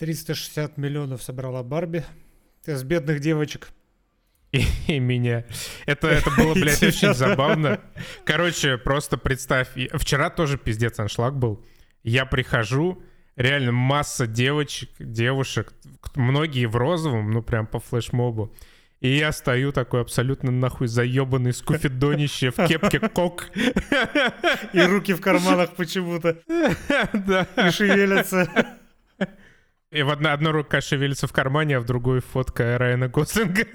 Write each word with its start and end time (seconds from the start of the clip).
360 0.00 0.78
миллионов 0.78 1.22
собрала 1.22 1.62
Барби. 1.62 2.02
С 2.64 2.82
бедных 2.84 3.20
девочек. 3.20 3.68
И, 4.50 4.64
и 4.88 4.98
меня. 4.98 5.44
Это, 5.84 6.08
это 6.08 6.30
было, 6.30 6.54
блядь, 6.54 6.82
очень 6.82 7.12
забавно. 7.12 7.80
Короче, 8.24 8.78
просто 8.78 9.18
представь. 9.18 9.68
Вчера 9.92 10.30
тоже 10.30 10.56
пиздец 10.56 10.98
аншлаг 10.98 11.36
был. 11.38 11.62
Я 12.02 12.24
прихожу, 12.24 13.02
реально 13.36 13.72
масса 13.72 14.26
девочек, 14.26 14.88
девушек, 14.98 15.74
многие 16.14 16.64
в 16.64 16.76
розовом, 16.76 17.30
ну 17.30 17.42
прям 17.42 17.66
по 17.66 17.78
флешмобу. 17.78 18.54
И 19.00 19.18
я 19.18 19.32
стою 19.32 19.70
такой 19.70 20.00
абсолютно 20.00 20.50
нахуй 20.50 20.86
заебанный 20.88 21.52
скуфидонище 21.52 22.52
в 22.52 22.66
кепке 22.66 23.00
кок. 23.00 23.50
И 24.72 24.80
руки 24.80 25.12
в 25.12 25.20
карманах 25.20 25.76
почему-то. 25.76 26.38
Да. 27.12 27.46
И 27.66 27.70
шевелятся. 27.70 28.79
И 29.90 30.02
в 30.04 30.10
одна, 30.10 30.32
одна 30.32 30.52
рука 30.52 30.80
шевелится 30.80 31.26
в 31.26 31.32
кармане, 31.32 31.78
а 31.78 31.80
в 31.80 31.84
другой 31.84 32.20
фотка 32.20 32.78
Райана 32.78 33.08
Гослинга. 33.08 33.66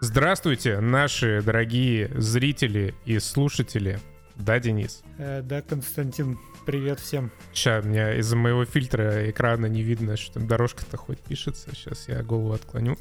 Здравствуйте, 0.00 0.78
наши 0.78 1.42
дорогие 1.42 2.12
зрители 2.14 2.94
и 3.04 3.18
слушатели. 3.18 3.98
Да, 4.36 4.60
Денис? 4.60 5.02
Э, 5.18 5.42
да, 5.42 5.62
Константин, 5.62 6.38
привет 6.64 7.00
всем. 7.00 7.32
Сейчас, 7.52 7.84
у 7.84 7.88
меня 7.88 8.16
из-за 8.18 8.36
моего 8.36 8.64
фильтра 8.64 9.28
экрана 9.28 9.66
не 9.66 9.82
видно, 9.82 10.16
что 10.16 10.34
там 10.34 10.46
дорожка-то 10.46 10.96
хоть 10.96 11.18
пишется. 11.18 11.70
Сейчас 11.74 12.08
я 12.08 12.22
голову 12.22 12.52
отклоню. 12.52 12.96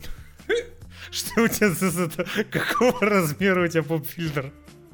Что 1.11 1.43
у 1.43 1.47
тебя 1.47 1.69
за... 1.69 2.09
Какого 2.49 2.99
размера 3.01 3.63
у 3.63 3.67
тебя 3.67 3.83
поп-фильтр? 3.83 4.51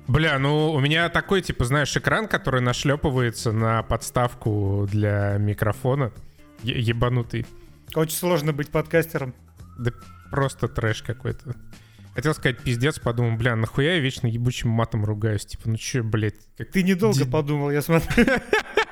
Бля, 0.08 0.40
ну 0.40 0.72
у 0.72 0.80
меня 0.80 1.10
такой, 1.10 1.42
типа, 1.42 1.66
знаешь, 1.66 1.96
экран, 1.98 2.28
который 2.28 2.62
нашлепывается 2.62 3.52
на 3.52 3.84
подставку 3.84 4.88
для 4.90 5.38
микрофона. 5.38 6.14
Е- 6.64 6.80
ебанутый. 6.80 7.46
Очень 7.94 8.16
сложно 8.18 8.54
быть 8.54 8.70
подкастером. 8.70 9.36
Да 9.78 9.92
просто 10.32 10.68
трэш 10.68 11.04
какой-то. 11.04 11.56
Хотел 12.16 12.34
сказать 12.34 12.58
пиздец, 12.60 13.00
подумал, 13.00 13.38
бля, 13.38 13.56
нахуя 13.56 13.96
я 13.96 14.00
вечно 14.00 14.28
ебучим 14.28 14.70
матом 14.70 15.06
ругаюсь? 15.06 15.46
Типа, 15.46 15.70
ну 15.70 15.76
чё, 15.78 16.04
блядь? 16.04 16.36
Как... 16.58 16.72
Ты 16.72 16.84
недолго 16.84 17.26
Ди... 17.26 17.30
подумал, 17.30 17.70
я 17.70 17.82
смотрю. 17.82 18.26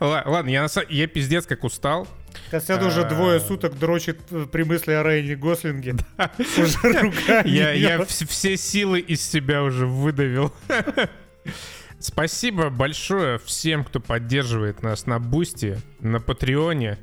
Ладно, 0.00 0.48
я, 0.48 0.66
я 0.88 1.06
пиздец 1.06 1.46
как 1.46 1.64
устал. 1.64 2.08
Костян 2.50 2.82
уже 2.82 3.04
двое 3.04 3.40
суток 3.40 3.78
дрочит 3.78 4.18
э, 4.30 4.46
при 4.50 4.62
мысли 4.62 4.92
о 4.92 5.02
Райане 5.02 5.36
Гослинге. 5.36 5.96
Я 7.44 8.04
все 8.04 8.56
силы 8.56 9.00
из 9.00 9.20
себя 9.22 9.62
уже 9.62 9.86
выдавил. 9.86 10.52
Спасибо 11.98 12.70
большое 12.70 13.38
всем, 13.38 13.84
кто 13.84 14.00
поддерживает 14.00 14.82
нас 14.82 15.06
на 15.06 15.18
Бусти, 15.18 15.78
на 16.00 16.20
Патреоне, 16.20 16.98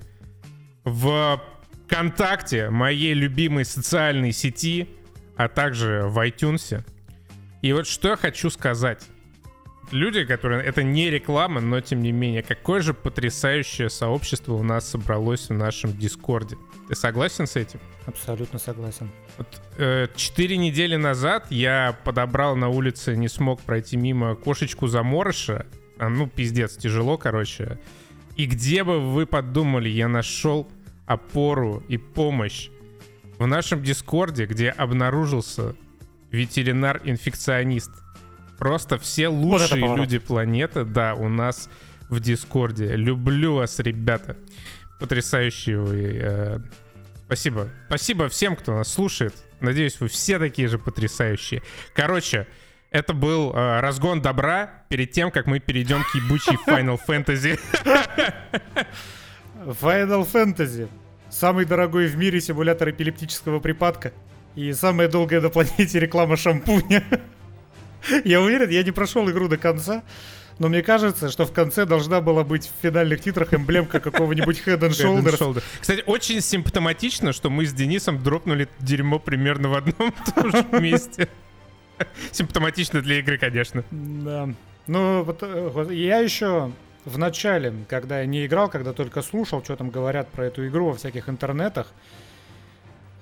в 0.83 1.41
ВКонтакте, 1.85 2.69
моей 2.69 3.13
любимой 3.13 3.65
социальной 3.65 4.31
сети, 4.31 4.89
а 5.35 5.47
также 5.47 6.03
в 6.05 6.19
iTunes. 6.19 6.83
И 7.61 7.73
вот 7.73 7.87
что 7.87 8.09
я 8.09 8.15
хочу 8.17 8.49
сказать 8.49 9.07
люди, 9.91 10.25
которые... 10.25 10.63
Это 10.63 10.83
не 10.83 11.09
реклама, 11.09 11.61
но 11.61 11.81
тем 11.81 12.01
не 12.01 12.11
менее, 12.11 12.43
какое 12.43 12.81
же 12.81 12.93
потрясающее 12.93 13.89
сообщество 13.89 14.53
у 14.53 14.63
нас 14.63 14.89
собралось 14.89 15.49
в 15.49 15.53
нашем 15.53 15.97
Дискорде. 15.97 16.57
Ты 16.87 16.95
согласен 16.95 17.47
с 17.47 17.55
этим? 17.55 17.79
Абсолютно 18.05 18.59
согласен. 18.59 19.09
Вот, 19.37 19.61
э, 19.77 20.07
четыре 20.15 20.57
недели 20.57 20.95
назад 20.95 21.47
я 21.49 21.97
подобрал 22.03 22.55
на 22.55 22.69
улице, 22.69 23.15
не 23.15 23.27
смог 23.27 23.61
пройти 23.61 23.97
мимо 23.97 24.35
кошечку 24.35 24.87
заморыша. 24.87 25.65
А, 25.97 26.09
ну, 26.09 26.27
пиздец, 26.27 26.77
тяжело, 26.77 27.17
короче. 27.17 27.79
И 28.35 28.45
где 28.45 28.83
бы 28.83 28.99
вы 28.99 29.25
подумали, 29.25 29.89
я 29.89 30.07
нашел 30.07 30.67
опору 31.05 31.83
и 31.87 31.97
помощь 31.97 32.69
в 33.37 33.45
нашем 33.45 33.83
Дискорде, 33.83 34.45
где 34.45 34.69
обнаружился 34.69 35.75
ветеринар-инфекционист— 36.31 37.91
Просто 38.59 38.97
все 38.97 39.29
лучшие 39.29 39.87
вот 39.87 39.97
люди 39.97 40.19
планеты, 40.19 40.83
да, 40.83 41.15
у 41.15 41.29
нас 41.29 41.69
в 42.09 42.19
Дискорде. 42.19 42.95
Люблю 42.95 43.55
вас, 43.55 43.79
ребята. 43.79 44.35
Потрясающие 44.99 45.79
вы. 45.79 46.19
Э, 46.21 46.59
спасибо. 47.25 47.69
Спасибо 47.87 48.27
всем, 48.27 48.57
кто 48.57 48.75
нас 48.75 48.91
слушает. 48.91 49.33
Надеюсь, 49.61 49.99
вы 50.01 50.09
все 50.09 50.39
такие 50.39 50.67
же 50.67 50.77
потрясающие. 50.77 51.63
Короче, 51.93 52.47
это 52.91 53.13
был 53.13 53.53
э, 53.53 53.79
разгон 53.79 54.21
добра 54.21 54.83
перед 54.89 55.11
тем, 55.11 55.31
как 55.31 55.45
мы 55.45 55.59
перейдем 55.59 56.03
к 56.03 56.15
ебучей 56.15 56.57
Final 56.67 56.99
Fantasy. 57.07 57.57
Final 59.55 60.29
Fantasy. 60.29 60.89
Самый 61.29 61.63
дорогой 61.63 62.07
в 62.07 62.17
мире 62.17 62.41
симулятор 62.41 62.89
эпилептического 62.89 63.61
припадка. 63.61 64.11
И 64.55 64.73
самая 64.73 65.07
долгая 65.07 65.39
на 65.39 65.49
планете 65.49 65.99
реклама 65.99 66.35
шампуня. 66.35 67.05
Я 68.23 68.41
уверен, 68.41 68.69
я 68.69 68.83
не 68.83 68.91
прошел 68.91 69.29
игру 69.29 69.47
до 69.47 69.57
конца, 69.57 70.03
но 70.59 70.67
мне 70.67 70.83
кажется, 70.83 71.29
что 71.29 71.45
в 71.45 71.53
конце 71.53 71.85
должна 71.85 72.21
была 72.21 72.43
быть 72.43 72.67
в 72.67 72.81
финальных 72.81 73.21
титрах 73.21 73.53
эмблемка 73.53 73.99
какого-нибудь 73.99 74.61
Head 74.65 74.79
and 74.79 74.89
Shoulders. 74.89 75.23
Head 75.23 75.23
and 75.23 75.39
Shoulder. 75.39 75.63
Кстати, 75.79 76.03
очень 76.05 76.41
симптоматично, 76.41 77.33
что 77.33 77.49
мы 77.49 77.65
с 77.65 77.73
Денисом 77.73 78.21
дропнули 78.21 78.67
дерьмо 78.79 79.19
примерно 79.19 79.69
в 79.69 79.75
одном 79.75 80.09
и 80.09 80.31
том 80.31 80.51
же 80.51 80.65
месте. 80.79 81.29
Симптоматично 82.31 83.01
для 83.01 83.19
игры, 83.19 83.37
конечно. 83.37 83.83
Да. 83.91 84.49
Ну, 84.87 85.23
вот, 85.23 85.39
э, 85.41 85.87
я 85.91 86.19
еще 86.19 86.71
в 87.05 87.17
начале, 87.17 87.73
когда 87.87 88.21
я 88.21 88.25
не 88.25 88.45
играл, 88.45 88.69
когда 88.69 88.93
только 88.93 89.21
слушал, 89.21 89.63
что 89.63 89.75
там 89.75 89.89
говорят 89.89 90.29
про 90.29 90.45
эту 90.45 90.67
игру 90.67 90.87
во 90.87 90.95
всяких 90.95 91.29
интернетах, 91.29 91.87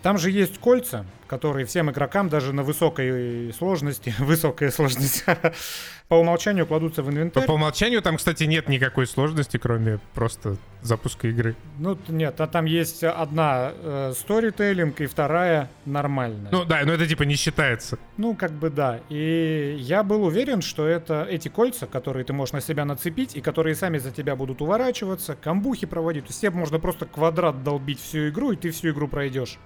там 0.02 0.18
же 0.18 0.32
есть 0.32 0.60
кольца, 0.60 1.06
которые 1.28 1.66
всем 1.66 1.92
игрокам 1.92 2.30
даже 2.30 2.54
на 2.54 2.64
высокой 2.64 3.54
сложности, 3.54 4.14
высокая 4.20 4.72
сложность, 4.72 5.26
по 6.08 6.16
умолчанию 6.16 6.66
кладутся 6.66 7.04
в 7.04 7.10
инвентарь. 7.10 7.44
По, 7.44 7.48
по 7.48 7.56
умолчанию 7.56 8.02
там, 8.02 8.18
кстати, 8.18 8.46
нет 8.46 8.70
никакой 8.70 9.06
сложности, 9.08 9.58
кроме 9.58 10.00
просто 10.14 10.58
запуска 10.82 11.28
игры. 11.28 11.56
Ну, 11.80 11.98
нет, 12.08 12.40
а 12.40 12.48
там 12.48 12.66
есть 12.66 13.04
одна 13.04 13.74
э, 13.76 14.14
сторителлинг 14.18 15.02
и 15.02 15.06
вторая 15.06 15.70
нормальная. 15.86 16.50
Ну 16.52 16.66
да, 16.66 16.82
но 16.86 16.94
это 16.94 17.06
типа 17.06 17.24
не 17.24 17.36
считается. 17.36 18.00
Ну, 18.18 18.36
как 18.36 18.52
бы 18.52 18.70
да. 18.70 19.02
И 19.10 19.76
я 19.80 20.04
был 20.04 20.24
уверен, 20.24 20.62
что 20.62 20.88
это 20.88 21.28
эти 21.30 21.50
кольца, 21.50 21.88
которые 21.88 22.24
ты 22.24 22.34
можешь 22.34 22.54
на 22.54 22.62
себя 22.62 22.86
нацепить, 22.86 23.36
и 23.36 23.42
которые 23.42 23.76
сами 23.76 23.98
за 23.98 24.12
тебя 24.12 24.36
будут 24.36 24.62
уворачиваться, 24.62 25.36
камбухи 25.36 25.86
проводить. 25.86 26.26
То 26.26 26.30
есть 26.30 26.42
тебе 26.42 26.52
можно 26.52 26.80
просто 26.80 27.06
квадрат 27.06 27.64
долбить 27.64 28.02
всю 28.02 28.30
игру, 28.30 28.54
и 28.54 28.56
ты 28.56 28.72
всю 28.72 28.90
игру 28.90 29.08
пройдешь. 29.08 29.60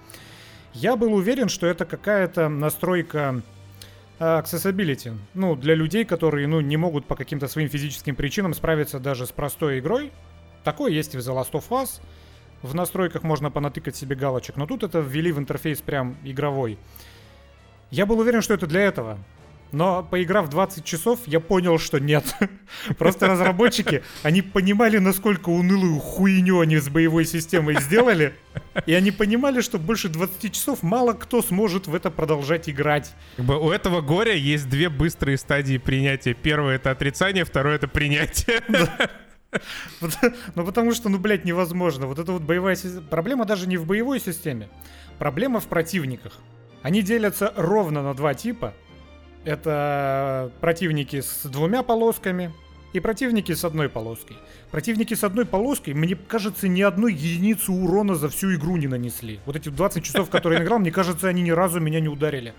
Я 0.74 0.96
был 0.96 1.14
уверен, 1.14 1.50
что 1.50 1.68
это 1.68 1.86
какая-то 1.86 2.48
настройка 2.48 3.42
э, 4.20 4.24
accessibility. 4.24 5.18
Ну, 5.34 5.56
для 5.56 5.76
людей, 5.76 6.06
которые, 6.06 6.48
ну, 6.48 6.62
не 6.62 6.78
могут 6.78 7.06
по 7.06 7.16
каким-то 7.16 7.48
своим 7.48 7.68
физическим 7.68 8.16
причинам 8.16 8.54
справиться 8.54 9.00
даже 9.00 9.26
с 9.26 9.32
простой 9.32 9.80
игрой. 9.80 10.12
Такое 10.64 10.92
есть 10.92 11.14
и 11.14 11.18
в 11.18 11.22
The 11.22 11.36
Last 11.36 11.52
of 11.52 11.68
Us. 11.70 12.02
В 12.62 12.74
настройках 12.76 13.24
можно 13.24 13.50
понатыкать 13.52 13.96
себе 13.96 14.16
галочек, 14.16 14.56
но 14.56 14.68
тут 14.68 14.84
это 14.84 15.00
ввели 15.00 15.32
в 15.32 15.40
интерфейс 15.40 15.82
прям 15.82 16.16
игровой. 16.24 16.78
Я 17.90 18.06
был 18.06 18.20
уверен, 18.20 18.42
что 18.42 18.54
это 18.54 18.68
для 18.68 18.82
этого. 18.82 19.18
Но 19.72 20.04
поиграв 20.04 20.50
20 20.50 20.84
часов, 20.84 21.20
я 21.26 21.40
понял, 21.40 21.78
что 21.78 22.00
нет. 22.00 22.36
Просто 22.98 23.28
разработчики, 23.28 24.04
они 24.22 24.42
понимали, 24.42 24.98
насколько 24.98 25.50
унылую 25.50 26.00
хуйню 26.00 26.60
они 26.60 26.78
с 26.78 26.90
боевой 26.90 27.26
системой 27.26 27.80
сделали. 27.80 28.34
И 28.86 28.94
они 28.94 29.12
понимали, 29.12 29.62
что 29.62 29.80
больше 29.80 30.10
20 30.10 30.54
часов 30.54 30.84
мало 30.84 31.14
кто 31.14 31.42
сможет 31.42 31.88
в 31.88 31.96
это 31.96 32.12
продолжать 32.12 32.70
играть. 32.70 33.14
Как 33.38 33.46
бы 33.46 33.58
у 33.58 33.72
этого 33.72 34.02
горя 34.02 34.34
есть 34.34 34.70
две 34.70 34.90
быстрые 34.90 35.38
стадии 35.38 35.78
принятия. 35.78 36.34
Первое 36.34 36.76
это 36.76 36.92
отрицание, 36.92 37.46
второе 37.46 37.76
это 37.76 37.88
принятие. 37.88 38.62
Ну 40.56 40.66
потому 40.66 40.94
что, 40.94 41.10
ну, 41.10 41.20
блядь, 41.20 41.44
невозможно. 41.44 42.08
Вот 42.08 42.20
это 42.20 42.32
вот 42.32 42.42
боевая 42.42 42.78
система. 42.78 43.06
Проблема 43.08 43.44
даже 43.44 43.68
не 43.68 43.76
в 43.76 43.86
боевой 43.86 44.22
системе. 44.22 44.70
Проблема 45.20 45.60
в 45.60 45.68
противниках. 45.68 46.40
Они 46.84 47.02
делятся 47.02 47.54
ровно 47.58 48.02
на 48.02 48.14
два 48.14 48.34
типа. 48.34 48.74
Это 49.44 50.52
противники 50.62 51.22
с 51.22 51.44
двумя 51.46 51.82
полосками 51.82 52.54
и 52.94 53.00
противники 53.00 53.54
с 53.54 53.66
одной 53.66 53.90
полоской. 53.90 54.38
Противники 54.70 55.14
с 55.14 55.24
одной 55.24 55.46
полоской, 55.46 55.94
мне 55.94 56.16
кажется, 56.16 56.68
ни 56.68 56.82
одной 56.82 57.14
единицы 57.14 57.72
урона 57.72 58.16
за 58.16 58.30
всю 58.30 58.54
игру 58.56 58.78
не 58.78 58.88
нанесли. 58.88 59.40
Вот 59.46 59.56
эти 59.56 59.70
20 59.70 60.04
часов, 60.04 60.30
которые 60.30 60.60
я 60.60 60.66
играл, 60.66 60.80
мне 60.80 60.92
кажется, 60.92 61.28
они 61.28 61.42
ни 61.42 61.52
разу 61.52 61.80
меня 61.80 62.00
не 62.00 62.10
ударили. 62.10 62.54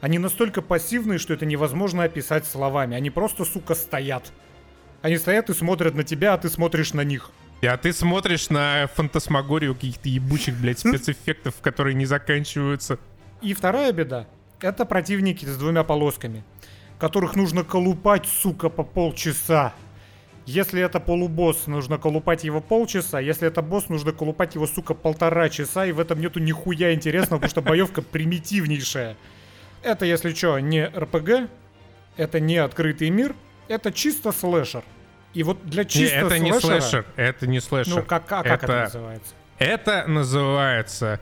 Они 0.00 0.18
настолько 0.18 0.62
пассивные, 0.62 1.18
что 1.18 1.34
это 1.34 1.44
невозможно 1.44 2.04
описать 2.04 2.46
словами. 2.46 2.96
Они 2.96 3.10
просто, 3.10 3.44
сука, 3.44 3.74
стоят. 3.74 4.32
Они 5.02 5.16
стоят 5.16 5.50
и 5.50 5.54
смотрят 5.54 5.94
на 5.94 6.04
тебя, 6.04 6.34
а 6.34 6.38
ты 6.38 6.48
смотришь 6.48 6.94
на 6.94 7.04
них. 7.04 7.30
А 7.62 7.76
ты 7.76 7.92
смотришь 7.92 8.48
на 8.48 8.88
фантасмагорию 8.94 9.74
каких-то 9.74 10.08
ебучих, 10.08 10.58
блядь, 10.58 10.78
спецэффектов, 10.80 11.54
которые 11.60 11.94
не 11.94 12.06
заканчиваются. 12.06 12.98
И 13.42 13.52
вторая 13.52 13.92
беда. 13.92 14.26
Это 14.60 14.84
противники 14.84 15.46
с 15.46 15.56
двумя 15.56 15.84
полосками, 15.84 16.44
которых 16.98 17.34
нужно 17.34 17.64
колупать, 17.64 18.26
сука, 18.26 18.68
по 18.68 18.82
полчаса. 18.82 19.72
Если 20.44 20.82
это 20.82 21.00
полубосс, 21.00 21.66
нужно 21.66 21.96
колупать 21.96 22.44
его 22.44 22.60
полчаса. 22.60 23.20
Если 23.20 23.46
это 23.46 23.62
босс, 23.62 23.88
нужно 23.88 24.12
колупать 24.12 24.54
его, 24.54 24.66
сука, 24.66 24.94
полтора 24.94 25.48
часа. 25.48 25.86
И 25.86 25.92
в 25.92 26.00
этом 26.00 26.20
нету 26.20 26.40
нихуя 26.40 26.92
интересного, 26.92 27.38
потому 27.40 27.50
что 27.50 27.62
боевка 27.62 28.02
примитивнейшая. 28.02 29.16
Это, 29.82 30.04
если 30.04 30.34
что, 30.34 30.58
не 30.58 30.86
РПГ, 30.86 31.48
это 32.16 32.40
не 32.40 32.58
открытый 32.58 33.10
мир, 33.10 33.34
это 33.68 33.92
чисто 33.92 34.32
слэшер. 34.32 34.82
И 35.32 35.42
вот 35.42 35.64
для 35.64 35.84
чисто 35.84 36.16
это 36.16 36.28
слэшера... 36.30 36.44
не 36.44 36.60
слэшер, 36.60 37.06
это 37.16 37.46
не 37.46 37.60
слэшер. 37.60 37.94
Ну, 37.94 38.02
как, 38.02 38.24
а 38.32 38.42
как 38.42 38.64
это, 38.64 38.72
Это- 38.72 38.82
называется? 38.82 39.34
Это 39.58 40.04
называется 40.08 41.20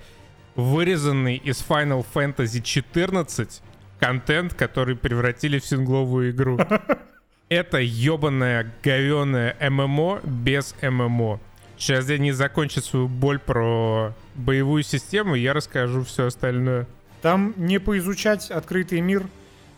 вырезанный 0.58 1.36
из 1.36 1.64
Final 1.66 2.04
Fantasy 2.12 2.60
14 2.60 3.62
контент, 4.00 4.54
который 4.54 4.96
превратили 4.96 5.60
в 5.60 5.64
сингловую 5.64 6.32
игру. 6.32 6.58
Это 7.48 7.78
ебаная 7.78 8.70
говёная 8.82 9.56
ММО 9.70 10.20
без 10.24 10.74
ММО. 10.82 11.38
Сейчас 11.78 12.10
я 12.10 12.18
не 12.18 12.32
закончу 12.32 12.80
свою 12.80 13.06
боль 13.06 13.38
про 13.38 14.12
боевую 14.34 14.82
систему, 14.82 15.36
я 15.36 15.54
расскажу 15.54 16.02
все 16.02 16.26
остальное. 16.26 16.88
Там 17.22 17.54
не 17.56 17.78
поизучать 17.78 18.50
открытый 18.50 19.00
мир, 19.00 19.28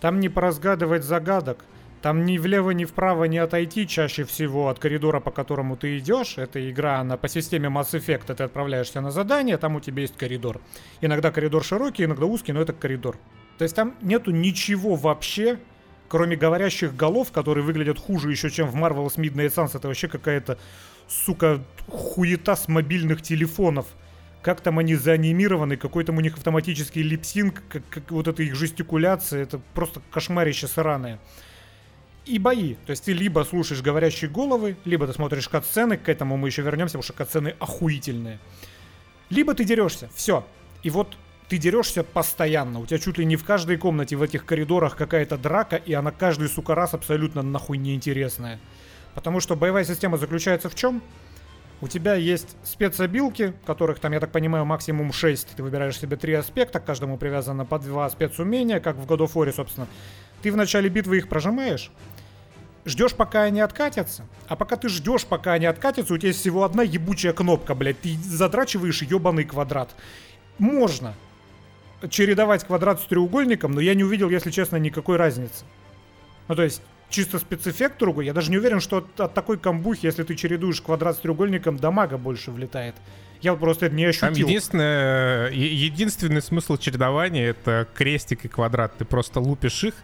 там 0.00 0.18
не 0.18 0.30
поразгадывать 0.30 1.04
загадок, 1.04 1.62
там 2.02 2.24
ни 2.24 2.38
влево, 2.38 2.70
ни 2.70 2.84
вправо 2.86 3.24
не 3.24 3.38
отойти 3.38 3.86
чаще 3.86 4.24
всего 4.24 4.68
от 4.68 4.78
коридора, 4.78 5.20
по 5.20 5.30
которому 5.30 5.76
ты 5.76 5.98
идешь. 5.98 6.38
Эта 6.38 6.70
игра, 6.70 6.98
она 7.00 7.16
по 7.16 7.28
системе 7.28 7.68
Mass 7.68 7.92
Effect, 7.92 8.34
ты 8.34 8.42
отправляешься 8.42 9.00
на 9.00 9.10
задание, 9.10 9.58
там 9.58 9.76
у 9.76 9.80
тебя 9.80 10.02
есть 10.02 10.16
коридор. 10.16 10.60
Иногда 11.02 11.30
коридор 11.30 11.62
широкий, 11.62 12.04
иногда 12.04 12.24
узкий, 12.24 12.52
но 12.52 12.62
это 12.62 12.72
коридор. 12.72 13.18
То 13.58 13.64
есть 13.64 13.76
там 13.76 13.94
нету 14.00 14.30
ничего 14.30 14.94
вообще, 14.94 15.58
кроме 16.08 16.36
говорящих 16.36 16.96
голов, 16.96 17.32
которые 17.32 17.64
выглядят 17.64 17.98
хуже 17.98 18.30
еще, 18.30 18.48
чем 18.48 18.68
в 18.68 18.76
Marvel's 18.76 19.16
Midnight 19.16 19.54
Suns. 19.54 19.76
Это 19.76 19.88
вообще 19.88 20.08
какая-то, 20.08 20.58
сука, 21.06 21.62
хуета 21.86 22.56
с 22.56 22.66
мобильных 22.68 23.20
телефонов. 23.20 23.86
Как 24.40 24.62
там 24.62 24.78
они 24.78 24.94
заанимированы, 24.94 25.76
какой 25.76 26.04
там 26.04 26.16
у 26.16 26.22
них 26.22 26.38
автоматический 26.38 27.02
липсинг, 27.02 27.62
как, 27.68 27.82
как 27.90 28.10
вот 28.10 28.26
эта 28.26 28.42
их 28.42 28.54
жестикуляция, 28.54 29.42
это 29.42 29.60
просто 29.74 30.00
кошмарище 30.10 30.66
сраное. 30.66 31.18
И 32.26 32.38
бои. 32.38 32.74
То 32.86 32.90
есть 32.90 33.04
ты 33.04 33.12
либо 33.12 33.44
слушаешь 33.44 33.82
говорящие 33.82 34.30
головы, 34.30 34.76
либо 34.84 35.06
ты 35.06 35.12
смотришь 35.12 35.48
катсцены, 35.48 35.96
к 35.96 36.08
этому 36.08 36.36
мы 36.36 36.48
еще 36.48 36.62
вернемся, 36.62 36.92
потому 36.92 37.04
что 37.04 37.12
катсцены 37.12 37.54
охуительные. 37.58 38.38
Либо 39.30 39.54
ты 39.54 39.64
дерешься. 39.64 40.10
Все. 40.14 40.44
И 40.82 40.90
вот 40.90 41.16
ты 41.48 41.58
дерешься 41.58 42.04
постоянно. 42.04 42.78
У 42.78 42.86
тебя 42.86 42.98
чуть 42.98 43.18
ли 43.18 43.24
не 43.24 43.36
в 43.36 43.44
каждой 43.44 43.76
комнате 43.76 44.16
в 44.16 44.22
этих 44.22 44.44
коридорах 44.44 44.96
какая-то 44.96 45.36
драка, 45.36 45.76
и 45.76 45.92
она 45.92 46.10
каждый, 46.12 46.48
сука, 46.48 46.74
раз 46.74 46.94
абсолютно 46.94 47.42
нахуй 47.42 47.78
неинтересная. 47.78 48.60
Потому 49.14 49.40
что 49.40 49.56
боевая 49.56 49.84
система 49.84 50.16
заключается 50.16 50.68
в 50.68 50.74
чем? 50.74 51.02
У 51.80 51.88
тебя 51.88 52.14
есть 52.14 52.56
спецобилки, 52.62 53.54
которых 53.64 54.00
там, 54.00 54.12
я 54.12 54.20
так 54.20 54.30
понимаю, 54.30 54.66
максимум 54.66 55.12
6. 55.12 55.56
Ты 55.56 55.62
выбираешь 55.62 55.98
себе 55.98 56.16
три 56.16 56.34
аспекта, 56.34 56.78
к 56.78 56.84
каждому 56.84 57.16
привязано 57.16 57.64
по 57.64 57.78
два 57.78 58.08
спецумения, 58.10 58.80
как 58.80 58.96
в 58.96 59.06
God 59.06 59.20
of 59.20 59.32
War, 59.32 59.50
собственно. 59.52 59.88
Ты 60.42 60.52
в 60.52 60.56
начале 60.56 60.88
битвы 60.88 61.18
их 61.18 61.28
прожимаешь, 61.28 61.90
ждешь, 62.86 63.14
пока 63.14 63.42
они 63.42 63.60
откатятся, 63.60 64.26
а 64.48 64.56
пока 64.56 64.76
ты 64.76 64.88
ждешь, 64.88 65.26
пока 65.26 65.52
они 65.52 65.66
откатятся, 65.66 66.14
у 66.14 66.18
тебя 66.18 66.28
есть 66.28 66.40
всего 66.40 66.64
одна 66.64 66.82
ебучая 66.82 67.32
кнопка, 67.32 67.74
блядь, 67.74 68.00
ты 68.00 68.16
задрачиваешь 68.24 69.02
ебаный 69.02 69.44
квадрат. 69.44 69.94
Можно 70.58 71.14
чередовать 72.08 72.64
квадрат 72.64 73.00
с 73.00 73.04
треугольником, 73.04 73.72
но 73.72 73.80
я 73.80 73.94
не 73.94 74.04
увидел, 74.04 74.30
если 74.30 74.50
честно, 74.50 74.76
никакой 74.76 75.16
разницы. 75.16 75.64
Ну, 76.48 76.54
то 76.54 76.62
есть, 76.62 76.82
чисто 77.10 77.38
спецэффект 77.38 77.98
другой. 77.98 78.24
Я 78.26 78.32
даже 78.32 78.50
не 78.50 78.56
уверен, 78.56 78.80
что 78.80 78.98
от, 78.98 79.20
от 79.20 79.34
такой 79.34 79.58
камбухи, 79.58 80.06
если 80.06 80.22
ты 80.22 80.34
чередуешь 80.34 80.80
квадрат 80.80 81.16
с 81.16 81.18
треугольником, 81.18 81.76
дамага 81.76 82.16
больше 82.16 82.50
влетает. 82.50 82.94
Я 83.42 83.52
вот 83.52 83.60
просто 83.60 83.86
это 83.86 83.94
не 83.94 84.10
Там 84.12 84.30
ощутил. 84.30 84.48
единственное, 84.48 85.50
е- 85.50 85.74
единственный 85.74 86.42
смысл 86.42 86.76
чередования 86.76 87.48
это 87.50 87.86
крестик 87.94 88.44
и 88.44 88.48
квадрат. 88.48 88.96
Ты 88.98 89.04
просто 89.04 89.40
лупишь 89.40 89.84
их, 89.84 89.94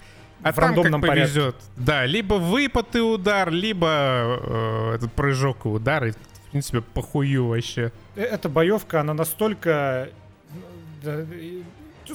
а 0.43 0.53
В 0.53 0.57
там 0.57 0.65
рандомном 0.65 1.01
как 1.01 1.11
повезет. 1.11 1.57
Да, 1.77 2.07
либо 2.07 2.35
выпад 2.35 2.95
и 2.95 3.01
удар, 3.01 3.51
либо 3.51 3.89
э, 3.89 4.93
этот 4.95 5.13
прыжок 5.13 5.65
и 5.65 5.69
удар. 5.69 6.07
И, 6.07 6.11
в 6.13 6.17
принципе, 6.51 6.81
похую 6.81 7.49
вообще. 7.49 7.93
Э- 8.15 8.23
Эта 8.23 8.49
боевка, 8.49 9.01
она 9.01 9.15
настолько... 9.15 10.09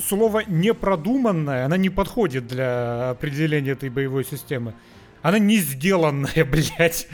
Слово 0.07 0.43
непродуманное, 0.47 1.65
она 1.65 1.75
не 1.75 1.89
подходит 1.89 2.47
для 2.47 3.09
определения 3.09 3.71
этой 3.71 3.89
боевой 3.89 4.23
системы. 4.23 4.73
Она 5.21 5.39
не 5.39 5.57
сделанная, 5.57 6.45
блядь. 6.45 7.07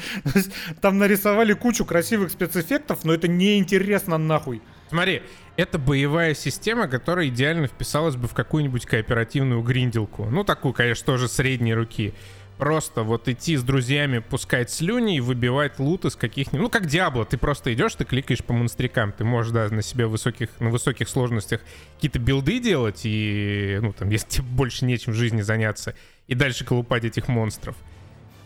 Там 0.81 0.98
нарисовали 0.98 1.54
кучу 1.54 1.86
красивых 1.86 2.31
спецэффектов, 2.31 3.04
но 3.04 3.13
это 3.13 3.27
неинтересно 3.27 4.18
нахуй. 4.18 4.62
Смотри, 4.89 5.21
это 5.57 5.77
боевая 5.80 6.33
система, 6.33 6.88
которая 6.88 7.27
идеально 7.27 7.68
вписалась 7.68 8.15
бы 8.15 8.27
в 8.27 8.33
какую-нибудь 8.33 8.86
кооперативную 8.86 9.62
гринделку. 9.62 10.25
Ну, 10.25 10.44
такую, 10.44 10.74
конечно, 10.74 11.06
тоже 11.06 11.27
средней 11.27 11.74
руки. 11.74 12.13
Просто 12.57 13.04
вот 13.04 13.27
идти 13.27 13.56
с 13.56 13.62
друзьями, 13.62 14.18
пускать 14.18 14.71
слюни 14.71 15.18
и 15.18 15.19
выбивать 15.19 15.77
лут 15.77 16.06
из 16.06 16.15
каких-нибудь... 16.15 16.62
Ну, 16.62 16.69
как 16.69 16.88
Диабло, 16.88 17.24
ты 17.24 17.38
просто 17.38 17.71
идешь, 17.74 17.94
ты 17.94 18.04
кликаешь 18.04 18.44
по 18.44 18.54
монстрикам. 18.54 19.12
Ты 19.12 19.25
можешь, 19.25 19.51
да, 19.51 19.68
на 19.69 19.83
себе 19.83 20.07
высоких, 20.07 20.50
на 20.59 20.69
высоких 20.69 21.07
сложностях 21.07 21.62
какие-то 21.95 22.18
билды 22.18 22.59
делать, 22.59 23.01
и, 23.04 23.77
ну, 23.81 23.94
там, 23.94 24.09
если 24.09 24.27
тебе 24.27 24.48
больше 24.48 24.86
нечем 24.86 25.13
в 25.13 25.15
жизни 25.15 25.42
заняться, 25.42 25.94
и 26.25 26.33
дальше 26.33 26.65
колупать 26.65 27.04
этих 27.04 27.27
монстров. 27.27 27.75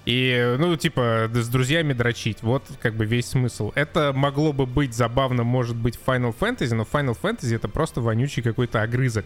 И, 0.06 0.56
ну, 0.58 0.76
типа, 0.76 1.30
с 1.32 1.48
друзьями 1.48 1.94
дрочить. 1.94 2.42
Вот, 2.42 2.64
как 2.82 2.96
бы, 2.96 3.06
весь 3.06 3.28
смысл. 3.28 3.72
Это 3.76 4.14
могло 4.14 4.52
бы 4.52 4.66
быть 4.66 4.94
забавно, 4.96 5.44
может 5.44 5.76
быть, 5.76 5.96
в 5.96 6.08
Final 6.08 6.36
Fantasy, 6.38 6.74
но 6.74 6.84
Final 6.84 7.18
Fantasy 7.20 7.56
это 7.56 7.68
просто 7.68 8.02
вонючий 8.02 8.42
какой-то 8.42 8.82
огрызок. 8.82 9.26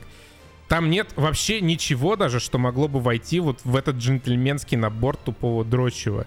Там 0.68 0.90
нет 0.90 1.10
вообще 1.16 1.62
ничего 1.62 2.16
даже, 2.16 2.40
что 2.40 2.58
могло 2.58 2.88
бы 2.88 3.00
войти 3.00 3.40
вот 3.40 3.60
в 3.64 3.76
этот 3.76 3.98
джентльменский 3.98 4.78
набор 4.78 5.16
тупого 5.16 5.64
дрочева. 5.64 6.26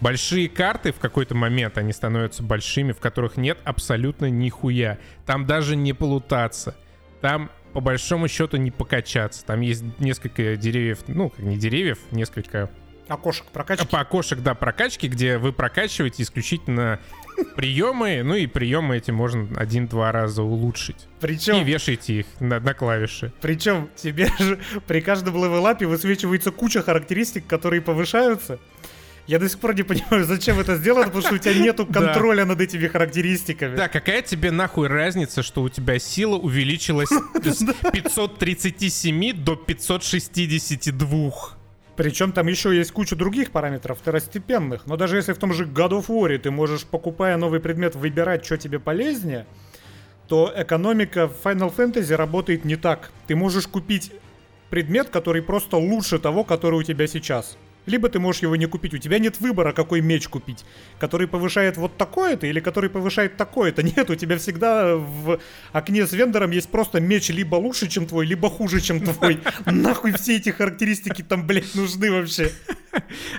Большие 0.00 0.48
карты 0.48 0.92
в 0.92 0.98
какой-то 0.98 1.34
момент, 1.34 1.78
они 1.78 1.92
становятся 1.92 2.42
большими, 2.42 2.92
в 2.92 2.98
которых 2.98 3.36
нет 3.36 3.58
абсолютно 3.64 4.30
нихуя. 4.30 4.98
Там 5.26 5.46
даже 5.46 5.76
не 5.76 5.92
полутаться. 5.92 6.74
Там, 7.20 7.50
по 7.74 7.80
большому 7.80 8.26
счету, 8.26 8.56
не 8.56 8.70
покачаться. 8.70 9.44
Там 9.44 9.60
есть 9.60 9.84
несколько 10.00 10.56
деревьев, 10.56 11.00
ну, 11.06 11.28
как 11.28 11.40
не 11.40 11.56
деревьев, 11.56 11.98
несколько 12.10 12.70
Окошек 13.10 13.46
прокачки. 13.46 13.86
по 13.88 14.00
окошек, 14.00 14.38
да, 14.38 14.54
прокачки, 14.54 15.08
где 15.08 15.36
вы 15.36 15.52
прокачиваете 15.52 16.22
исключительно 16.22 17.00
приемы, 17.56 18.22
ну 18.22 18.36
и 18.36 18.46
приемы 18.46 18.96
эти 18.96 19.10
можно 19.10 19.48
один-два 19.58 20.12
раза 20.12 20.44
улучшить. 20.44 20.96
И 20.96 21.20
Причем, 21.20 21.64
вешаете 21.64 22.20
их 22.20 22.26
на, 22.38 22.60
на 22.60 22.72
клавиши. 22.72 23.32
причем 23.40 23.88
тебе 23.96 24.30
же 24.38 24.60
при 24.86 25.00
каждом 25.00 25.34
левелапе 25.34 25.86
высвечивается 25.86 26.52
куча 26.52 26.82
характеристик, 26.82 27.46
которые 27.48 27.82
повышаются. 27.82 28.60
Я 29.26 29.38
до 29.38 29.48
сих 29.48 29.58
пор 29.58 29.74
не 29.74 29.82
понимаю, 29.82 30.24
зачем 30.24 30.60
это 30.60 30.76
сделано, 30.76 31.06
потому 31.06 31.22
что 31.22 31.34
у 31.34 31.38
тебя 31.38 31.54
нету 31.54 31.86
контроля 31.92 32.44
над 32.44 32.60
этими 32.60 32.86
характеристиками. 32.86 33.76
Да, 33.76 33.88
какая 33.88 34.22
тебе 34.22 34.52
нахуй 34.52 34.86
разница, 34.86 35.42
что 35.42 35.62
у 35.62 35.68
тебя 35.68 35.98
сила 35.98 36.36
увеличилась 36.36 37.10
с 37.10 37.64
537 37.92 39.32
до 39.34 39.56
562? 39.56 41.59
Причем 42.00 42.32
там 42.32 42.46
еще 42.46 42.74
есть 42.74 42.92
куча 42.92 43.14
других 43.14 43.50
параметров 43.50 43.98
второстепенных. 43.98 44.86
Но 44.86 44.96
даже 44.96 45.16
если 45.18 45.34
в 45.34 45.36
том 45.36 45.52
же 45.52 45.66
God 45.66 45.90
of 45.90 46.06
War 46.06 46.38
ты 46.38 46.50
можешь, 46.50 46.86
покупая 46.86 47.36
новый 47.36 47.60
предмет, 47.60 47.94
выбирать, 47.94 48.42
что 48.42 48.56
тебе 48.56 48.78
полезнее, 48.78 49.44
то 50.26 50.50
экономика 50.56 51.28
в 51.28 51.44
Final 51.44 51.70
Fantasy 51.76 52.14
работает 52.16 52.64
не 52.64 52.76
так. 52.76 53.10
Ты 53.26 53.36
можешь 53.36 53.66
купить 53.66 54.12
предмет, 54.70 55.10
который 55.10 55.42
просто 55.42 55.76
лучше 55.76 56.18
того, 56.18 56.42
который 56.42 56.76
у 56.76 56.82
тебя 56.82 57.06
сейчас. 57.06 57.58
Либо 57.90 58.08
ты 58.08 58.18
можешь 58.18 58.42
его 58.42 58.56
не 58.56 58.66
купить. 58.66 58.94
У 58.94 58.98
тебя 58.98 59.18
нет 59.18 59.40
выбора, 59.40 59.72
какой 59.72 60.00
меч 60.00 60.28
купить. 60.28 60.64
Который 60.98 61.26
повышает 61.26 61.76
вот 61.76 61.96
такое-то 61.96 62.46
или 62.46 62.60
который 62.60 62.88
повышает 62.88 63.36
такое-то. 63.36 63.82
Нет, 63.90 64.08
у 64.08 64.14
тебя 64.14 64.38
всегда 64.38 64.96
в 64.96 65.40
окне 65.72 66.06
с 66.06 66.12
вендором 66.12 66.52
есть 66.52 66.70
просто 66.70 67.00
меч 67.00 67.28
либо 67.30 67.56
лучше, 67.56 67.88
чем 67.88 68.06
твой, 68.06 68.26
либо 68.26 68.48
хуже, 68.48 68.80
чем 68.80 69.00
твой. 69.00 69.40
Нахуй 69.66 70.12
все 70.12 70.36
эти 70.36 70.50
характеристики 70.50 71.22
там, 71.22 71.46
блядь, 71.46 71.74
нужны 71.74 72.10
вообще. 72.12 72.52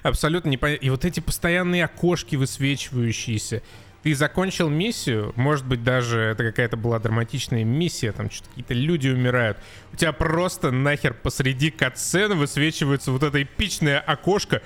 Абсолютно 0.03 0.49
непонятно. 0.49 0.85
И 0.85 0.89
вот 0.89 1.05
эти 1.05 1.19
постоянные 1.19 1.85
окошки 1.85 2.35
высвечивающиеся. 2.35 3.61
Ты 4.03 4.15
закончил 4.15 4.67
миссию, 4.69 5.31
может 5.35 5.65
быть, 5.65 5.83
даже 5.83 6.19
это 6.19 6.43
какая-то 6.43 6.75
была 6.75 6.97
драматичная 6.97 7.63
миссия, 7.63 8.11
там 8.11 8.31
что-то 8.31 8.49
какие-то 8.49 8.73
люди 8.73 9.09
умирают. 9.09 9.57
У 9.93 9.95
тебя 9.95 10.11
просто 10.11 10.71
нахер 10.71 11.13
посреди 11.13 11.69
катсцены 11.69 12.33
высвечивается 12.35 13.11
вот 13.11 13.21
это 13.21 13.43
эпичное 13.43 13.99
окошко. 13.99 14.61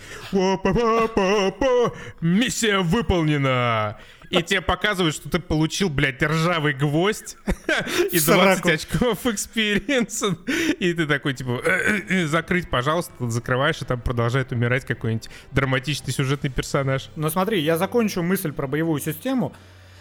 Миссия 2.22 2.80
выполнена! 2.80 4.00
И 4.40 4.44
тебе 4.44 4.62
показывают, 4.62 5.16
что 5.16 5.30
ты 5.30 5.40
получил, 5.40 5.90
блядь, 5.90 6.22
ржавый 6.22 6.74
гвоздь 6.74 7.38
и 8.12 8.20
Сраку. 8.20 8.64
20 8.64 8.66
очков 8.66 9.26
experience 9.26 10.19
а. 10.19 10.38
И 10.80 10.94
ты 10.94 11.06
такой, 11.08 11.34
типа, 11.34 11.62
«Э, 11.64 11.70
э, 11.70 12.02
э, 12.10 12.26
закрыть, 12.28 12.70
пожалуйста, 12.70 13.30
закрываешь, 13.30 13.82
и 13.82 13.86
там 13.86 14.02
продолжает 14.02 14.52
умирать 14.52 14.86
какой-нибудь 14.86 15.30
драматичный 15.52 16.14
сюжетный 16.14 16.50
персонаж. 16.50 17.10
Но 17.16 17.30
смотри, 17.30 17.62
я 17.62 17.78
закончу 17.78 18.22
мысль 18.22 18.52
про 18.52 18.68
боевую 18.68 19.00
систему. 19.00 19.54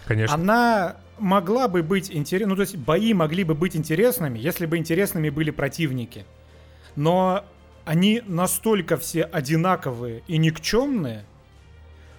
Конечно. 0.06 0.34
Она 0.34 0.96
могла 1.18 1.68
бы 1.68 1.82
быть 1.82 2.10
интересной, 2.10 2.50
ну 2.50 2.56
то 2.56 2.62
есть 2.62 2.76
бои 2.76 3.14
могли 3.14 3.44
бы 3.44 3.54
быть 3.54 3.76
интересными, 3.76 4.38
если 4.38 4.66
бы 4.66 4.76
интересными 4.76 5.30
были 5.30 5.50
противники. 5.50 6.26
Но 6.96 7.44
они 7.84 8.22
настолько 8.26 8.96
все 8.96 9.22
одинаковые 9.22 10.22
и 10.26 10.38
никчемные, 10.38 11.24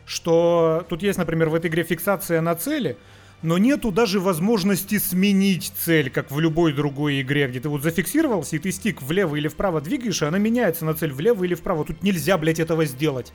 что 0.06 0.86
тут 0.90 1.04
есть, 1.04 1.18
например, 1.18 1.50
в 1.50 1.56
этой 1.56 1.68
игре 1.70 1.84
фиксация 1.84 2.42
на 2.42 2.56
цели, 2.56 2.98
но 3.42 3.58
нету 3.58 3.92
даже 3.92 4.20
возможности 4.20 4.98
сменить 4.98 5.72
цель, 5.78 6.10
как 6.10 6.32
в 6.32 6.40
любой 6.40 6.74
другой 6.74 7.22
игре, 7.22 7.48
где 7.48 7.60
ты 7.60 7.70
вот 7.70 7.84
зафиксировался, 7.84 8.56
и 8.56 8.60
ты 8.60 8.72
стик 8.72 9.02
влево 9.02 9.36
или 9.36 9.48
вправо 9.48 9.82
двигаешь, 9.82 10.22
и 10.22 10.26
она 10.26 10.38
меняется 10.38 10.86
на 10.86 10.94
цель 10.94 11.12
влево 11.12 11.44
или 11.44 11.54
вправо. 11.54 11.86
Тут 11.86 12.02
нельзя, 12.02 12.38
блядь, 12.38 12.60
этого 12.60 12.86
сделать. 12.86 13.34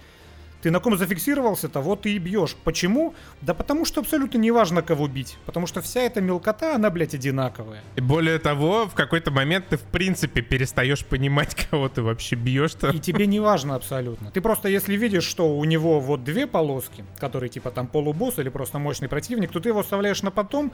Ты 0.63 0.71
на 0.71 0.81
ком 0.81 0.97
зафиксировался-то, 0.97 1.81
вот 1.81 2.03
ты 2.03 2.15
и 2.15 2.19
бьешь. 2.19 2.57
Почему? 2.65 3.15
Да 3.41 3.55
потому 3.55 3.85
что 3.85 4.01
абсолютно 4.01 4.39
не 4.39 4.51
важно, 4.51 4.83
кого 4.83 5.09
бить. 5.09 5.39
Потому 5.47 5.67
что 5.67 5.81
вся 5.81 6.03
эта 6.03 6.21
мелкота, 6.21 6.75
она, 6.75 6.91
блядь, 6.91 7.15
одинаковая. 7.15 7.81
И 7.97 8.01
более 8.01 8.39
того, 8.39 8.87
в 8.87 8.95
какой-то 8.95 9.31
момент 9.31 9.67
ты 9.69 9.77
в 9.77 9.83
принципе 9.83 10.43
перестаешь 10.43 11.05
понимать, 11.05 11.55
кого 11.71 11.89
ты 11.89 12.03
вообще 12.03 12.37
бьешь-то. 12.37 12.91
И 12.91 12.99
тебе 12.99 13.27
не 13.27 13.41
важно 13.41 13.75
абсолютно. 13.75 14.31
Ты 14.31 14.41
просто, 14.41 14.69
если 14.69 14.97
видишь, 14.97 15.25
что 15.25 15.57
у 15.57 15.65
него 15.65 16.01
вот 16.01 16.25
две 16.25 16.47
полоски, 16.47 17.05
которые 17.19 17.49
типа 17.49 17.71
там 17.71 17.87
полубосс 17.87 18.39
или 18.39 18.49
просто 18.49 18.79
мощный 18.79 19.09
противник, 19.09 19.53
то 19.53 19.61
ты 19.61 19.71
его 19.71 19.81
оставляешь 19.81 20.23
на 20.23 20.31
потом 20.31 20.73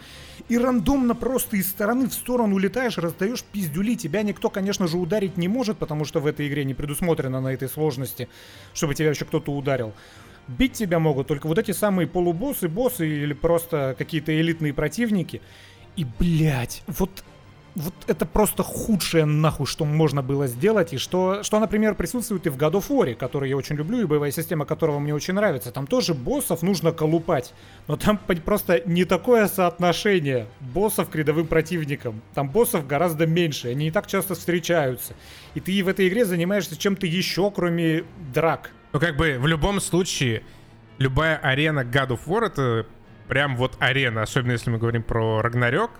и 0.48 0.58
рандомно 0.58 1.14
просто 1.14 1.56
из 1.56 1.68
стороны 1.68 2.08
в 2.08 2.12
сторону 2.12 2.56
улетаешь, 2.56 2.98
раздаешь 2.98 3.44
пиздюли. 3.44 3.94
Тебя 3.94 4.22
никто, 4.22 4.50
конечно 4.50 4.88
же, 4.88 4.96
ударить 4.96 5.36
не 5.36 5.48
может, 5.48 5.78
потому 5.78 6.04
что 6.04 6.20
в 6.20 6.26
этой 6.26 6.48
игре 6.48 6.64
не 6.64 6.74
предусмотрено 6.74 7.40
на 7.40 7.48
этой 7.48 7.68
сложности, 7.68 8.28
чтобы 8.74 8.94
тебя 8.94 9.10
еще 9.10 9.24
кто-то 9.24 9.52
ударил. 9.52 9.75
Бить 10.48 10.74
тебя 10.74 10.98
могут 10.98 11.26
только 11.26 11.48
вот 11.48 11.58
эти 11.58 11.72
самые 11.72 12.06
полубоссы, 12.06 12.68
боссы 12.68 13.08
или 13.08 13.32
просто 13.32 13.94
какие-то 13.98 14.38
элитные 14.38 14.72
противники. 14.72 15.40
И, 15.96 16.06
блядь, 16.18 16.82
вот 16.86 17.24
вот 17.76 17.94
это 18.06 18.24
просто 18.24 18.62
худшее 18.62 19.26
нахуй, 19.26 19.66
что 19.66 19.84
можно 19.84 20.22
было 20.22 20.46
сделать, 20.46 20.94
и 20.94 20.96
что, 20.96 21.42
что, 21.42 21.60
например, 21.60 21.94
присутствует 21.94 22.46
и 22.46 22.50
в 22.50 22.56
God 22.56 22.72
of 22.72 22.88
War, 22.88 23.14
который 23.14 23.50
я 23.50 23.56
очень 23.56 23.76
люблю, 23.76 24.00
и 24.00 24.06
боевая 24.06 24.30
система 24.30 24.64
которого 24.64 24.98
мне 24.98 25.14
очень 25.14 25.34
нравится. 25.34 25.70
Там 25.70 25.86
тоже 25.86 26.14
боссов 26.14 26.62
нужно 26.62 26.92
колупать, 26.92 27.52
но 27.86 27.96
там 27.96 28.18
просто 28.18 28.82
не 28.86 29.04
такое 29.04 29.46
соотношение 29.46 30.46
боссов 30.60 31.10
к 31.10 31.14
рядовым 31.14 31.46
противникам. 31.46 32.22
Там 32.34 32.48
боссов 32.48 32.86
гораздо 32.86 33.26
меньше, 33.26 33.68
они 33.68 33.84
не 33.86 33.90
так 33.90 34.06
часто 34.06 34.34
встречаются. 34.34 35.14
И 35.54 35.60
ты 35.60 35.82
в 35.84 35.88
этой 35.88 36.08
игре 36.08 36.24
занимаешься 36.24 36.78
чем-то 36.78 37.06
еще, 37.06 37.50
кроме 37.50 38.04
драк. 38.32 38.72
Ну, 38.96 39.00
как 39.00 39.14
бы 39.14 39.36
в 39.38 39.46
любом 39.46 39.78
случае, 39.78 40.42
любая 40.96 41.36
арена 41.36 41.80
God 41.80 42.12
of 42.12 42.20
War 42.24 42.46
это 42.46 42.86
прям 43.28 43.54
вот 43.54 43.76
арена, 43.78 44.22
особенно 44.22 44.52
если 44.52 44.70
мы 44.70 44.78
говорим 44.78 45.02
про 45.02 45.42
Рагнарёк, 45.42 45.90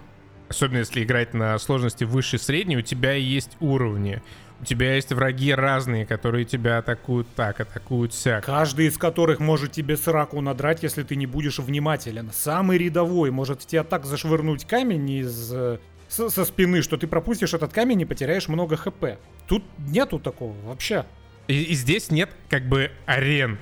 особенно 0.49 0.79
если 0.79 1.05
играть 1.05 1.35
на 1.35 1.59
сложности 1.59 2.05
выше 2.05 2.39
средней, 2.39 2.79
у 2.79 2.81
тебя 2.81 3.13
есть 3.13 3.59
уровни. 3.61 4.23
У 4.63 4.65
тебя 4.65 4.95
есть 4.95 5.13
враги 5.13 5.53
разные, 5.53 6.07
которые 6.07 6.47
тебя 6.47 6.79
атакуют 6.79 7.29
так, 7.37 7.61
атакуют 7.61 8.15
сяк. 8.15 8.47
Каждый 8.47 8.87
из 8.87 8.97
которых 8.97 9.41
может 9.41 9.73
тебе 9.73 9.99
сраку 9.99 10.41
надрать, 10.41 10.83
если 10.83 11.03
ты 11.03 11.17
не 11.17 11.27
будешь 11.27 11.59
внимателен. 11.59 12.31
Самый 12.33 12.79
рядовой 12.79 13.31
может 13.31 13.59
тебя 13.59 13.85
так 13.85 14.07
зашвырнуть 14.07 14.65
камень 14.65 15.11
из 15.11 15.53
э, 15.53 15.77
со 16.09 16.45
спины, 16.47 16.81
что 16.81 16.97
ты 16.97 17.07
пропустишь 17.07 17.53
этот 17.53 17.75
камень 17.75 18.01
и 18.01 18.05
потеряешь 18.07 18.49
много 18.49 18.79
хп. 18.79 19.19
Тут 19.47 19.65
нету 19.77 20.19
такого 20.19 20.55
вообще. 20.63 21.05
И, 21.49 21.63
и 21.63 21.75
здесь 21.75 22.11
нет 22.11 22.31
как 22.49 22.69
бы 22.69 22.91
арен. 23.07 23.59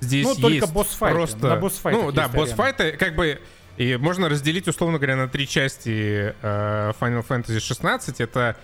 Здесь 0.00 0.26
Ну, 0.26 0.34
только 0.34 0.56
есть 0.56 0.72
босс-файты. 0.72 1.14
просто... 1.14 1.48
На 1.48 1.56
босс-файтах 1.56 2.02
Ну, 2.02 2.12
да, 2.12 2.28
босс-файты 2.28 2.92
как 2.92 3.14
бы... 3.16 3.40
И 3.76 3.96
можно 3.96 4.28
разделить, 4.28 4.68
условно 4.68 4.98
говоря, 4.98 5.16
на 5.16 5.28
три 5.28 5.48
части 5.48 6.34
э, 6.40 6.92
Final 7.00 7.26
Fantasy 7.26 7.58
16. 7.58 8.20
Это 8.20 8.56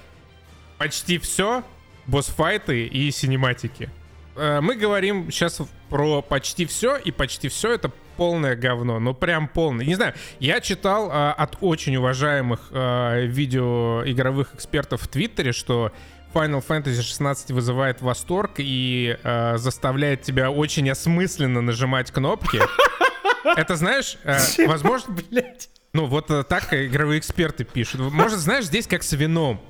почти 0.79 1.19
все, 1.19 1.65
босс-файты 2.07 2.87
и 2.87 3.11
синематики. 3.11 3.91
Э, 4.37 4.61
мы 4.61 4.77
говорим 4.77 5.31
сейчас 5.33 5.61
про 5.89 6.23
почти 6.23 6.65
все, 6.67 6.97
и 6.97 7.11
почти 7.11 7.49
все 7.49 7.73
это 7.73 7.91
полное 8.17 8.55
говно. 8.55 9.01
Ну, 9.01 9.15
прям 9.15 9.49
полное. 9.49 9.85
Не 9.85 9.95
знаю, 9.95 10.15
я 10.39 10.61
читал 10.61 11.11
э, 11.11 11.31
от 11.33 11.57
очень 11.61 11.97
уважаемых 11.97 12.69
э, 12.71 13.27
видеоигровых 13.27 14.55
экспертов 14.55 15.03
в 15.03 15.09
Твиттере, 15.09 15.53
что 15.53 15.91
Final 16.33 16.65
Fantasy 16.67 17.03
16 17.03 17.51
вызывает 17.51 18.03
восторг 18.03 18.53
и 18.59 19.19
э, 19.23 19.57
заставляет 19.59 20.23
тебя 20.23 20.51
очень 20.51 20.89
осмысленно 20.91 21.61
нажимать 21.61 22.11
кнопки. 22.11 22.61
Это 23.57 23.77
знаешь, 23.77 24.19
э, 24.25 24.39
возможно, 24.67 25.15
Блять. 25.31 25.71
ну, 25.93 26.07
вот 26.07 26.31
э, 26.31 26.45
так 26.45 26.73
игровые 26.73 27.19
эксперты 27.19 27.65
пишут. 27.65 28.01
Может, 28.13 28.39
знаешь, 28.39 28.67
здесь 28.67 28.87
как 28.87 29.03
с 29.03 29.13
вином. 29.13 29.61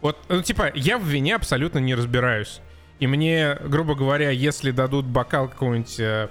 Вот, 0.00 0.18
ну, 0.28 0.42
типа, 0.42 0.70
я 0.74 0.98
в 0.98 1.04
вине 1.04 1.34
абсолютно 1.34 1.78
не 1.78 1.94
разбираюсь. 1.94 2.60
И 2.98 3.06
мне, 3.06 3.58
грубо 3.64 3.94
говоря, 3.94 4.30
если 4.30 4.70
дадут 4.70 5.04
бокал 5.06 5.48
какого-нибудь, 5.48 6.00
э, 6.00 6.28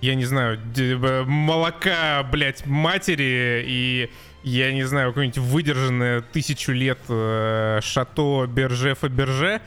я 0.00 0.14
не 0.14 0.24
знаю, 0.24 0.60
молока, 1.26 2.22
блядь, 2.24 2.66
матери 2.66 3.64
и, 3.66 4.10
я 4.50 4.72
не 4.72 4.84
знаю, 4.84 5.10
какое-нибудь 5.10 5.38
выдержанное 5.38 6.20
тысячу 6.20 6.72
лет 6.72 6.98
э, 7.08 7.80
шато 7.82 8.46
Берже 8.46 8.94
Фаберже, 8.94 9.60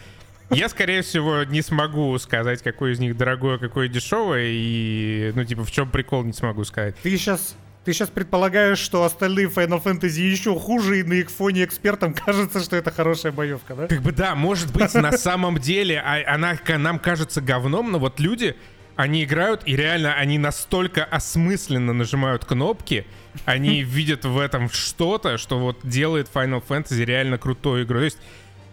я, 0.51 0.69
скорее 0.69 1.01
всего, 1.01 1.43
не 1.43 1.61
смогу 1.61 2.17
сказать, 2.17 2.63
какой 2.63 2.93
из 2.93 2.99
них 2.99 3.15
дорогой, 3.17 3.55
а 3.55 3.59
какой 3.59 3.87
дешевый, 3.89 4.51
и, 4.51 5.31
ну, 5.35 5.43
типа, 5.43 5.63
в 5.63 5.71
чем 5.71 5.91
прикол, 5.91 6.23
не 6.23 6.33
смогу 6.33 6.63
сказать. 6.63 6.95
Ты 7.03 7.11
сейчас 7.17 7.55
ты 7.85 7.93
сейчас 7.93 8.09
предполагаешь, 8.09 8.77
что 8.77 9.03
остальные 9.03 9.47
Final 9.47 9.81
Fantasy 9.83 10.21
еще 10.21 10.57
хуже, 10.57 10.99
и 10.99 11.03
на 11.03 11.13
их 11.13 11.29
фоне 11.29 11.65
экспертам 11.65 12.13
кажется, 12.25 12.61
что 12.61 12.75
это 12.75 12.91
хорошая 12.91 13.31
боевка, 13.31 13.75
да? 13.75 13.87
Как 13.87 14.01
бы 14.01 14.11
да, 14.11 14.35
может 14.35 14.71
быть, 14.71 14.93
на 14.93 15.11
самом 15.11 15.57
деле 15.57 15.99
а- 15.99 16.35
она 16.35 16.57
нам 16.77 16.99
кажется 16.99 17.41
говном, 17.41 17.91
но 17.91 17.99
вот 17.99 18.19
люди, 18.19 18.55
они 18.99 19.23
играют, 19.23 19.61
и 19.65 19.77
реально 19.77 20.13
они 20.15 20.37
настолько 20.37 21.05
осмысленно 21.05 21.93
нажимают 21.93 22.43
кнопки, 22.43 23.05
они 23.45 23.81
видят 23.83 24.25
в 24.25 24.37
этом 24.37 24.69
что-то, 24.69 25.37
что 25.37 25.57
вот 25.57 25.79
делает 25.83 26.29
Final 26.33 26.61
Fantasy 26.67 27.05
реально 27.05 27.37
крутой 27.37 27.83
игрой. 27.83 28.01
То 28.01 28.05
есть, 28.05 28.17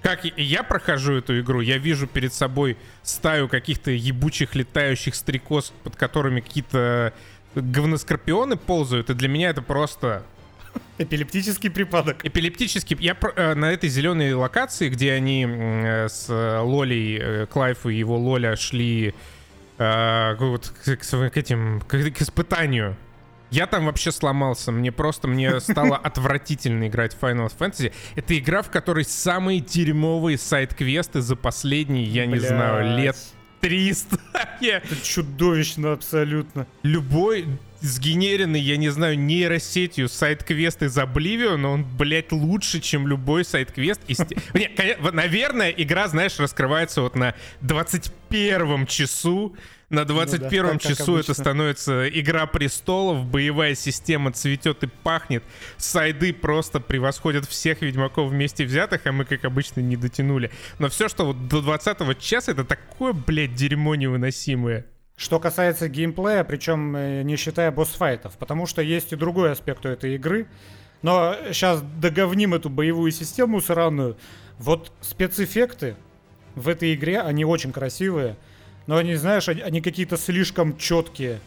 как 0.02 0.25
я 0.25 0.64
прохожу 0.64 1.14
эту 1.14 1.38
игру, 1.38 1.61
я 1.61 1.78
вижу 1.78 2.09
перед 2.09 2.35
собой 2.35 2.76
стаю 3.04 3.49
каких-то 3.49 3.92
ебучих 3.92 4.56
летающих 4.56 5.14
стрекоз, 5.14 5.73
под 5.85 5.95
которыми 5.95 6.40
какие-то 6.40 7.14
говноскорпионы 7.54 8.56
ползают, 8.56 9.11
и 9.11 9.14
для 9.14 9.28
меня 9.28 9.50
это 9.50 9.62
просто 9.62 10.25
Эпилептический 10.99 11.71
припадок. 11.71 12.25
эпилептический. 12.25 12.97
Я 12.99 13.16
э, 13.37 13.54
на 13.54 13.71
этой 13.71 13.88
зеленой 13.88 14.35
локации, 14.35 14.88
где 14.88 15.12
они 15.12 15.47
э, 15.49 16.09
с 16.09 16.26
э, 16.28 16.59
Лолей, 16.59 17.18
э, 17.21 17.47
Клайф 17.47 17.87
и 17.87 17.95
его 17.95 18.18
Лоля 18.18 18.56
шли 18.56 19.14
э, 19.78 20.37
вот 20.38 20.73
к, 20.85 20.97
к 20.97 21.30
к 21.30 21.37
этим 21.37 21.80
к, 21.80 21.88
к 21.88 22.23
испытанию. 22.23 22.97
Я 23.50 23.66
там 23.66 23.87
вообще 23.87 24.11
сломался. 24.11 24.73
Мне 24.73 24.90
просто 24.90 25.28
мне 25.28 25.61
стало 25.61 25.97
отвратительно 25.97 26.88
играть 26.88 27.14
в 27.14 27.23
Final 27.23 27.50
Fantasy. 27.56 27.92
Это 28.16 28.38
игра, 28.38 28.62
в 28.62 28.71
которой 28.71 29.04
самые 29.04 29.61
дерьмовые 29.61 30.38
сайт-квесты 30.38 31.21
за 31.21 31.37
последние, 31.37 32.04
я 32.04 32.26
не 32.26 32.38
знаю, 32.38 32.97
лет 32.97 33.16
300. 33.60 34.18
Я- 34.60 34.78
Это 34.78 34.96
чудовищно 35.02 35.92
абсолютно. 35.92 36.66
любой 36.82 37.46
сгенеренный, 37.80 38.58
я 38.60 38.78
не 38.78 38.88
знаю, 38.88 39.18
нейросетью 39.18 40.08
сайт-квест 40.08 40.82
из 40.82 40.96
Oblivion, 40.96 41.56
но 41.56 41.72
он, 41.72 41.84
блядь, 41.84 42.32
лучше, 42.32 42.80
чем 42.80 43.06
любой 43.06 43.44
сайт-квест. 43.44 44.00
из 44.08 44.18
Наверное, 45.12 45.70
игра, 45.70 46.08
знаешь, 46.08 46.38
раскрывается 46.38 47.02
вот 47.02 47.14
на 47.16 47.34
21 47.60 48.86
часу. 48.86 49.54
На 49.88 50.04
21 50.04 50.64
Ну 50.64 50.78
часу 50.78 51.16
это 51.16 51.32
становится 51.32 52.08
Игра 52.08 52.46
престолов, 52.46 53.24
боевая 53.24 53.76
система 53.76 54.32
цветет 54.32 54.82
и 54.82 54.88
пахнет. 54.88 55.44
Сайды 55.76 56.32
просто 56.32 56.80
превосходят 56.80 57.46
всех 57.46 57.82
Ведьмаков 57.82 58.30
вместе 58.30 58.64
взятых, 58.64 59.06
а 59.06 59.12
мы, 59.12 59.24
как 59.24 59.44
обычно, 59.44 59.80
не 59.80 59.96
дотянули. 59.96 60.50
Но 60.80 60.88
все, 60.88 61.08
что 61.08 61.26
вот 61.26 61.46
до 61.46 61.62
20 61.62 62.18
часа, 62.18 62.50
это 62.50 62.64
такое, 62.64 63.12
блядь, 63.12 63.54
дерьмо 63.54 63.94
невыносимое. 63.94 64.86
Что 65.16 65.38
касается 65.38 65.88
геймплея, 65.88 66.42
причем 66.42 66.94
э, 66.96 67.22
не 67.22 67.36
считая 67.36 67.70
босс-файтов, 67.70 68.36
потому 68.36 68.66
что 68.66 68.82
есть 68.82 69.12
и 69.12 69.16
другой 69.16 69.52
аспект 69.52 69.86
у 69.86 69.88
этой 69.88 70.16
игры. 70.16 70.46
Но 71.02 71.36
сейчас 71.52 71.80
договним 71.80 72.54
эту 72.54 72.68
боевую 72.70 73.12
систему 73.12 73.60
сраную. 73.60 74.18
Вот 74.58 74.92
спецэффекты 75.00 75.94
в 76.54 76.68
этой 76.68 76.94
игре, 76.94 77.20
они 77.20 77.44
очень 77.44 77.72
красивые, 77.72 78.36
но 78.86 78.96
они, 78.96 79.14
знаешь, 79.14 79.48
они, 79.48 79.60
они 79.60 79.80
какие-то 79.80 80.16
слишком 80.16 80.76
четкие. 80.76 81.40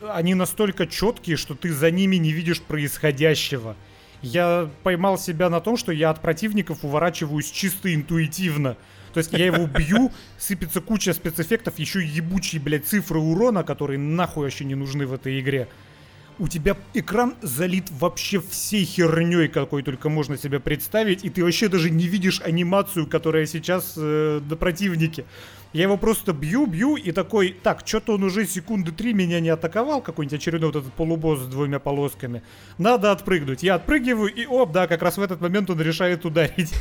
они 0.00 0.34
настолько 0.34 0.86
четкие, 0.86 1.36
что 1.36 1.54
ты 1.54 1.72
за 1.72 1.90
ними 1.90 2.16
не 2.16 2.32
видишь 2.32 2.62
происходящего. 2.62 3.76
Я 4.22 4.68
поймал 4.82 5.18
себя 5.18 5.48
на 5.48 5.60
том, 5.60 5.76
что 5.76 5.92
я 5.92 6.10
от 6.10 6.20
противников 6.20 6.84
уворачиваюсь 6.84 7.50
чисто 7.50 7.94
интуитивно. 7.94 8.76
То 9.12 9.18
есть 9.18 9.32
я 9.32 9.46
его 9.46 9.66
бью, 9.66 10.12
сыпется 10.38 10.80
куча 10.80 11.12
спецэффектов, 11.12 11.78
еще 11.78 12.04
ебучие, 12.04 12.60
блядь, 12.60 12.86
цифры 12.86 13.18
урона, 13.18 13.64
которые 13.64 13.98
нахуй 13.98 14.44
вообще 14.44 14.64
не 14.64 14.74
нужны 14.74 15.06
в 15.06 15.12
этой 15.12 15.38
игре 15.40 15.68
у 16.38 16.46
тебя 16.46 16.76
экран 16.94 17.34
залит 17.42 17.90
вообще 17.90 18.40
всей 18.40 18.84
херней, 18.84 19.48
какой 19.48 19.82
только 19.82 20.08
можно 20.08 20.36
себе 20.36 20.60
представить, 20.60 21.24
и 21.24 21.30
ты 21.30 21.42
вообще 21.42 21.68
даже 21.68 21.90
не 21.90 22.06
видишь 22.06 22.40
анимацию, 22.40 23.06
которая 23.06 23.46
сейчас 23.46 23.94
э, 23.96 24.40
на 24.48 24.56
противнике. 24.56 25.24
Я 25.72 25.82
его 25.82 25.98
просто 25.98 26.32
бью, 26.32 26.66
бью 26.66 26.96
и 26.96 27.12
такой, 27.12 27.54
так, 27.62 27.82
что-то 27.84 28.14
он 28.14 28.22
уже 28.22 28.46
секунды 28.46 28.90
три 28.90 29.12
меня 29.12 29.38
не 29.38 29.50
атаковал, 29.50 30.00
какой-нибудь 30.00 30.38
очередной 30.38 30.72
вот 30.72 30.80
этот 30.80 30.94
полубосс 30.94 31.40
с 31.40 31.46
двумя 31.46 31.78
полосками. 31.78 32.42
Надо 32.78 33.12
отпрыгнуть. 33.12 33.62
Я 33.62 33.74
отпрыгиваю, 33.74 34.32
и 34.32 34.46
оп, 34.46 34.72
да, 34.72 34.86
как 34.86 35.02
раз 35.02 35.18
в 35.18 35.22
этот 35.22 35.42
момент 35.42 35.68
он 35.68 35.80
решает 35.80 36.24
ударить. 36.24 36.72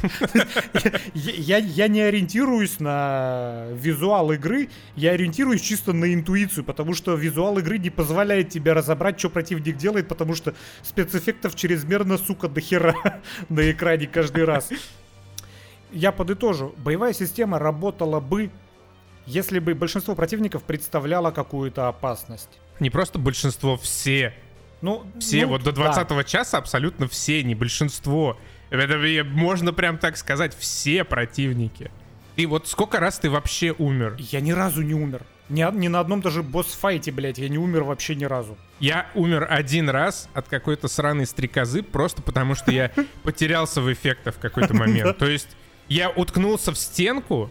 Я 1.14 1.88
не 1.88 2.02
ориентируюсь 2.02 2.80
на 2.80 3.68
визуал 3.74 4.32
игры, 4.32 4.70
я 4.96 5.12
ориентируюсь 5.12 5.62
чисто 5.62 5.94
на 5.94 6.14
интуицию, 6.14 6.64
потому 6.64 6.94
что 6.94 7.16
визуал 7.16 7.58
игры 7.58 7.78
не 7.78 7.90
позволяет 7.90 8.50
тебе 8.50 8.74
разобрать, 8.74 9.20
что 9.20 9.30
противник 9.30 9.78
делает, 9.78 10.08
потому 10.08 10.36
что 10.36 10.54
спецэффектов 10.84 11.56
чрезмерно, 11.56 12.18
сука, 12.18 12.48
до 12.48 12.62
хера 12.62 12.96
на 13.50 13.70
экране 13.72 14.08
каждый 14.08 14.46
раз. 14.46 14.70
Я 15.92 16.12
подытожу. 16.12 16.74
Боевая 16.78 17.14
система 17.14 17.60
работала 17.60 18.20
бы 18.20 18.52
если 19.28 19.60
бы 19.60 19.76
большинство 19.76 20.16
противников 20.16 20.64
представляло 20.64 21.32
какую-то 21.32 21.88
опасность. 21.88 22.50
Не 22.80 22.90
просто 22.90 23.20
большинство, 23.20 23.78
все. 23.78 24.34
Ну, 24.82 25.06
все, 25.20 25.46
ну, 25.46 25.50
вот 25.50 25.64
до 25.64 25.72
20 25.72 26.08
да. 26.08 26.24
часа 26.24 26.58
абсолютно 26.58 27.08
все, 27.08 27.44
не 27.44 27.54
большинство. 27.54 28.38
Это 28.70 28.98
можно 29.26 29.74
прям 29.74 29.98
так 29.98 30.18
сказать, 30.18 30.56
все 30.58 31.04
противники. 31.04 31.92
И 32.38 32.46
вот 32.46 32.68
сколько 32.68 33.00
раз 33.00 33.20
ты 33.20 33.30
вообще 33.30 33.74
умер? 33.78 34.16
Я 34.20 34.40
ни 34.40 34.52
разу 34.52 34.82
не 34.82 34.94
умер. 34.94 35.24
Ни, 35.50 35.66
ни 35.76 35.88
на 35.88 36.00
одном 36.00 36.22
даже 36.22 36.44
босс-файте, 36.44 37.12
блядь, 37.12 37.38
я 37.38 37.50
не 37.50 37.58
умер 37.58 37.84
вообще 37.84 38.16
ни 38.16 38.26
разу. 38.26 38.58
Я 38.80 39.10
умер 39.16 39.48
один 39.50 39.90
раз 39.90 40.30
от 40.34 40.48
какой-то 40.48 40.88
сраной 40.88 41.26
стрекозы, 41.26 41.82
просто 41.82 42.22
потому 42.22 42.54
что 42.54 42.72
я 42.72 42.92
потерялся 43.24 43.82
в 43.82 43.92
эффектах 43.92 44.36
в 44.36 44.40
какой-то 44.40 44.74
момент. 44.74 45.18
То 45.18 45.26
есть 45.26 45.50
я 45.88 46.10
уткнулся 46.10 46.72
в 46.72 46.78
стенку, 46.78 47.50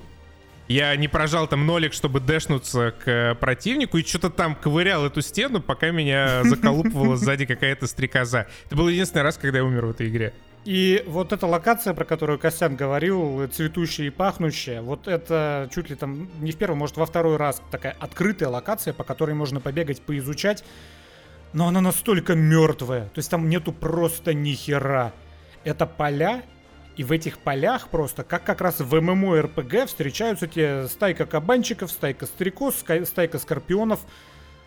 я 0.69 0.95
не 0.97 1.09
прожал 1.09 1.47
там 1.47 1.67
нолик, 1.67 1.93
чтобы 1.93 2.21
дэшнуться 2.21 2.93
к 2.93 3.09
э, 3.09 3.35
противнику, 3.35 3.99
и 3.99 4.05
что-то 4.05 4.31
там 4.31 4.55
ковырял 4.55 5.07
эту 5.07 5.23
стену, 5.23 5.61
пока 5.61 5.91
меня 5.91 6.43
заколупывала 6.45 7.17
сзади 7.17 7.47
какая-то 7.47 7.87
стрекоза. 7.87 8.47
Это 8.67 8.77
был 8.77 8.89
единственный 8.89 9.23
раз, 9.23 9.37
когда 9.37 9.59
я 9.59 9.65
умер 9.65 9.87
в 9.87 9.91
этой 9.91 10.09
игре. 10.09 10.35
И 10.65 11.05
вот 11.07 11.33
эта 11.33 11.47
локация, 11.47 11.95
про 11.95 12.05
которую 12.05 12.41
Костян 12.41 12.75
говорил, 12.75 13.47
цветущая 13.47 14.09
и 14.09 14.11
пахнущая, 14.11 14.83
вот 14.83 15.07
это 15.07 15.71
чуть 15.73 15.91
ли 15.91 15.95
там 15.95 16.29
не 16.41 16.51
в 16.51 16.57
первый, 16.57 16.75
может 16.75 16.97
во 16.97 17.07
второй 17.07 17.37
раз 17.37 17.63
такая 17.71 17.95
открытая 18.01 18.49
локация, 18.49 18.93
по 18.93 19.05
которой 19.05 19.37
можно 19.37 19.61
побегать, 19.61 20.03
поизучать, 20.03 20.65
но 21.53 21.69
она 21.69 21.81
настолько 21.81 22.35
мертвая, 22.35 23.05
то 23.05 23.19
есть 23.19 23.31
там 23.31 23.49
нету 23.49 23.73
просто 23.73 24.35
ни 24.35 24.55
хера. 24.55 25.13
Это 25.63 25.87
поля 25.87 26.43
и 26.97 27.05
в 27.05 27.13
этих 27.13 27.39
полях 27.39 27.89
просто, 27.89 28.25
как 28.25 28.45
как 28.45 28.61
раз 28.61 28.81
в 28.81 29.01
ММО 29.01 29.43
РПГ, 29.43 29.87
встречаются 29.87 30.47
те 30.47 30.89
стайка 30.89 31.27
кабанчиков, 31.27 31.91
стайка 31.91 32.27
стрекоз, 32.27 32.85
стайка 33.05 33.39
скорпионов. 33.39 34.01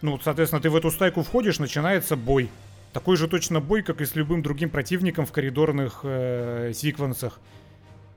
Ну, 0.01 0.19
соответственно, 0.23 0.61
ты 0.61 0.69
в 0.69 0.75
эту 0.75 0.91
стайку 0.91 1.23
входишь, 1.23 1.59
начинается 1.59 2.15
бой. 2.15 2.49
Такой 2.93 3.17
же 3.17 3.27
точно 3.27 3.59
бой, 3.59 3.81
как 3.81 4.01
и 4.01 4.05
с 4.05 4.15
любым 4.15 4.41
другим 4.41 4.69
противником 4.69 5.25
в 5.25 5.31
коридорных 5.31 6.01
э, 6.03 6.71
секвенсах. 6.73 7.39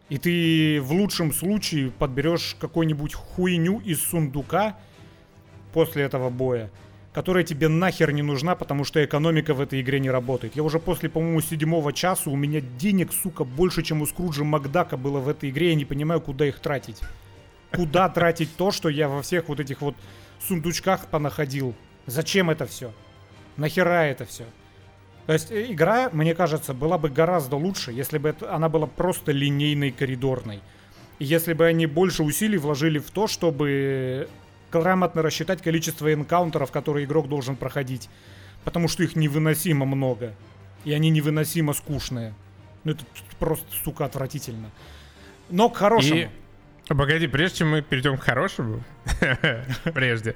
И 0.08 0.18
ты 0.18 0.80
в 0.80 0.92
лучшем 0.92 1.32
случае 1.32 1.90
подберешь 1.90 2.56
какую-нибудь 2.60 3.14
хуйню 3.14 3.80
из 3.80 4.02
сундука 4.02 4.76
после 5.72 6.04
этого 6.04 6.28
боя 6.28 6.70
которая 7.12 7.44
тебе 7.44 7.68
нахер 7.68 8.10
не 8.12 8.22
нужна, 8.22 8.54
потому 8.54 8.84
что 8.84 9.04
экономика 9.04 9.54
в 9.54 9.60
этой 9.60 9.80
игре 9.80 10.00
не 10.00 10.10
работает. 10.10 10.56
Я 10.56 10.62
уже 10.62 10.78
после, 10.78 11.08
по-моему, 11.08 11.40
седьмого 11.40 11.92
часа, 11.92 12.30
у 12.30 12.36
меня 12.36 12.60
денег, 12.60 13.12
сука, 13.12 13.44
больше, 13.44 13.82
чем 13.82 14.00
у 14.02 14.06
Скруджа 14.06 14.44
Макдака 14.44 14.96
было 14.96 15.18
в 15.18 15.28
этой 15.28 15.50
игре, 15.50 15.70
я 15.70 15.74
не 15.74 15.84
понимаю, 15.84 16.20
куда 16.20 16.46
их 16.46 16.60
тратить. 16.60 17.00
Куда 17.70 18.08
тратить 18.10 18.56
то, 18.56 18.70
что 18.70 18.88
я 18.88 19.08
во 19.08 19.22
всех 19.22 19.48
вот 19.48 19.60
этих 19.60 19.82
вот 19.82 19.94
сундучках 20.40 21.06
понаходил? 21.06 21.74
Зачем 22.06 22.50
это 22.50 22.66
все? 22.66 22.92
Нахера 23.56 24.04
это 24.04 24.24
все? 24.24 24.44
То 25.26 25.34
есть 25.34 25.52
э, 25.52 25.70
игра, 25.70 26.08
мне 26.12 26.34
кажется, 26.34 26.72
была 26.72 26.96
бы 26.96 27.10
гораздо 27.10 27.56
лучше, 27.56 27.92
если 27.92 28.18
бы 28.18 28.30
это, 28.30 28.54
она 28.54 28.68
была 28.68 28.86
просто 28.86 29.32
линейной 29.32 29.90
коридорной. 29.90 30.60
Если 31.18 31.52
бы 31.52 31.66
они 31.66 31.86
больше 31.86 32.22
усилий 32.22 32.58
вложили 32.58 32.98
в 32.98 33.10
то, 33.10 33.26
чтобы 33.28 34.28
грамотно 34.72 35.22
рассчитать 35.22 35.62
количество 35.62 36.12
энкаунтеров, 36.12 36.70
которые 36.70 37.04
игрок 37.04 37.28
должен 37.28 37.56
проходить. 37.56 38.08
Потому 38.64 38.88
что 38.88 39.02
их 39.02 39.16
невыносимо 39.16 39.84
много. 39.84 40.34
И 40.84 40.92
они 40.92 41.10
невыносимо 41.10 41.72
скучные. 41.72 42.34
Ну 42.84 42.92
это 42.92 43.04
просто, 43.38 43.66
сука, 43.84 44.04
отвратительно. 44.04 44.70
Но 45.50 45.68
к 45.68 45.76
хорошему. 45.76 46.16
И... 46.16 46.28
Погоди, 46.88 47.26
прежде 47.26 47.58
чем 47.58 47.70
мы 47.70 47.82
перейдем 47.82 48.18
к 48.18 48.22
хорошему, 48.22 48.82
прежде. 49.94 50.34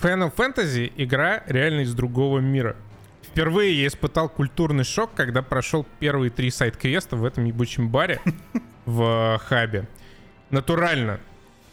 Final 0.00 0.34
Fantasy 0.34 0.92
игра 0.96 1.42
реально 1.46 1.80
из 1.80 1.94
другого 1.94 2.38
мира. 2.38 2.76
Впервые 3.22 3.80
я 3.80 3.86
испытал 3.88 4.28
культурный 4.28 4.84
шок, 4.84 5.14
когда 5.14 5.42
прошел 5.42 5.86
первые 5.98 6.30
три 6.30 6.50
сайт-квеста 6.50 7.16
в 7.16 7.24
этом 7.24 7.44
ебучем 7.44 7.88
баре 7.88 8.20
в 8.86 9.40
хабе. 9.44 9.88
Натурально. 10.50 11.20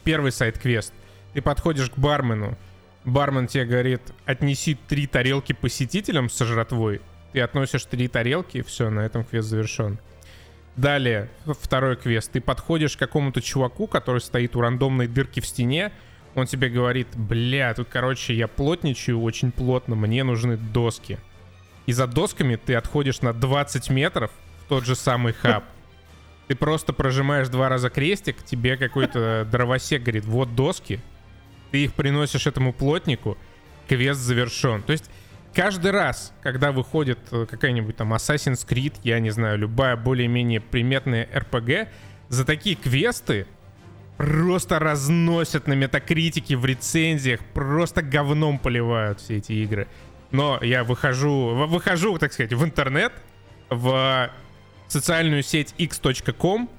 Первый 0.04 0.32
сайт-квест. 0.32 0.94
Ты 1.34 1.42
подходишь 1.42 1.90
к 1.90 1.98
бармену, 1.98 2.58
бармен 3.06 3.48
тебе 3.48 3.66
говорит, 3.66 4.02
отнеси 4.26 4.78
три 4.88 5.08
тарелки 5.08 5.54
посетителям 5.54 6.30
с 6.30 6.44
жратвой. 6.44 7.02
Ты 7.34 7.40
относишь 7.40 7.86
три 7.86 8.08
тарелки, 8.08 8.62
все, 8.62 8.90
на 8.90 9.02
этом 9.02 9.24
квест 9.24 9.48
завершен. 9.48 10.00
Далее, 10.76 11.30
второй 11.46 11.96
квест. 11.96 12.32
Ты 12.32 12.42
подходишь 12.42 12.96
к 12.96 13.00
какому-то 13.00 13.42
чуваку, 13.42 13.88
который 13.88 14.22
стоит 14.22 14.56
у 14.56 14.62
рандомной 14.62 15.08
дырки 15.08 15.40
в 15.40 15.46
стене, 15.46 15.92
он 16.34 16.46
тебе 16.46 16.70
говорит, 16.70 17.08
бля, 17.16 17.74
тут, 17.74 17.90
короче, 17.90 18.34
я 18.34 18.48
плотничаю 18.48 19.22
очень 19.22 19.52
плотно, 19.52 19.96
мне 19.96 20.24
нужны 20.24 20.56
доски. 20.58 21.18
И 21.88 21.94
за 21.94 22.08
досками 22.08 22.56
ты 22.56 22.76
отходишь 22.76 23.22
на 23.22 23.34
20 23.34 23.90
метров 23.90 24.32
в 24.64 24.70
тот 24.70 24.86
же 24.86 24.96
самый 24.96 25.34
хаб. 25.34 25.66
Ты 26.48 26.56
просто 26.56 26.94
прожимаешь 26.94 27.50
два 27.50 27.70
раза 27.70 27.90
крестик, 27.90 28.44
тебе 28.44 28.78
какой-то 28.78 29.48
дровосек 29.50 30.04
говорит, 30.04 30.26
вот 30.26 30.56
доски, 30.56 31.00
ты 31.72 31.86
их 31.86 31.94
приносишь 31.94 32.48
этому 32.48 32.74
плотнику, 32.74 33.38
квест 33.88 34.20
завершен. 34.20 34.84
То 34.84 34.92
есть 34.92 35.10
каждый 35.54 35.92
раз, 35.92 36.34
когда 36.42 36.72
выходит 36.72 37.20
э, 37.32 37.46
какая-нибудь 37.50 37.96
там 37.96 38.14
Assassin's 38.14 38.68
Creed, 38.68 38.96
я 39.04 39.20
не 39.20 39.32
знаю, 39.32 39.58
любая 39.58 39.96
более-менее 39.96 40.62
приметная 40.62 41.28
RPG, 41.34 41.88
за 42.30 42.46
такие 42.46 42.76
квесты 42.76 43.48
просто 44.18 44.80
разносят 44.80 45.68
на 45.68 45.74
метакритике 45.74 46.56
в 46.56 46.66
рецензиях, 46.66 47.40
просто 47.54 48.02
говном 48.02 48.60
поливают 48.60 49.20
все 49.20 49.38
эти 49.38 49.54
игры. 49.54 49.88
Но 50.32 50.60
я 50.62 50.84
выхожу, 50.84 51.66
выхожу, 51.68 52.18
так 52.18 52.32
сказать, 52.32 52.54
в 52.54 52.64
интернет, 52.64 53.12
в 53.70 54.30
социальную 54.88 55.44
сеть 55.44 55.74
x.com, 55.78 56.70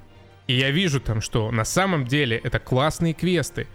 и 0.47 0.55
я 0.55 0.71
вижу 0.71 1.01
там, 1.01 1.21
что 1.21 1.51
на 1.51 1.65
самом 1.65 2.07
деле 2.07 2.37
это 2.37 2.59
классные 2.59 3.13
квесты 3.13 3.67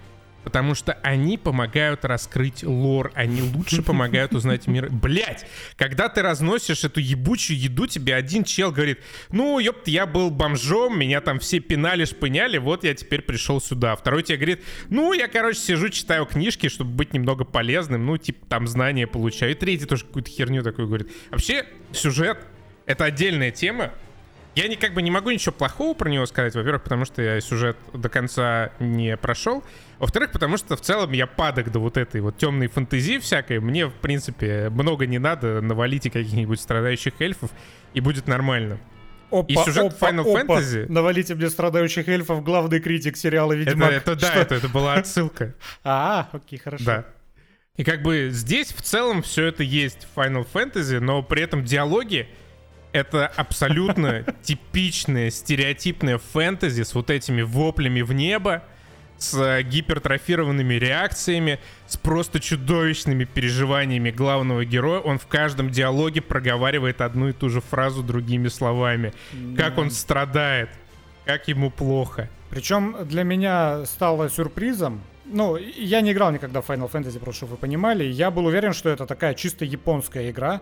потому 0.48 0.76
что 0.76 0.94
они 1.04 1.38
помогают 1.38 2.06
раскрыть 2.06 2.64
лор, 2.64 3.12
они 3.16 3.42
лучше 3.42 3.82
помогают 3.84 4.34
узнать 4.34 4.66
мир. 4.66 4.90
Блять, 4.92 5.46
когда 5.76 6.08
ты 6.08 6.22
разносишь 6.22 6.86
эту 6.86 7.02
ебучую 7.02 7.60
еду, 7.60 7.86
тебе 7.86 8.16
один 8.16 8.46
чел 8.46 8.72
говорит, 8.72 9.02
ну, 9.30 9.60
ёпт, 9.60 9.90
я 9.90 10.06
был 10.06 10.32
бомжом, 10.32 10.98
меня 10.98 11.20
там 11.20 11.40
все 11.40 11.60
пинали, 11.60 12.06
шпыняли, 12.06 12.60
вот 12.60 12.86
я 12.86 12.94
теперь 12.94 13.24
пришел 13.24 13.60
сюда. 13.60 13.94
Второй 13.98 14.24
тебе 14.24 14.38
говорит, 14.38 14.64
ну, 14.88 15.12
я, 15.12 15.28
короче, 15.28 15.60
сижу, 15.60 15.90
читаю 15.90 16.26
книжки, 16.26 16.70
чтобы 16.70 16.92
быть 16.92 17.12
немного 17.12 17.44
полезным, 17.44 18.06
ну, 18.06 18.16
типа, 18.16 18.46
там 18.46 18.68
знания 18.68 19.06
получаю. 19.06 19.52
И 19.52 19.56
третий 19.56 19.86
тоже 19.86 20.06
какую-то 20.06 20.32
херню 20.32 20.64
такую 20.64 20.88
говорит. 20.88 21.12
Вообще, 21.30 21.66
сюжет— 21.92 22.38
это 22.86 23.04
отдельная 23.04 23.52
тема, 23.52 23.92
я 24.58 24.68
не, 24.68 24.76
как 24.76 24.94
бы 24.94 25.02
не 25.02 25.12
могу 25.12 25.30
ничего 25.30 25.54
плохого 25.54 25.94
про 25.94 26.10
него 26.10 26.26
сказать. 26.26 26.56
Во-первых, 26.56 26.84
потому 26.84 27.06
что 27.06 27.22
я 27.22 27.40
сюжет 27.42 27.78
до 27.94 28.10
конца 28.10 28.72
не 28.80 29.16
прошел. 29.16 29.64
Во-вторых, 30.00 30.32
потому 30.32 30.58
что 30.58 30.76
в 30.76 30.82
целом 30.82 31.12
я 31.12 31.28
падок 31.28 31.72
до 31.72 31.80
вот 31.80 31.96
этой 31.96 32.22
вот 32.22 32.38
темной 32.38 32.68
фантазии 32.68 33.20
всякой. 33.20 33.60
Мне, 33.60 33.86
в 33.86 33.94
принципе, 33.94 34.70
много 34.70 35.06
не 35.06 35.20
надо. 35.20 35.62
Навалите 35.62 36.10
каких-нибудь 36.10 36.60
страдающих 36.60 37.14
эльфов, 37.20 37.52
и 37.94 38.02
будет 38.02 38.28
нормально. 38.28 38.80
Опа, 39.30 39.46
и 39.48 39.56
сюжет 39.56 39.94
опа, 39.94 40.10
Final 40.10 40.22
опа. 40.22 40.60
Fantasy... 40.60 40.86
Навалите 40.90 41.36
мне 41.36 41.50
страдающих 41.50 42.08
эльфов, 42.08 42.44
главный 42.44 42.80
критик 42.80 43.16
сериала 43.16 43.54
«Ведьмак». 43.54 43.92
Это, 43.92 44.12
это 44.14 44.22
да, 44.22 44.34
это, 44.34 44.56
это 44.56 44.70
была 44.70 44.96
отсылка. 44.96 45.54
А, 45.84 46.30
окей, 46.32 46.58
хорошо. 46.58 46.84
Да. 46.84 47.06
И 47.76 47.84
как 47.84 48.02
бы 48.02 48.30
здесь 48.32 48.74
в 48.74 48.82
целом 48.82 49.22
все 49.22 49.46
это 49.46 49.62
есть 49.62 50.08
в 50.12 50.18
Final 50.18 50.48
Fantasy, 50.52 51.00
но 51.00 51.22
при 51.22 51.44
этом 51.44 51.64
диалоги 51.64 52.28
это 52.92 53.28
абсолютно 53.28 54.24
типичное, 54.44 55.30
стереотипное 55.30 56.18
фэнтези 56.18 56.84
с 56.84 56.94
вот 56.94 57.10
этими 57.10 57.42
воплями 57.42 58.02
в 58.02 58.14
небо, 58.14 58.64
с 59.18 59.62
гипертрофированными 59.64 60.76
реакциями, 60.76 61.60
с 61.88 61.98
просто 61.98 62.40
чудовищными 62.40 63.26
переживаниями 63.26 64.12
главного 64.12 64.64
героя. 64.64 65.00
Он 65.00 65.18
в 65.18 65.28
каждом 65.28 65.72
диалоге 65.72 66.22
проговаривает 66.22 67.02
одну 67.02 67.30
и 67.30 67.34
ту 67.34 67.50
же 67.50 67.62
фразу 67.62 68.04
другими 68.04 68.48
словами. 68.48 69.14
Как 69.58 69.78
он 69.78 69.92
страдает, 69.92 70.70
как 71.26 71.48
ему 71.48 71.72
плохо. 71.72 72.30
Причем 72.50 72.96
для 73.06 73.24
меня 73.24 73.86
стало 73.86 74.30
сюрпризом, 74.30 75.02
ну, 75.26 75.58
я 75.58 76.02
не 76.02 76.14
играл 76.14 76.32
никогда 76.32 76.62
в 76.62 76.70
Final 76.70 76.90
Fantasy, 76.90 77.20
просто 77.20 77.40
чтобы 77.40 77.52
вы 77.52 77.58
понимали. 77.58 78.06
Я 78.06 78.32
был 78.32 78.46
уверен, 78.46 78.74
что 78.74 78.90
это 78.90 79.06
такая 79.06 79.34
чисто 79.34 79.66
японская 79.66 80.32
игра, 80.32 80.62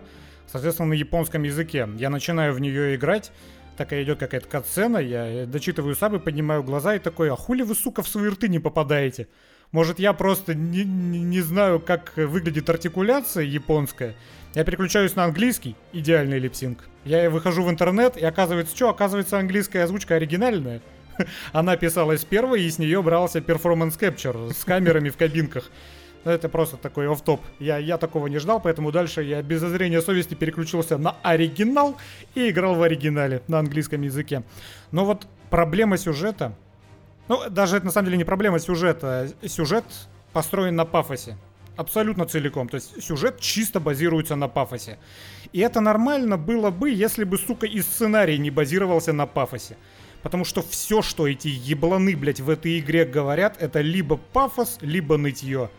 соответственно, 0.50 0.90
на 0.90 0.94
японском 0.94 1.42
языке. 1.42 1.88
Я 1.96 2.10
начинаю 2.10 2.52
в 2.52 2.60
нее 2.60 2.94
играть, 2.96 3.32
такая 3.76 4.02
идет 4.02 4.18
какая-то 4.18 4.48
катсцена, 4.48 4.98
я 4.98 5.46
дочитываю 5.46 5.94
сабы, 5.94 6.18
поднимаю 6.18 6.62
глаза 6.62 6.94
и 6.94 6.98
такой, 6.98 7.30
а 7.30 7.36
хули 7.36 7.62
вы, 7.62 7.74
сука, 7.74 8.02
в 8.02 8.08
свои 8.08 8.28
рты 8.28 8.48
не 8.48 8.58
попадаете? 8.58 9.28
Может, 9.72 9.98
я 9.98 10.12
просто 10.12 10.54
не, 10.54 10.84
не, 10.84 11.20
не 11.22 11.40
знаю, 11.40 11.80
как 11.80 12.12
выглядит 12.16 12.70
артикуляция 12.70 13.44
японская. 13.44 14.14
Я 14.54 14.64
переключаюсь 14.64 15.16
на 15.16 15.24
английский, 15.24 15.76
идеальный 15.92 16.38
lip 16.38 16.57
sync. 16.57 16.88
Я 17.04 17.28
выхожу 17.28 17.62
в 17.62 17.70
интернет, 17.70 18.16
и 18.16 18.24
оказывается, 18.24 18.74
что? 18.74 18.88
Оказывается, 18.88 19.38
английская 19.38 19.82
озвучка 19.82 20.14
оригинальная. 20.14 20.80
Она 21.52 21.76
писалась 21.76 22.24
первой, 22.24 22.62
и 22.62 22.70
с 22.70 22.78
нее 22.78 23.02
брался 23.02 23.40
performance 23.40 23.96
capture 23.96 24.52
с 24.52 24.64
камерами 24.64 25.10
в 25.10 25.16
кабинках. 25.16 25.70
Ну, 26.26 26.32
это 26.32 26.48
просто 26.48 26.76
такой 26.76 27.06
оф-топ. 27.06 27.40
Я, 27.60 27.78
я 27.78 27.98
такого 27.98 28.26
не 28.26 28.38
ждал, 28.38 28.58
поэтому 28.60 28.90
дальше 28.90 29.22
я 29.22 29.42
без 29.42 29.60
зазрения 29.60 30.00
совести 30.00 30.34
переключился 30.34 30.98
на 30.98 31.14
оригинал 31.22 31.96
и 32.34 32.50
играл 32.50 32.74
в 32.74 32.82
оригинале 32.82 33.42
на 33.46 33.60
английском 33.60 34.02
языке. 34.02 34.42
Но 34.90 35.04
вот 35.04 35.28
проблема 35.50 35.96
сюжета... 35.96 36.52
Ну, 37.28 37.48
даже 37.48 37.76
это 37.76 37.86
на 37.86 37.92
самом 37.92 38.06
деле 38.06 38.18
не 38.18 38.24
проблема 38.24 38.58
сюжета. 38.58 39.30
Сюжет 39.46 39.84
построен 40.32 40.74
на 40.74 40.84
пафосе. 40.84 41.36
Абсолютно 41.76 42.26
целиком. 42.26 42.68
То 42.68 42.74
есть 42.74 43.00
сюжет 43.00 43.38
чисто 43.38 43.78
базируется 43.78 44.34
на 44.34 44.48
пафосе. 44.48 44.98
И 45.52 45.60
это 45.60 45.80
нормально 45.80 46.36
было 46.36 46.72
бы, 46.72 46.90
если 46.90 47.22
бы, 47.22 47.38
сука, 47.38 47.66
и 47.66 47.80
сценарий 47.80 48.38
не 48.38 48.50
базировался 48.50 49.12
на 49.12 49.26
пафосе. 49.26 49.76
Потому 50.24 50.44
что 50.44 50.60
все, 50.60 51.02
что 51.02 51.28
эти 51.28 51.46
ебланы, 51.46 52.16
блядь, 52.16 52.40
в 52.40 52.50
этой 52.50 52.80
игре 52.80 53.04
говорят, 53.04 53.62
это 53.62 53.80
либо 53.80 54.16
пафос, 54.16 54.78
либо 54.80 55.18
нытье. 55.18 55.70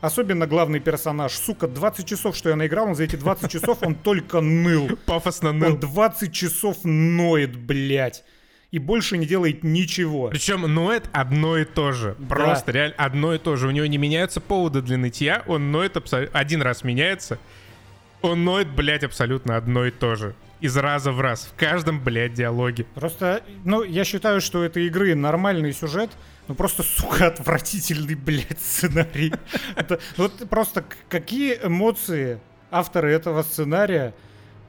Особенно 0.00 0.46
главный 0.46 0.80
персонаж. 0.80 1.32
Сука, 1.32 1.66
20 1.66 2.06
часов, 2.06 2.36
что 2.36 2.50
я 2.50 2.56
наиграл, 2.56 2.88
он 2.88 2.94
за 2.94 3.04
эти 3.04 3.16
20 3.16 3.50
часов 3.50 3.78
он 3.82 3.94
только 3.94 4.40
ныл. 4.40 4.90
Пафосно 5.06 5.52
ныл. 5.52 5.74
Он 5.74 5.80
20 5.80 6.32
часов 6.32 6.78
ноет, 6.84 7.56
блядь. 7.56 8.24
И 8.70 8.78
больше 8.78 9.16
не 9.16 9.26
делает 9.26 9.64
ничего. 9.64 10.28
Причем 10.28 10.62
ноет 10.62 11.08
одно 11.12 11.56
и 11.56 11.64
то 11.64 11.92
же. 11.92 12.14
Да. 12.18 12.34
Просто 12.34 12.70
реально 12.70 12.94
одно 12.98 13.34
и 13.34 13.38
то 13.38 13.56
же. 13.56 13.66
У 13.66 13.70
него 13.70 13.86
не 13.86 13.96
меняются 13.96 14.40
поводы 14.40 14.82
для 14.82 14.98
нытья. 14.98 15.42
Он 15.46 15.72
ноет 15.72 15.96
абсолютно... 15.96 16.38
Один 16.38 16.60
раз 16.60 16.84
меняется. 16.84 17.38
Он 18.20 18.44
ноет, 18.44 18.68
блядь, 18.68 19.04
абсолютно 19.04 19.56
одно 19.56 19.86
и 19.86 19.90
то 19.90 20.16
же. 20.16 20.34
Из 20.60 20.76
раза 20.76 21.12
в 21.12 21.20
раз. 21.20 21.50
В 21.54 21.58
каждом, 21.58 21.98
блядь, 22.00 22.34
диалоге. 22.34 22.84
Просто, 22.94 23.42
ну, 23.64 23.82
я 23.82 24.04
считаю, 24.04 24.40
что 24.40 24.62
этой 24.62 24.86
игры 24.86 25.14
нормальный 25.14 25.72
сюжет, 25.72 26.10
ну 26.48 26.54
просто, 26.54 26.82
сука, 26.82 27.26
отвратительный, 27.28 28.14
блядь, 28.14 28.60
сценарий. 28.60 29.32
Это, 29.76 30.00
вот 30.16 30.48
просто 30.48 30.84
какие 31.08 31.58
эмоции 31.62 32.40
авторы 32.70 33.12
этого 33.12 33.42
сценария 33.42 34.14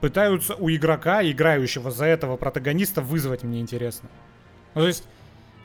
пытаются 0.02 0.56
у 0.56 0.70
игрока, 0.70 1.24
играющего 1.24 1.92
за 1.92 2.06
этого 2.06 2.38
протагониста, 2.38 3.02
вызвать, 3.02 3.44
мне 3.44 3.60
интересно. 3.62 4.10
Ну, 4.76 4.82
то 4.82 4.88
есть, 4.88 5.06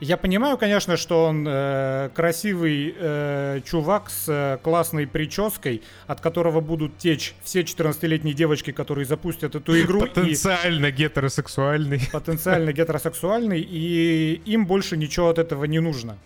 я 0.01 0.17
понимаю, 0.17 0.57
конечно, 0.57 0.97
что 0.97 1.25
он 1.25 1.45
э, 1.47 2.09
красивый 2.13 2.93
э, 2.97 3.61
чувак 3.65 4.09
с 4.09 4.25
э, 4.27 4.57
классной 4.61 5.07
прической, 5.07 5.81
от 6.07 6.19
которого 6.21 6.59
будут 6.59 6.97
течь 6.97 7.33
все 7.43 7.61
14-летние 7.61 8.33
девочки, 8.33 8.71
которые 8.71 9.05
запустят 9.05 9.55
эту 9.55 9.79
игру. 9.81 10.03
и- 10.05 10.09
Потенциально 10.09 10.91
гетеросексуальный. 10.91 12.01
потенциально 12.11 12.73
гетеросексуальный, 12.73 13.61
и 13.61 14.41
им 14.45 14.65
больше 14.67 14.97
ничего 14.97 15.29
от 15.29 15.39
этого 15.39 15.63
не 15.65 15.79
нужно. 15.79 16.17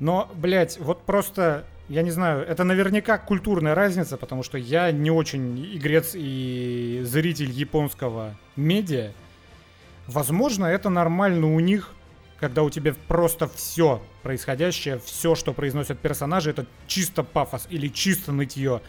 Но, 0.00 0.30
блядь, 0.34 0.78
вот 0.80 1.02
просто, 1.04 1.64
я 1.88 2.02
не 2.02 2.10
знаю, 2.10 2.44
это 2.46 2.64
наверняка 2.64 3.18
культурная 3.18 3.74
разница, 3.74 4.16
потому 4.16 4.42
что 4.42 4.58
я 4.58 4.90
не 4.90 5.10
очень 5.10 5.64
игрец 5.76 6.12
и 6.14 7.00
зритель 7.04 7.50
японского 7.50 8.34
медиа. 8.56 9.12
Возможно, 10.06 10.66
это 10.66 10.90
нормально 10.90 11.46
у 11.54 11.60
них, 11.60 11.93
когда 12.44 12.62
у 12.62 12.68
тебя 12.68 12.94
просто 13.08 13.48
все 13.48 14.02
происходящее, 14.22 15.00
все, 15.02 15.34
что 15.34 15.54
произносят 15.54 15.98
персонажи, 15.98 16.50
это 16.50 16.66
чисто 16.86 17.22
пафос 17.22 17.66
или 17.70 17.88
чисто 17.88 18.32
нытье. 18.32 18.82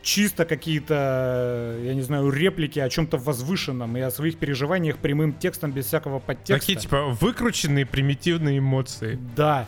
Чисто 0.00 0.46
какие-то, 0.46 1.78
я 1.82 1.92
не 1.92 2.00
знаю, 2.00 2.30
реплики 2.30 2.78
о 2.78 2.88
чем-то 2.88 3.18
возвышенном 3.18 3.94
и 3.98 4.00
о 4.00 4.10
своих 4.10 4.38
переживаниях 4.38 4.96
прямым 4.96 5.34
текстом 5.34 5.70
без 5.70 5.84
всякого 5.84 6.18
подтекста. 6.18 6.66
Такие, 6.66 6.78
типа, 6.78 7.08
выкрученные 7.20 7.84
примитивные 7.84 8.60
эмоции. 8.60 9.18
Да. 9.36 9.66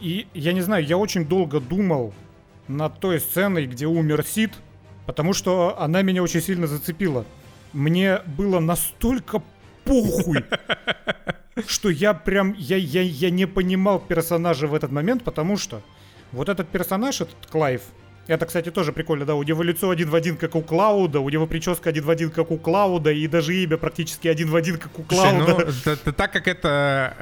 И 0.00 0.26
я 0.32 0.54
не 0.54 0.62
знаю, 0.62 0.82
я 0.82 0.96
очень 0.96 1.26
долго 1.26 1.60
думал 1.60 2.14
над 2.66 2.98
той 2.98 3.20
сценой, 3.20 3.66
где 3.66 3.84
умер 3.84 4.24
Сид, 4.24 4.54
потому 5.04 5.34
что 5.34 5.78
она 5.78 6.00
меня 6.00 6.22
очень 6.22 6.40
сильно 6.40 6.66
зацепила. 6.66 7.26
Мне 7.74 8.20
было 8.38 8.58
настолько 8.58 9.42
похуй, 9.84 10.46
что 11.68 11.88
я 11.90 12.14
прям, 12.14 12.54
я, 12.58 12.76
я, 12.76 13.02
я 13.02 13.30
не 13.30 13.46
понимал 13.46 13.98
персонажа 13.98 14.66
в 14.66 14.74
этот 14.74 14.90
момент, 14.92 15.24
потому 15.24 15.56
что 15.56 15.82
вот 16.32 16.48
этот 16.48 16.68
персонаж, 16.68 17.20
этот 17.20 17.36
Клайв, 17.50 17.82
это, 18.26 18.46
кстати, 18.46 18.70
тоже 18.70 18.92
прикольно, 18.92 19.24
да, 19.24 19.34
у 19.34 19.42
него 19.42 19.62
лицо 19.64 19.90
один 19.90 20.08
в 20.08 20.14
один, 20.14 20.36
как 20.36 20.54
у 20.54 20.62
Клауда, 20.62 21.18
у 21.18 21.28
него 21.30 21.48
прическа 21.48 21.90
один 21.90 22.04
в 22.04 22.10
один, 22.10 22.30
как 22.30 22.52
у 22.52 22.58
Клауда, 22.58 23.10
и 23.10 23.26
даже 23.26 23.56
имя 23.56 23.76
практически 23.76 24.28
один 24.28 24.50
в 24.50 24.54
один, 24.56 24.78
как 24.78 24.96
у 24.98 25.04
Слушай, 25.08 25.30
Клауда. 25.36 25.64
ну, 25.66 25.72
т- 25.84 25.96
т- 25.96 26.12
так 26.12 26.32
как 26.32 26.46
это 26.46 27.14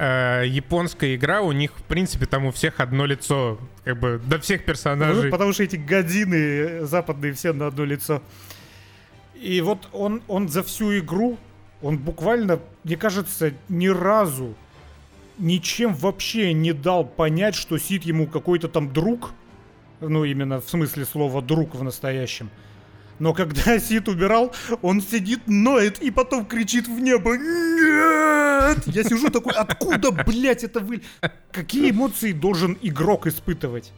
э, 0.45 0.49
японская 0.49 1.15
игра, 1.15 1.41
у 1.41 1.53
них, 1.53 1.73
в 1.79 1.83
принципе, 1.85 2.27
там 2.27 2.45
у 2.45 2.51
всех 2.53 2.81
одно 2.81 3.07
лицо, 3.07 3.59
как 3.85 3.99
бы, 3.99 4.21
до 4.27 4.39
всех 4.39 4.61
Ну, 4.61 4.67
персонажей. 4.67 5.31
потому 5.31 5.53
что 5.55 5.63
эти 5.63 5.77
годины 5.77 6.85
западные 6.85 7.33
все 7.33 7.55
на 7.55 7.69
одно 7.69 7.85
лицо. 7.87 8.23
И 9.41 9.61
вот 9.63 9.89
он, 9.93 10.21
он 10.29 10.49
за 10.49 10.63
всю 10.63 10.99
игру, 10.99 11.39
он 11.83 11.99
буквально, 11.99 12.61
мне 12.85 12.97
кажется, 12.97 13.53
ни 13.69 13.89
разу 13.89 14.55
ничем 15.39 15.95
вообще 15.95 16.53
не 16.53 16.73
дал 16.73 17.05
понять, 17.05 17.55
что 17.55 17.79
Сид 17.79 18.05
ему 18.05 18.27
какой-то 18.27 18.69
там 18.69 18.93
друг. 18.93 19.31
Ну, 20.01 20.25
именно 20.25 20.61
в 20.61 20.69
смысле 20.69 21.05
слова 21.05 21.43
друг 21.43 21.75
в 21.75 21.83
настоящем. 21.83 22.51
Но 23.19 23.35
когда 23.35 23.79
Сид 23.81 24.09
убирал, 24.09 24.53
он 24.83 25.01
сидит, 25.01 25.41
ноет 25.47 26.01
и 26.01 26.11
потом 26.11 26.47
кричит 26.47 26.87
в 26.87 27.01
небо 27.01 27.37
«Нет!» 27.37 28.87
Я 28.87 29.05
сижу 29.05 29.29
такой, 29.31 29.55
откуда, 29.55 30.11
блядь, 30.11 30.65
это 30.65 30.81
вы... 30.81 31.03
Какие 31.53 31.91
эмоции 31.91 32.33
должен 32.33 32.77
игрок 32.83 33.27
испытывать? 33.27 33.93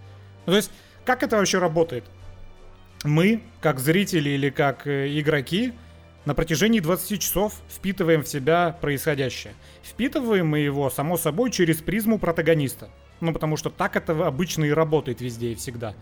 Ну, 0.47 0.53
то 0.53 0.57
есть, 0.57 0.71
как 1.05 1.23
это 1.23 1.37
вообще 1.37 1.59
работает? 1.59 2.05
Мы, 3.05 3.43
как 3.61 3.81
зрители 3.81 4.31
или 4.31 4.51
как 4.51 4.87
э, 4.87 5.19
игроки, 5.19 5.73
на 6.25 6.35
протяжении 6.35 6.81
20 6.81 7.21
часов 7.21 7.55
впитываем 7.69 8.23
в 8.23 8.29
себя 8.29 8.77
происходящее. 8.81 9.55
Впитываем 9.83 10.47
мы 10.49 10.59
его, 10.59 10.91
само 10.91 11.17
собой, 11.17 11.51
через 11.51 11.79
призму 11.79 12.19
протагониста. 12.19 12.91
Ну, 13.21 13.33
потому 13.33 13.57
что 13.57 13.71
так 13.71 13.97
это 13.97 14.27
обычно 14.27 14.65
и 14.65 14.71
работает 14.71 15.21
везде 15.21 15.53
и 15.53 15.55
всегда. 15.55 15.95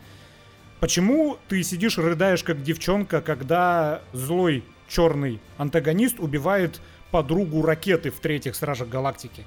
Почему 0.80 1.38
ты 1.48 1.62
сидишь, 1.62 1.98
рыдаешь 1.98 2.44
как 2.44 2.62
девчонка, 2.62 3.20
когда 3.20 4.02
злой 4.12 4.64
черный 4.88 5.40
антагонист 5.56 6.20
убивает 6.20 6.80
подругу 7.10 7.62
ракеты 7.62 8.10
в 8.10 8.20
третьих 8.20 8.54
Стражах 8.54 8.88
Галактики? 8.88 9.44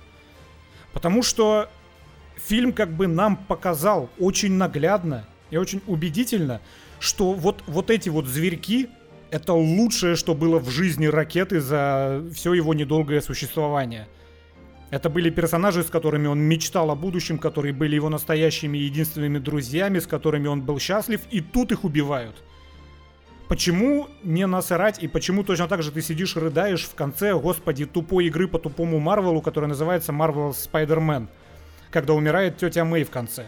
Потому 0.93 1.23
что 1.23 1.69
фильм 2.35 2.73
как 2.73 2.91
бы 2.91 3.07
нам 3.07 3.37
показал 3.37 4.09
очень 4.19 4.53
наглядно 4.53 5.25
и 5.49 5.57
очень 5.57 5.81
убедительно, 5.87 6.61
что 6.99 7.33
вот, 7.33 7.63
вот 7.67 7.89
эти 7.89 8.09
вот 8.09 8.25
зверьки 8.25 8.89
это 9.31 9.53
лучшее, 9.53 10.15
что 10.15 10.35
было 10.35 10.59
в 10.59 10.69
жизни 10.69 11.07
ракеты 11.07 11.61
за 11.61 12.23
все 12.33 12.53
его 12.53 12.73
недолгое 12.73 13.21
существование. 13.21 14.07
Это 14.91 15.09
были 15.09 15.29
персонажи, 15.29 15.83
с 15.83 15.89
которыми 15.89 16.27
он 16.27 16.39
мечтал 16.39 16.91
о 16.91 16.95
будущем, 16.95 17.37
которые 17.39 17.73
были 17.73 17.95
его 17.95 18.09
настоящими 18.09 18.77
единственными 18.77 19.39
друзьями, 19.39 19.99
с 19.99 20.05
которыми 20.05 20.47
он 20.47 20.61
был 20.61 20.79
счастлив, 20.79 21.21
и 21.31 21.39
тут 21.39 21.71
их 21.71 21.85
убивают. 21.85 22.43
Почему 23.47 24.09
не 24.23 24.45
насрать, 24.47 25.01
и 25.01 25.07
почему 25.07 25.43
точно 25.43 25.67
так 25.67 25.81
же 25.81 25.91
ты 25.91 26.01
сидишь 26.01 26.35
рыдаешь 26.35 26.83
в 26.83 26.93
конце, 26.93 27.33
господи, 27.33 27.85
тупой 27.85 28.25
игры 28.25 28.49
по 28.49 28.59
тупому 28.59 28.99
Марвелу, 28.99 29.41
которая 29.41 29.69
называется 29.69 30.11
Marvel 30.11 30.51
Spider-Man, 30.51 31.27
когда 31.89 32.13
умирает 32.13 32.57
тетя 32.57 32.83
Мэй 32.83 33.05
в 33.05 33.09
конце? 33.09 33.47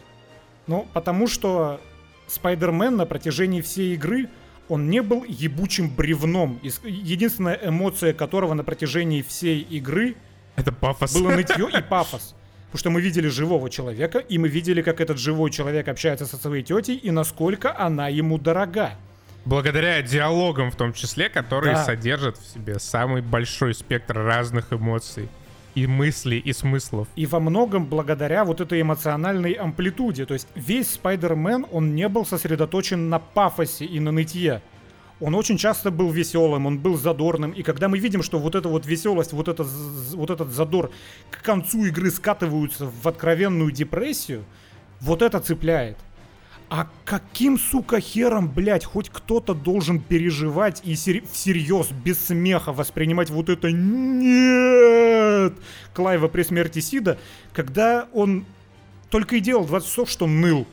Ну, 0.67 0.87
потому 0.93 1.27
что 1.27 1.81
Спайдермен 2.27 2.95
на 2.95 3.05
протяжении 3.05 3.61
всей 3.61 3.95
игры, 3.95 4.29
он 4.69 4.89
не 4.89 5.01
был 5.01 5.23
ебучим 5.23 5.89
бревном. 5.89 6.59
Единственная 6.83 7.59
эмоция 7.63 8.13
которого 8.13 8.53
на 8.53 8.63
протяжении 8.63 9.21
всей 9.21 9.59
игры 9.61 10.15
это 10.55 10.71
пафос. 10.71 11.13
было 11.13 11.31
нытье 11.35 11.69
и 11.69 11.81
пафос. 11.81 12.35
Потому 12.67 12.79
что 12.79 12.89
мы 12.89 13.01
видели 13.01 13.27
живого 13.27 13.69
человека, 13.69 14.17
и 14.19 14.37
мы 14.39 14.47
видели, 14.47 14.81
как 14.81 14.99
этот 14.99 15.19
живой 15.19 15.51
человек 15.51 15.87
общается 15.87 16.25
со 16.25 16.37
своей 16.37 16.63
тетей, 16.63 16.95
и 16.95 17.11
насколько 17.11 17.77
она 17.77 18.07
ему 18.07 18.39
дорога. 18.39 18.91
Благодаря 19.45 20.01
диалогам 20.01 20.71
в 20.71 20.75
том 20.75 20.93
числе, 20.93 21.29
которые 21.29 21.75
Да. 21.75 21.83
содержат 21.85 22.37
в 22.37 22.47
себе 22.51 22.79
самый 22.79 23.21
большой 23.21 23.75
спектр 23.75 24.17
разных 24.17 24.71
эмоций. 24.73 25.27
И 25.75 25.87
мыслей, 25.87 26.39
и 26.39 26.53
смыслов. 26.53 27.07
И 27.15 27.25
во 27.25 27.39
многом 27.39 27.85
благодаря 27.85 28.45
вот 28.45 28.61
этой 28.61 28.81
эмоциональной 28.81 29.53
амплитуде. 29.53 30.25
То 30.25 30.35
есть 30.35 30.47
весь 30.55 30.91
Спайдермен, 30.91 31.65
он 31.71 31.95
не 31.95 32.07
был 32.07 32.25
сосредоточен 32.25 33.09
на 33.09 33.19
пафосе 33.19 33.85
и 33.85 33.99
на 33.99 34.11
нытье. 34.11 34.61
Он 35.19 35.35
очень 35.35 35.57
часто 35.57 35.89
был 35.89 36.11
веселым, 36.11 36.65
он 36.65 36.79
был 36.79 36.97
задорным. 36.97 37.51
И 37.51 37.63
когда 37.63 37.87
мы 37.87 37.97
видим, 37.97 38.23
что 38.23 38.39
вот 38.39 38.55
эта 38.55 38.67
вот 38.67 38.85
веселость, 38.85 39.31
вот, 39.31 39.47
это, 39.47 39.63
вот 39.63 40.29
этот 40.29 40.51
задор 40.51 40.91
к 41.31 41.41
концу 41.41 41.85
игры 41.85 42.11
скатываются 42.11 42.91
в 43.01 43.07
откровенную 43.07 43.71
депрессию, 43.71 44.43
вот 44.99 45.21
это 45.21 45.39
цепляет. 45.39 45.97
А 46.75 46.87
каким, 47.05 47.59
сука, 47.59 47.99
хером, 47.99 48.49
блядь, 48.49 48.83
хоть 48.83 49.11
кто-то 49.11 49.53
должен 49.53 49.99
переживать 49.99 50.81
и 50.83 50.95
сер- 50.95 51.23
всерьез, 51.31 51.91
без 51.91 52.17
смеха 52.17 52.73
воспринимать 52.73 53.29
вот 53.29 53.49
это 53.49 53.71
«нет» 53.71 55.53
Клайва 55.93 56.29
при 56.29 56.41
смерти 56.41 56.79
Сида, 56.79 57.19
когда 57.53 58.07
он 58.11 58.47
только 59.11 59.35
и 59.35 59.39
делал 59.39 59.65
20 59.65 59.87
часов, 59.87 60.09
что 60.09 60.25
ныл. 60.25 60.65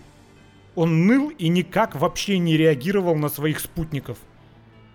Он 0.74 1.06
ныл 1.06 1.28
и 1.36 1.48
никак 1.48 1.94
вообще 1.94 2.38
не 2.38 2.56
реагировал 2.56 3.14
на 3.16 3.28
своих 3.28 3.60
спутников. 3.60 4.16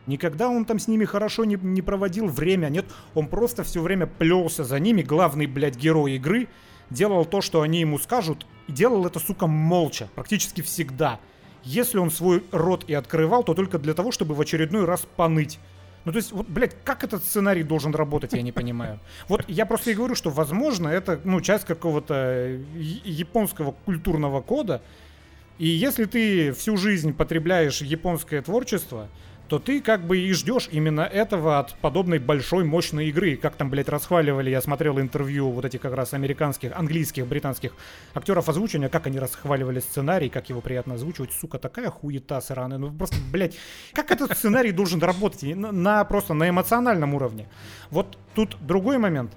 Никогда 0.08 0.50
он 0.50 0.65
там 0.65 0.80
с 0.80 0.88
ними 0.88 1.06
хорошо 1.06 1.46
не, 1.46 1.60
не 1.62 1.84
проводил 1.84 2.26
время, 2.26 2.70
нет, 2.70 2.88
он 3.13 3.28
просто 3.28 3.63
все 3.63 3.80
время 3.80 4.08
плелся 4.08 4.63
за 4.63 4.80
ними, 4.80 5.04
главный, 5.04 5.46
блядь, 5.46 5.78
герой 5.78 6.13
игры, 6.13 6.48
делал 6.89 7.26
то, 7.26 7.41
что 7.41 7.62
они 7.62 7.82
ему 7.82 8.00
скажут, 8.00 8.48
и 8.67 8.71
делал 8.71 9.06
это, 9.06 9.19
сука, 9.19 9.47
молча, 9.47 10.10
практически 10.15 10.62
всегда. 10.62 11.19
Если 11.63 11.97
он 11.97 12.12
свой 12.12 12.43
рот 12.51 12.86
и 12.88 12.93
открывал, 12.93 13.43
то 13.43 13.54
только 13.54 13.80
для 13.80 13.93
того, 13.93 14.12
чтобы 14.12 14.36
в 14.36 14.41
очередной 14.41 14.86
раз 14.86 15.08
поныть. 15.15 15.60
Ну, 16.06 16.12
то 16.12 16.17
есть, 16.17 16.32
вот, 16.32 16.47
блядь, 16.47 16.75
как 16.84 17.04
этот 17.04 17.23
сценарий 17.23 17.63
должен 17.63 17.93
работать, 17.95 18.34
я 18.34 18.43
не 18.43 18.51
понимаю. 18.51 18.99
Вот 19.28 19.43
я 19.47 19.65
просто 19.65 19.89
и 19.89 19.95
говорю, 19.95 20.13
что, 20.13 20.30
возможно, 20.30 20.88
это, 20.88 21.19
ну, 21.23 21.41
часть 21.41 21.65
какого-то 21.65 22.13
э, 22.13 22.63
японского 22.75 23.71
культурного 23.71 24.41
кода, 24.41 24.84
и 25.58 25.67
если 25.67 26.06
ты 26.06 26.51
всю 26.51 26.78
жизнь 26.78 27.13
потребляешь 27.13 27.82
японское 27.82 28.41
творчество, 28.41 29.10
то 29.47 29.60
ты 29.60 29.81
как 29.81 30.05
бы 30.05 30.17
и 30.17 30.34
ждешь 30.34 30.67
именно 30.71 31.01
этого 31.01 31.60
от 31.60 31.75
подобной 31.75 32.19
большой 32.19 32.63
мощной 32.63 33.08
игры. 33.08 33.36
Как 33.36 33.55
там, 33.55 33.69
блядь, 33.69 33.89
расхваливали, 33.89 34.49
я 34.49 34.62
смотрел 34.62 34.99
интервью 34.99 35.51
вот 35.51 35.65
этих 35.65 35.81
как 35.81 35.93
раз 35.93 36.13
американских, 36.13 36.75
английских, 36.75 37.27
британских 37.27 37.73
актеров 38.13 38.49
озвучивания, 38.49 38.89
как 38.89 39.08
они 39.08 39.19
расхваливали 39.19 39.79
сценарий, 39.79 40.29
как 40.29 40.49
его 40.49 40.62
приятно 40.62 40.95
озвучивать. 40.95 41.31
Сука, 41.31 41.60
такая 41.60 41.89
хуета 41.89 42.41
сраная. 42.41 42.77
Ну 42.77 42.91
просто, 42.91 43.17
блядь, 43.31 43.55
как 43.93 44.12
этот 44.12 44.36
сценарий 44.38 44.71
должен 44.71 45.01
работать 45.01 45.43
на, 45.43 45.71
на- 45.71 46.03
просто 46.05 46.34
на 46.34 46.49
эмоциональном 46.49 47.13
уровне. 47.13 47.47
Вот 47.91 48.17
тут 48.34 48.58
другой 48.62 48.97
момент. 48.97 49.31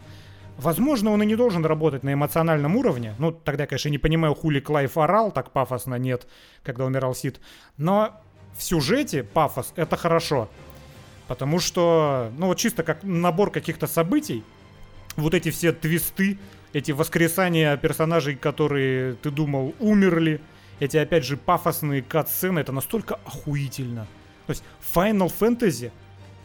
Возможно, 0.57 1.13
он 1.13 1.23
и 1.23 1.27
не 1.27 1.37
должен 1.37 1.65
работать 1.65 2.03
на 2.03 2.15
эмоциональном 2.15 2.75
уровне. 2.75 3.15
Ну, 3.19 3.31
тогда, 3.31 3.67
конечно, 3.67 3.91
не 3.91 3.99
понимаю, 3.99 4.35
хули 4.35 4.59
Клайв 4.59 4.99
орал, 4.99 5.31
так 5.31 5.53
пафосно 5.53 5.95
нет, 5.95 6.27
когда 6.65 6.85
умирал 6.85 7.15
Сид. 7.15 7.41
Но 7.77 8.21
в 8.59 8.63
сюжете 8.63 9.23
пафос— 9.23 9.73
это 9.77 9.97
хорошо. 9.97 10.51
Потому 11.29 11.61
что, 11.61 12.31
ну 12.37 12.49
вот 12.49 12.59
чисто 12.59 12.83
как 12.83 13.03
набор 13.03 13.51
каких-то 13.51 13.87
событий, 13.87 14.45
вот 15.17 15.33
эти 15.35 15.51
все 15.51 15.73
твисты, 15.73 16.39
эти 16.73 16.93
воскресания 16.93 17.77
персонажей, 17.77 18.35
которые 18.35 19.15
ты 19.15 19.31
думал 19.31 19.75
умерли, 19.79 20.41
эти 20.81 20.97
опять 20.97 21.25
же 21.25 21.37
пафосные 21.37 22.03
кат-сцены, 22.03 22.59
это 22.59 22.73
настолько 22.73 23.17
охуительно. 23.25 24.07
То 24.47 24.51
есть 24.51 24.65
Final 24.95 25.33
Fantasy 25.39 25.91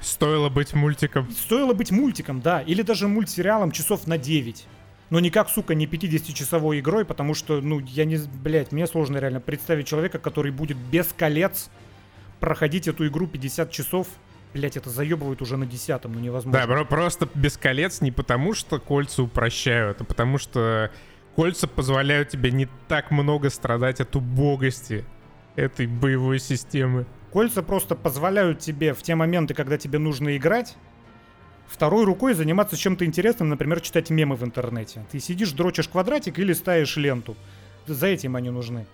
Стоило 0.04 0.50
быть 0.50 0.74
мультиком. 0.74 1.32
Стоило 1.32 1.74
быть 1.74 1.92
мультиком, 1.92 2.42
да, 2.42 2.62
или 2.62 2.82
даже 2.82 3.08
мультсериалом 3.08 3.72
часов 3.72 4.06
на 4.06 4.18
9. 4.18 4.68
Но 5.10 5.20
никак, 5.20 5.50
сука, 5.50 5.76
не 5.76 5.86
50-часовой 5.86 6.80
игрой, 6.80 7.06
потому 7.06 7.34
что, 7.34 7.62
ну, 7.62 7.80
я 7.80 8.04
не... 8.04 8.18
Блять, 8.18 8.72
мне 8.72 8.86
сложно 8.86 9.18
реально 9.18 9.40
представить 9.40 9.88
человека, 9.88 10.20
который 10.20 10.52
будет 10.52 10.76
без 10.76 11.08
колец 11.16 11.70
проходить 12.44 12.90
эту 12.90 13.08
игру 13.08 13.26
50 13.26 13.72
часов. 13.72 14.06
Блять, 14.54 14.76
это 14.76 14.90
заебывает 14.90 15.42
уже 15.42 15.56
на 15.56 15.66
десятом, 15.66 16.12
ну 16.12 16.20
невозможно. 16.20 16.60
Да, 16.60 16.68
про- 16.68 16.84
просто 16.84 17.30
без 17.34 17.56
колец 17.56 18.02
не 18.02 18.12
потому, 18.12 18.54
что 18.54 18.80
кольца 18.80 19.24
упрощают, 19.24 20.02
а 20.02 20.04
потому 20.04 20.38
что 20.38 20.92
кольца 21.38 21.70
позволяют 21.70 22.28
тебе 22.28 22.52
не 22.52 22.68
так 22.90 23.12
много 23.12 23.50
страдать 23.50 24.02
от 24.02 24.18
убогости 24.18 25.06
этой 25.56 25.88
боевой 25.88 26.38
системы. 26.38 27.06
Кольца 27.32 27.64
просто 27.64 27.96
позволяют 27.96 28.60
тебе 28.60 28.94
в 28.94 29.02
те 29.02 29.16
моменты, 29.16 29.54
когда 29.54 29.78
тебе 29.78 29.98
нужно 29.98 30.36
играть, 30.36 30.76
второй 31.66 32.04
рукой 32.04 32.34
заниматься 32.34 32.76
чем-то 32.76 33.06
интересным, 33.06 33.48
например, 33.48 33.80
читать 33.80 34.10
мемы 34.10 34.36
в 34.36 34.44
интернете. 34.44 35.06
Ты 35.14 35.22
сидишь, 35.22 35.54
дрочишь 35.54 35.88
квадратик 35.88 36.40
или 36.40 36.52
ставишь 36.52 36.98
ленту. 36.98 37.38
За 37.88 38.08
этим 38.08 38.36
они 38.36 38.50
нужны. 38.50 38.86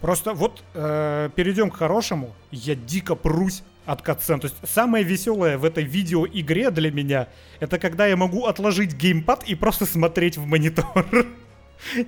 Просто 0.00 0.32
вот 0.32 0.62
э, 0.74 1.30
перейдем 1.34 1.70
к 1.70 1.76
хорошему. 1.76 2.34
Я 2.50 2.74
дико 2.74 3.14
прусь 3.14 3.62
от 3.86 4.02
катсцен. 4.02 4.40
То 4.40 4.46
есть 4.46 4.56
самое 4.64 5.04
веселое 5.04 5.58
в 5.58 5.64
этой 5.64 5.84
видеоигре 5.84 6.70
для 6.70 6.90
меня, 6.90 7.28
это 7.58 7.78
когда 7.78 8.06
я 8.06 8.16
могу 8.16 8.46
отложить 8.46 8.94
геймпад 8.94 9.44
и 9.44 9.54
просто 9.54 9.86
смотреть 9.86 10.36
в 10.36 10.46
монитор. 10.46 11.06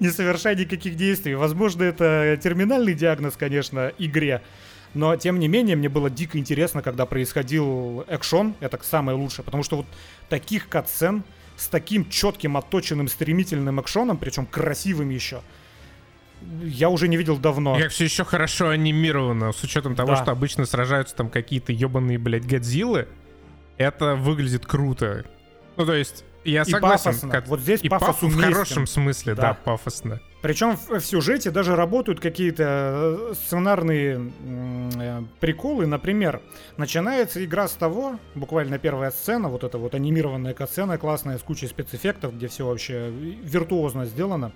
Не 0.00 0.10
совершая 0.10 0.54
никаких 0.54 0.96
действий. 0.96 1.34
Возможно, 1.34 1.82
это 1.82 2.38
терминальный 2.42 2.94
диагноз, 2.94 3.36
конечно, 3.36 3.92
игре. 3.98 4.42
Но, 4.94 5.16
тем 5.16 5.38
не 5.38 5.48
менее, 5.48 5.76
мне 5.76 5.88
было 5.88 6.10
дико 6.10 6.38
интересно, 6.38 6.82
когда 6.82 7.06
происходил 7.06 8.04
экшон. 8.08 8.54
Это 8.60 8.78
самое 8.82 9.16
лучшее. 9.16 9.44
Потому 9.44 9.62
что 9.62 9.78
вот 9.78 9.86
таких 10.28 10.68
катсцен 10.68 11.24
с 11.56 11.68
таким 11.68 12.08
четким, 12.08 12.56
отточенным, 12.56 13.08
стремительным 13.08 13.80
экшоном, 13.80 14.18
причем 14.18 14.46
красивым 14.46 15.10
еще, 15.10 15.40
я 16.62 16.88
уже 16.88 17.08
не 17.08 17.16
видел 17.16 17.36
давно. 17.38 17.78
И 17.78 17.82
Как 17.82 17.90
все 17.92 18.04
еще 18.04 18.24
хорошо 18.24 18.68
анимировано, 18.70 19.52
с 19.52 19.62
учетом 19.62 19.94
того, 19.94 20.10
Да. 20.12 20.22
что 20.22 20.30
обычно 20.32 20.64
сражаются 20.66 21.14
там 21.16 21.28
какие-то 21.30 21.72
ебаные, 21.72 22.18
блядь, 22.18 22.46
Годзиллы. 22.46 23.08
Это 23.78 24.14
выглядит 24.16 24.66
круто. 24.66 25.24
Ну, 25.76 25.86
то 25.86 25.94
есть, 25.94 26.24
я 26.44 26.62
И 26.62 26.70
согласен. 26.70 27.04
пафосно. 27.12 27.28
как- 27.30 27.48
Вот 27.48 27.60
здесь 27.60 27.80
и 27.82 27.88
пафос 27.88 28.16
паф- 28.20 28.26
в 28.28 28.40
хорошем 28.40 28.86
смысле, 28.86 29.34
да. 29.34 29.42
Да. 29.42 29.54
пафосно. 29.64 30.20
Причем 30.42 30.76
в, 30.76 30.98
в 30.98 31.06
сюжете 31.06 31.50
даже 31.52 31.76
работают 31.76 32.18
какие-то 32.18 33.28
э, 33.30 33.34
сценарные 33.34 34.32
э, 34.44 35.22
приколы. 35.38 35.86
Например, 35.86 36.42
начинается 36.76 37.44
игра 37.44 37.68
с 37.68 37.72
того, 37.74 38.18
буквально 38.34 38.78
первая 38.78 39.12
сцена, 39.12 39.48
вот 39.48 39.62
эта 39.62 39.78
вот 39.78 39.94
анимированная 39.94 40.52
катсцена 40.52 40.98
классная 40.98 41.38
с 41.38 41.42
кучей 41.42 41.68
спецэффектов, 41.68 42.34
где 42.36 42.48
все 42.48 42.66
вообще 42.66 43.08
виртуозно 43.10 44.04
сделано. 44.04 44.50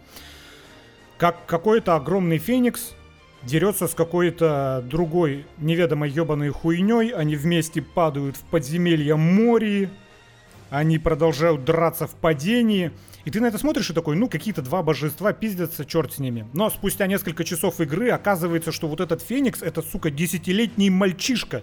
Как 1.19 1.47
какой-то 1.47 1.97
огромный 1.97 2.37
феникс 2.37 2.95
дерется 3.43 3.89
с 3.89 3.95
какой-то 3.95 4.85
другой 4.85 5.47
неведомой 5.57 6.11
ебаной 6.11 6.51
хуйней, 6.51 7.11
они 7.15 7.37
вместе 7.37 7.81
падают 7.81 8.37
в 8.37 8.43
подземелье 8.43 9.17
Мории, 9.17 9.89
они 10.69 10.99
продолжают 10.99 11.65
драться 11.65 12.07
в 12.07 12.15
падении. 12.15 12.91
И 13.25 13.31
ты 13.31 13.41
на 13.41 13.47
это 13.47 13.57
смотришь 13.57 13.89
и 13.89 13.95
такой, 13.95 14.15
ну, 14.15 14.29
какие-то 14.29 14.61
два 14.61 14.83
божества 14.83 15.33
пиздятся, 15.33 15.87
черт 15.87 16.13
с 16.13 16.19
ними. 16.19 16.47
Но 16.53 16.69
спустя 16.69 17.07
несколько 17.07 17.45
часов 17.45 17.81
игры 17.81 18.11
оказывается, 18.11 18.71
что 18.71 18.87
вот 18.87 19.01
этот 19.01 19.23
Феникс, 19.23 19.63
это, 19.63 19.81
сука, 19.81 20.11
десятилетний 20.11 20.91
мальчишка. 20.91 21.63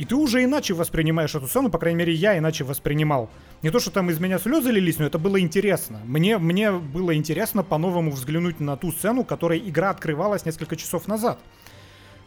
И 0.00 0.06
ты 0.06 0.14
уже 0.14 0.42
иначе 0.42 0.72
воспринимаешь 0.72 1.34
эту 1.34 1.46
сцену, 1.46 1.68
по 1.68 1.78
крайней 1.78 1.98
мере, 1.98 2.14
я 2.14 2.38
иначе 2.38 2.64
воспринимал. 2.64 3.28
Не 3.60 3.68
то, 3.68 3.80
что 3.80 3.90
там 3.90 4.08
из 4.08 4.18
меня 4.18 4.38
слезы 4.38 4.70
лились, 4.70 4.98
но 4.98 5.04
это 5.04 5.18
было 5.18 5.38
интересно. 5.38 6.00
Мне, 6.06 6.38
мне 6.38 6.72
было 6.72 7.14
интересно 7.14 7.62
по-новому 7.62 8.10
взглянуть 8.10 8.60
на 8.60 8.78
ту 8.78 8.92
сцену, 8.92 9.24
которой 9.24 9.58
игра 9.58 9.90
открывалась 9.90 10.46
несколько 10.46 10.76
часов 10.76 11.06
назад. 11.06 11.38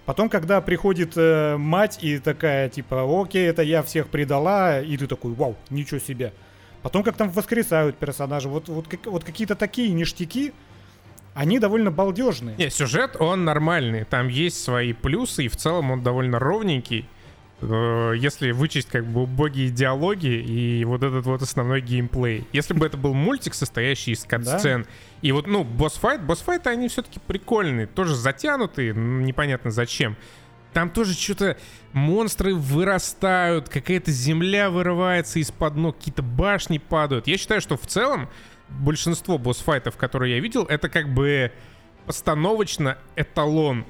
Потом, 0.06 0.30
когда 0.30 0.62
приходит 0.62 1.14
э, 1.16 1.58
мать 1.58 1.98
и 2.04 2.20
такая, 2.20 2.70
типа, 2.70 3.08
окей, 3.24 3.48
это 3.48 3.64
я 3.64 3.82
всех 3.82 4.10
предала, 4.10 4.80
и 4.80 4.96
ты 4.96 5.08
такой, 5.08 5.34
вау, 5.34 5.56
ничего 5.72 6.00
себе. 6.00 6.32
Потом, 6.84 7.02
как 7.02 7.18
там 7.18 7.32
воскресают 7.32 7.98
персонажи, 7.98 8.50
вот, 8.50 8.70
вот, 8.70 8.88
как- 8.88 9.08
вот 9.08 9.24
какие-то 9.24 9.56
такие 9.56 9.90
ништяки, 9.90 10.54
они 11.34 11.58
довольно 11.58 11.90
балдежные. 11.90 12.56
Не, 12.56 12.70
сюжет, 12.70 13.16
он 13.20 13.46
нормальный. 13.46 14.04
Там 14.04 14.28
есть 14.28 14.62
свои 14.64 14.94
плюсы, 14.94 15.46
и 15.46 15.48
в 15.48 15.56
целом 15.58 15.90
он 15.90 16.04
довольно 16.04 16.38
ровненький. 16.38 17.08
Э, 17.70 18.14
если 18.18 18.52
вычесть 18.52 18.90
как 18.90 19.06
бы 19.06 19.24
убогие 19.24 19.70
диалоги 19.70 20.28
и 20.28 20.84
вот 20.86 21.04
этот 21.04 21.26
вот 21.26 21.42
основной 21.42 21.82
геймплей. 21.82 22.48
Если 22.52 22.74
бы 22.74 22.86
это 22.86 22.98
был 22.98 23.14
мультик, 23.14 23.54
состоящий 23.54 24.12
из 24.12 24.24
кат-сцен, 24.24 24.84
да? 24.84 24.90
и 25.22 25.32
вот, 25.32 25.48
ну, 25.48 25.64
босс-файт, 25.64 26.22
босс-файты, 26.24 26.70
они 26.70 26.88
все-таки 26.88 27.20
прикольные, 27.20 27.88
тоже 27.88 28.16
затянутые, 28.16 28.94
непонятно 28.94 29.72
зачем. 29.72 30.18
Там 30.74 30.90
тоже 30.90 31.14
что-то 31.14 31.58
монстры 31.92 32.56
вырастают, 32.56 33.70
какая-то 33.70 34.12
земля 34.12 34.70
вырывается 34.70 35.40
из-под 35.40 35.76
ног, 35.76 35.98
какие-то 35.98 36.24
башни 36.24 36.80
падают. 36.80 37.28
Я 37.28 37.38
считаю, 37.38 37.62
что 37.62 37.78
в 37.78 37.86
целом 37.86 38.30
большинство 38.70 39.38
босс-файтов, 39.38 39.98
которые 39.98 40.36
я 40.36 40.42
видел, 40.42 40.64
это 40.64 40.90
как 40.90 41.14
бы 41.14 41.52
постановочно 42.06 42.98
эталон 43.16 43.86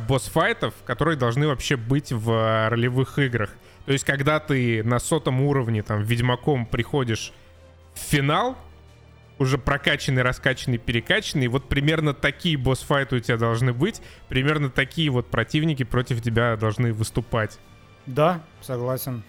босс-файтов, 0.00 0.74
которые 0.84 1.16
должны 1.16 1.46
вообще 1.46 1.76
быть 1.76 2.12
в 2.12 2.30
э, 2.30 2.68
ролевых 2.68 3.18
играх. 3.18 3.50
То 3.86 3.92
есть, 3.92 4.04
когда 4.04 4.38
ты 4.38 4.82
на 4.84 4.98
сотом 4.98 5.40
уровне, 5.40 5.82
там, 5.82 6.02
Ведьмаком 6.02 6.66
приходишь 6.66 7.32
в 7.94 7.98
финал, 7.98 8.56
уже 9.38 9.56
прокачанный, 9.56 10.22
раскачанный, 10.22 10.76
перекачанный. 10.76 11.48
Вот 11.48 11.66
примерно 11.66 12.12
такие 12.12 12.58
босс-файты 12.58 13.16
у 13.16 13.20
тебя 13.20 13.38
должны 13.38 13.72
быть. 13.72 14.02
Примерно 14.28 14.68
такие 14.68 15.08
вот 15.08 15.30
противники 15.30 15.82
против 15.82 16.20
тебя 16.20 16.56
должны 16.56 16.92
выступать. 16.92 17.58
Да, 18.04 18.42
согласен. 18.60 19.22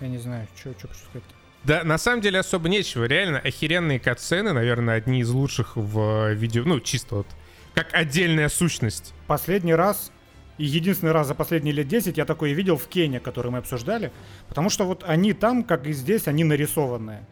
Я 0.00 0.06
не 0.06 0.18
знаю, 0.18 0.46
что 0.56 0.72
сказать. 0.72 1.24
Да, 1.64 1.82
на 1.82 1.98
самом 1.98 2.20
деле 2.22 2.38
особо 2.38 2.68
нечего. 2.68 3.04
Реально, 3.04 3.38
охеренные 3.38 3.98
катсцены, 3.98 4.52
наверное, 4.52 4.94
одни 4.94 5.20
из 5.20 5.30
лучших 5.30 5.76
в 5.76 6.32
видео. 6.32 6.62
Ну, 6.64 6.78
чисто 6.80 7.16
вот 7.16 7.26
как 7.74 7.94
отдельная 7.94 8.48
сущность. 8.48 9.14
Последний 9.26 9.74
раз 9.74 10.12
и 10.58 10.64
единственный 10.64 11.12
раз 11.12 11.26
за 11.26 11.34
последние 11.34 11.74
лет 11.74 11.88
10 11.88 12.16
я 12.16 12.24
такое 12.24 12.52
видел 12.52 12.76
в 12.76 12.86
Кене, 12.86 13.20
который 13.20 13.50
мы 13.50 13.58
обсуждали. 13.58 14.12
Потому 14.48 14.70
что 14.70 14.84
вот 14.84 15.04
они 15.06 15.32
там, 15.32 15.64
как 15.64 15.86
и 15.86 15.92
здесь, 15.92 16.28
они 16.28 16.44
нарисованные. 16.44 17.26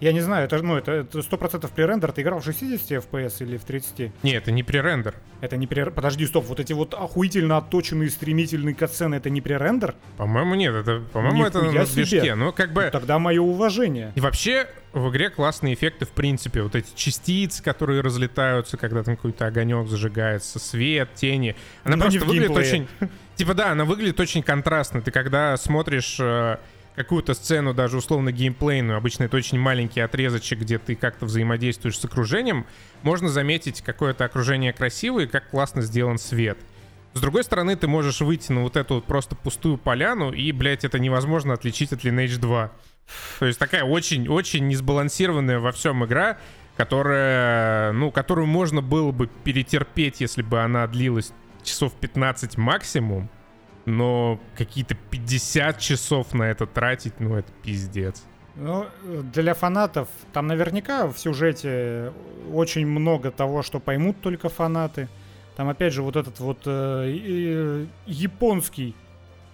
Я 0.00 0.12
не 0.12 0.20
знаю, 0.20 0.44
это 0.44 0.62
ну 0.62 0.76
это 0.76 1.22
сто 1.22 1.36
процентов 1.36 1.70
пререндер. 1.72 2.12
Ты 2.12 2.22
играл 2.22 2.40
в 2.40 2.44
60 2.44 3.04
FPS 3.04 3.36
или 3.40 3.56
в 3.56 3.64
30? 3.64 4.12
Нет, 4.22 4.42
это 4.42 4.52
не 4.52 4.62
пререндер. 4.62 5.14
Это 5.40 5.56
не 5.56 5.66
пререндер. 5.66 5.94
Подожди, 5.94 6.26
стоп, 6.26 6.44
вот 6.46 6.60
эти 6.60 6.72
вот 6.72 6.94
охуительно 6.94 7.58
отточенные 7.58 8.10
стремительные 8.10 8.74
катсцены, 8.74 9.16
это 9.16 9.30
не 9.30 9.40
пререндер? 9.40 9.94
По-моему, 10.16 10.54
нет, 10.54 10.74
это, 10.74 11.02
по-моему, 11.12 11.44
это 11.44 11.62
на 11.62 11.84
движке. 11.84 12.34
Ну, 12.34 12.52
как 12.52 12.72
бы... 12.72 12.84
Ну, 12.84 12.90
тогда 12.90 13.18
мое 13.18 13.40
уважение. 13.40 14.12
И 14.14 14.20
вообще, 14.20 14.66
в 14.92 15.10
игре 15.10 15.30
классные 15.30 15.74
эффекты, 15.74 16.06
в 16.06 16.10
принципе. 16.10 16.62
Вот 16.62 16.74
эти 16.74 16.88
частицы, 16.94 17.62
которые 17.62 18.00
разлетаются, 18.00 18.76
когда 18.76 19.02
там 19.02 19.16
какой-то 19.16 19.46
огонек 19.46 19.88
зажигается, 19.88 20.58
свет, 20.58 21.10
тени. 21.14 21.56
Она 21.84 21.96
Но 21.96 22.04
просто 22.04 22.24
выглядит 22.24 22.50
очень... 22.50 22.88
Типа, 23.36 23.52
да, 23.52 23.72
она 23.72 23.84
выглядит 23.84 24.18
очень 24.18 24.42
контрастно. 24.42 25.02
Ты 25.02 25.10
когда 25.10 25.54
смотришь 25.58 26.16
э, 26.18 26.56
какую-то 26.96 27.34
сцену, 27.34 27.74
даже 27.74 27.98
условно 27.98 28.32
геймплейную, 28.32 28.96
обычно 28.96 29.24
это 29.24 29.36
очень 29.36 29.58
маленький 29.58 30.00
отрезочек, 30.00 30.60
где 30.60 30.78
ты 30.78 30.96
как-то 30.96 31.26
взаимодействуешь 31.26 31.98
с 31.98 32.04
окружением, 32.04 32.66
можно 33.02 33.28
заметить 33.28 33.82
какое-то 33.82 34.24
окружение 34.24 34.72
красивое 34.72 35.24
и 35.24 35.28
как 35.28 35.50
классно 35.50 35.82
сделан 35.82 36.18
свет. 36.18 36.58
С 37.12 37.20
другой 37.20 37.44
стороны, 37.44 37.76
ты 37.76 37.86
можешь 37.86 38.20
выйти 38.20 38.52
на 38.52 38.62
вот 38.62 38.76
эту 38.76 38.96
вот 38.96 39.04
просто 39.04 39.36
пустую 39.36 39.78
поляну, 39.78 40.32
и, 40.32 40.50
блядь, 40.52 40.84
это 40.84 40.98
невозможно 40.98 41.54
отличить 41.54 41.92
от 41.92 42.04
Lineage 42.04 42.38
2. 42.38 42.72
То 43.38 43.46
есть 43.46 43.58
такая 43.58 43.84
очень-очень 43.84 44.66
несбалансированная 44.66 45.60
во 45.60 45.72
всем 45.72 46.04
игра, 46.04 46.38
которая, 46.76 47.92
ну, 47.92 48.10
которую 48.10 48.46
можно 48.46 48.82
было 48.82 49.12
бы 49.12 49.28
перетерпеть, 49.44 50.20
если 50.20 50.42
бы 50.42 50.60
она 50.60 50.86
длилась 50.86 51.32
часов 51.62 51.94
15 51.94 52.58
максимум 52.58 53.30
но 53.86 54.38
какие-то 54.56 54.94
50 54.94 55.78
часов 55.78 56.34
на 56.34 56.42
это 56.44 56.66
тратить, 56.66 57.18
ну 57.20 57.36
это 57.36 57.50
пиздец. 57.62 58.22
Ну, 58.56 58.86
для 59.32 59.54
фанатов 59.54 60.08
там 60.32 60.46
наверняка 60.46 61.06
в 61.06 61.18
сюжете 61.18 62.12
очень 62.52 62.86
много 62.86 63.30
того, 63.30 63.62
что 63.62 63.80
поймут 63.80 64.20
только 64.20 64.48
фанаты. 64.48 65.08
Там 65.56 65.68
опять 65.68 65.92
же 65.92 66.02
вот 66.02 66.16
этот 66.16 66.40
вот 66.40 66.62
э, 66.66 66.70
э, 67.06 67.86
японский 68.06 68.94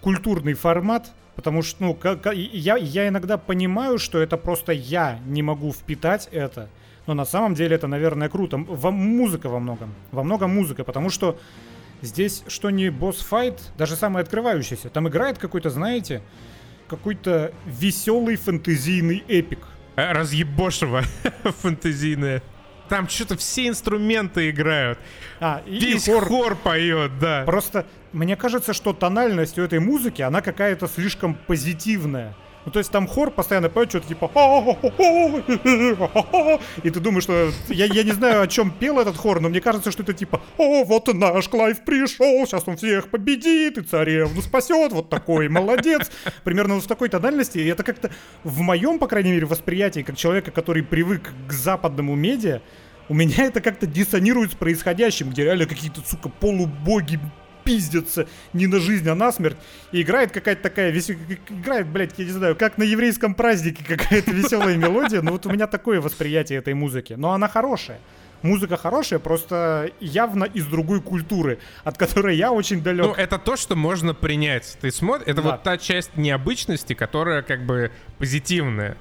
культурный 0.01 0.53
формат, 0.53 1.11
потому 1.35 1.61
что, 1.61 1.83
ну, 1.83 1.93
как, 1.93 2.25
я, 2.33 2.77
я 2.77 3.07
иногда 3.07 3.37
понимаю, 3.37 3.99
что 3.99 4.19
это 4.19 4.37
просто 4.37 4.71
я 4.71 5.19
не 5.25 5.41
могу 5.41 5.71
впитать 5.71 6.27
это, 6.31 6.69
но 7.07 7.13
на 7.13 7.25
самом 7.25 7.55
деле 7.55 7.75
это, 7.75 7.87
наверное, 7.87 8.29
круто. 8.29 8.57
Во, 8.57 8.91
музыка 8.91 9.47
во 9.47 9.59
многом, 9.59 9.93
во 10.11 10.23
многом 10.23 10.51
музыка, 10.51 10.83
потому 10.83 11.09
что 11.09 11.37
Здесь 12.03 12.43
что 12.47 12.69
не 12.69 12.89
boss 12.89 13.18
fight, 13.18 13.61
даже 13.77 13.95
самый 13.95 14.23
открывающийся. 14.23 14.89
Там 14.89 15.07
играет 15.07 15.37
какой-то, 15.37 15.69
знаете, 15.69 16.21
какой-то 16.89 17.53
веселый 17.65 18.35
фэнтезийный 18.35 19.23
эпик. 19.29 19.59
Э, 19.95 20.11
разъебошево 20.11 21.03
фэнтезийное. 21.61 22.43
Там 22.89 23.07
что-то 23.07 23.37
все 23.37 23.69
инструменты 23.69 24.49
играют. 24.49 24.99
А, 25.39 25.63
и, 25.65 25.79
Весь 25.79 26.09
и 26.09 26.11
хор... 26.11 26.25
хор 26.25 26.55
поет, 26.57 27.17
да. 27.19 27.43
Просто 27.45 27.85
мне 28.11 28.35
кажется, 28.35 28.73
что 28.73 28.91
тональность 28.91 29.57
у 29.57 29.61
этой 29.61 29.79
музыки, 29.79 30.21
она 30.21 30.41
какая-то 30.41 30.87
слишком 30.87 31.35
позитивная. 31.35 32.35
Ну, 32.65 32.71
то 32.71 32.79
есть 32.79 32.91
там 32.91 33.07
хор 33.07 33.31
постоянно 33.31 33.69
поет 33.69 33.89
что-то 33.89 34.07
типа... 34.07 34.31
И 36.83 36.89
ты 36.89 36.99
думаешь, 36.99 37.23
что... 37.23 37.51
Я, 37.67 37.85
я 37.85 38.03
не 38.03 38.11
знаю, 38.11 38.41
о 38.41 38.47
чем 38.47 38.71
пел 38.71 38.99
этот 38.99 39.17
хор, 39.17 39.41
но 39.41 39.49
мне 39.49 39.59
кажется, 39.59 39.91
что 39.91 40.03
это 40.03 40.13
типа... 40.13 40.41
О, 40.57 40.83
вот 40.85 41.13
наш 41.13 41.49
Клайв 41.49 41.83
пришел, 41.83 42.45
сейчас 42.45 42.63
он 42.65 42.77
всех 42.77 43.09
победит 43.09 43.77
и 43.77 43.81
царевну 43.81 44.41
спасет. 44.41 44.93
Вот 44.93 45.09
такой 45.09 45.49
молодец. 45.49 46.09
Примерно 46.43 46.75
вот 46.75 46.83
в 46.83 46.87
такой 46.87 47.09
тональности. 47.09 47.57
И 47.57 47.67
это 47.67 47.83
как-то 47.83 48.11
в 48.43 48.61
моем, 48.61 48.97
по 48.97 49.07
крайней 49.07 49.31
мере, 49.31 49.45
восприятии, 49.45 50.01
как 50.01 50.15
человека, 50.15 50.51
который 50.51 50.83
привык 50.83 51.33
к 51.47 51.51
западному 51.51 52.15
медиа, 52.15 52.61
у 53.09 53.13
меня 53.13 53.45
это 53.45 53.59
как-то 53.59 53.85
диссонирует 53.85 54.53
с 54.53 54.55
происходящим, 54.55 55.29
где 55.29 55.43
реально 55.43 55.65
какие-то, 55.65 56.01
сука, 56.07 56.29
полубоги 56.29 57.19
пиздится 57.63 58.27
не 58.53 58.67
на 58.67 58.79
жизнь, 58.79 59.07
а 59.09 59.15
на 59.15 59.31
смерть. 59.31 59.57
И 59.91 60.01
играет 60.01 60.31
какая-то 60.31 60.63
такая 60.63 60.91
весел... 60.91 61.15
Играет, 61.49 61.87
блядь, 61.87 62.13
я 62.17 62.25
не 62.25 62.31
знаю, 62.31 62.55
как 62.55 62.77
на 62.77 62.83
еврейском 62.83 63.35
празднике 63.35 63.83
какая-то 63.87 64.31
веселая 64.31 64.77
мелодия. 64.77 65.21
Но 65.21 65.31
вот 65.31 65.45
у 65.45 65.49
меня 65.49 65.67
такое 65.67 66.01
восприятие 66.01 66.59
этой 66.59 66.73
музыки. 66.73 67.13
Но 67.13 67.33
она 67.33 67.47
хорошая. 67.47 67.99
Музыка 68.43 68.75
хорошая, 68.75 69.19
просто 69.19 69.91
явно 70.01 70.43
из 70.43 70.65
другой 70.65 71.01
культуры, 71.01 71.59
от 71.85 71.97
которой 71.97 72.35
я 72.35 72.51
очень 72.51 72.83
далек. 72.83 73.05
Ну, 73.05 73.13
это 73.13 73.39
то, 73.39 73.55
что 73.55 73.77
можно 73.77 74.13
принять. 74.13 74.77
Ты 74.81 74.91
смотришь, 74.91 75.29
это 75.29 75.41
да. 75.41 75.51
вот 75.51 75.63
та 75.63 75.77
часть 75.77 76.17
необычности, 76.17 76.93
которая 76.93 77.41
как 77.41 77.65
бы 77.65 77.89
позитивная. 78.17 78.97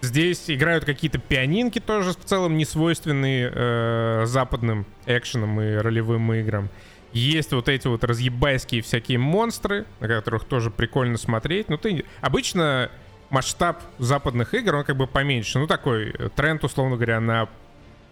Здесь 0.00 0.44
играют 0.48 0.84
какие-то 0.84 1.18
пианинки 1.18 1.80
тоже 1.80 2.10
в 2.10 2.24
целом 2.24 2.56
не 2.56 2.64
свойственные 2.64 3.52
э, 3.52 4.22
западным 4.26 4.86
экшенам 5.06 5.60
и 5.60 5.74
ролевым 5.74 6.32
играм. 6.32 6.70
Есть 7.12 7.52
вот 7.52 7.68
эти 7.68 7.88
вот 7.88 8.04
разъебайские 8.04 8.82
всякие 8.82 9.18
монстры, 9.18 9.86
на 10.00 10.08
которых 10.08 10.44
тоже 10.44 10.70
прикольно 10.70 11.18
смотреть. 11.18 11.68
Ну, 11.68 11.76
ты... 11.76 12.04
Обычно 12.20 12.90
масштаб 13.30 13.82
западных 13.98 14.54
игр, 14.54 14.76
он 14.76 14.84
как 14.84 14.96
бы 14.96 15.06
поменьше. 15.06 15.58
Ну, 15.58 15.66
такой 15.66 16.12
тренд, 16.36 16.62
условно 16.64 16.96
говоря, 16.96 17.20
на 17.20 17.48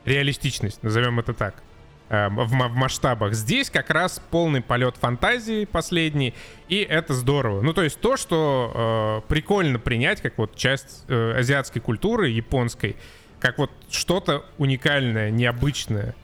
реалистичность, 0.04 0.82
назовем 0.82 1.20
это 1.20 1.34
так, 1.34 1.62
э, 2.08 2.28
в, 2.28 2.46
в 2.46 2.74
масштабах. 2.74 3.34
Здесь 3.34 3.70
как 3.70 3.90
раз 3.90 4.20
полный 4.30 4.62
полет 4.62 4.96
фантазии 4.96 5.66
последний, 5.66 6.34
и 6.68 6.78
это 6.78 7.14
здорово. 7.14 7.60
Ну, 7.60 7.72
то 7.72 7.82
есть 7.82 8.00
то, 8.00 8.16
что 8.16 9.22
э, 9.24 9.28
прикольно 9.28 9.78
принять, 9.78 10.20
как 10.20 10.38
вот 10.38 10.56
часть 10.56 11.04
э, 11.08 11.38
азиатской 11.38 11.82
культуры, 11.82 12.28
японской, 12.28 12.96
как 13.38 13.58
вот 13.58 13.70
что-то 13.90 14.44
уникальное, 14.58 15.30
необычное. 15.30 16.14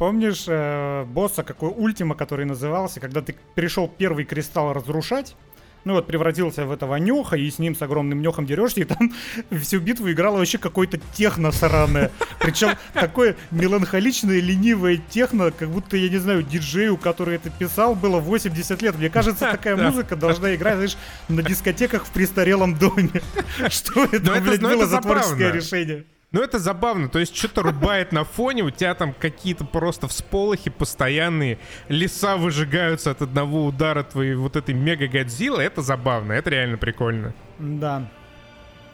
Помнишь 0.00 0.44
э, 0.46 1.04
босса, 1.04 1.42
какой 1.42 1.68
ультима, 1.68 2.14
который 2.14 2.46
назывался, 2.46 3.00
когда 3.00 3.20
ты 3.20 3.36
пришел 3.54 3.86
первый 3.86 4.24
кристалл 4.24 4.72
разрушать? 4.72 5.36
Ну 5.84 5.92
вот 5.92 6.06
превратился 6.06 6.64
в 6.64 6.72
этого 6.72 6.96
нюха, 6.96 7.36
и 7.36 7.50
с 7.50 7.58
ним 7.58 7.76
с 7.76 7.82
огромным 7.82 8.22
нюхом 8.22 8.46
дерешься, 8.46 8.80
и 8.80 8.84
там 8.84 9.12
всю 9.60 9.78
битву 9.78 10.10
играло 10.10 10.38
вообще 10.38 10.56
какое-то 10.56 10.98
техно 11.12 11.52
сраное. 11.52 12.10
Причем 12.38 12.78
такое 12.94 13.36
меланхоличное, 13.50 14.40
ленивое 14.40 15.02
техно, 15.10 15.50
как 15.50 15.68
будто, 15.68 15.98
я 15.98 16.08
не 16.08 16.16
знаю, 16.16 16.44
диджею, 16.44 16.96
который 16.96 17.34
это 17.34 17.50
писал, 17.50 17.94
было 17.94 18.20
80 18.20 18.80
лет. 18.80 18.96
Мне 18.96 19.10
кажется, 19.10 19.50
такая 19.50 19.76
музыка 19.76 20.16
должна 20.16 20.54
играть, 20.54 20.76
знаешь, 20.76 20.96
на 21.28 21.42
дискотеках 21.42 22.06
в 22.06 22.10
престарелом 22.10 22.74
доме. 22.74 23.20
Что 23.68 24.04
это, 24.04 24.40
блядь, 24.40 24.62
было 24.62 24.86
за 24.86 25.02
творческое 25.02 25.52
решение? 25.52 26.06
Ну, 26.32 26.40
это 26.42 26.58
забавно. 26.60 27.08
То 27.08 27.18
есть, 27.18 27.34
что-то 27.36 27.62
рубает 27.62 28.12
на 28.12 28.22
фоне, 28.24 28.62
у 28.62 28.70
тебя 28.70 28.94
там 28.94 29.12
какие-то 29.12 29.64
просто 29.64 30.06
всполохи 30.06 30.70
постоянные, 30.70 31.58
леса 31.88 32.36
выжигаются 32.36 33.10
от 33.10 33.22
одного 33.22 33.66
удара 33.66 34.04
твоей 34.04 34.34
вот 34.34 34.54
этой 34.54 34.74
мега-годзиллы. 34.74 35.62
Это 35.62 35.82
забавно, 35.82 36.32
это 36.32 36.50
реально 36.50 36.78
прикольно. 36.78 37.34
Да. 37.58 38.08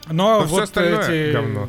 Но, 0.09 0.41
Но 0.41 0.47
вот 0.47 0.77
эти 0.77 1.33
говно. 1.33 1.69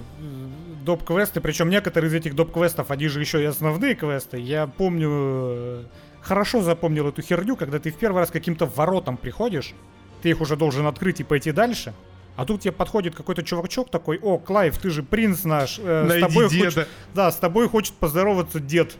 доп-квесты, 0.86 1.41
причем 1.41 1.70
некоторые 1.70 2.09
из 2.09 2.13
этих 2.13 2.34
доп-квестов, 2.36 2.91
они 2.91 3.07
же 3.07 3.20
еще 3.20 3.41
и 3.41 3.45
основные 3.45 3.95
квесты. 3.95 4.39
Я 4.39 4.68
помню 4.68 5.86
хорошо 6.22 6.61
запомнил 6.61 7.07
эту 7.09 7.22
херню, 7.22 7.55
когда 7.55 7.80
ты 7.80 7.91
в 7.91 7.97
первый 7.97 8.20
раз 8.20 8.32
каким-то 8.32 8.65
воротам 8.68 9.18
приходишь, 9.18 9.74
ты 10.22 10.30
их 10.30 10.41
уже 10.41 10.55
должен 10.55 10.86
открыть 10.86 11.20
и 11.20 11.24
пойти 11.24 11.51
дальше, 11.51 11.93
а 12.38 12.45
тут 12.45 12.61
тебе 12.61 12.71
подходит 12.71 13.15
какой-то 13.15 13.41
чувачок 13.41 13.89
такой, 13.89 14.19
о, 14.19 14.38
Клайв, 14.38 14.77
ты 14.77 14.91
же 14.91 15.01
принц 15.01 15.43
наш, 15.43 15.79
э, 15.79 16.07
с 16.07 16.21
тобой 16.21 16.49
деда. 16.49 16.65
Хочет, 16.65 16.88
да, 17.15 17.31
с 17.31 17.35
тобой 17.35 17.67
хочет 17.67 17.95
поздороваться 17.95 18.59
дед. 18.59 18.95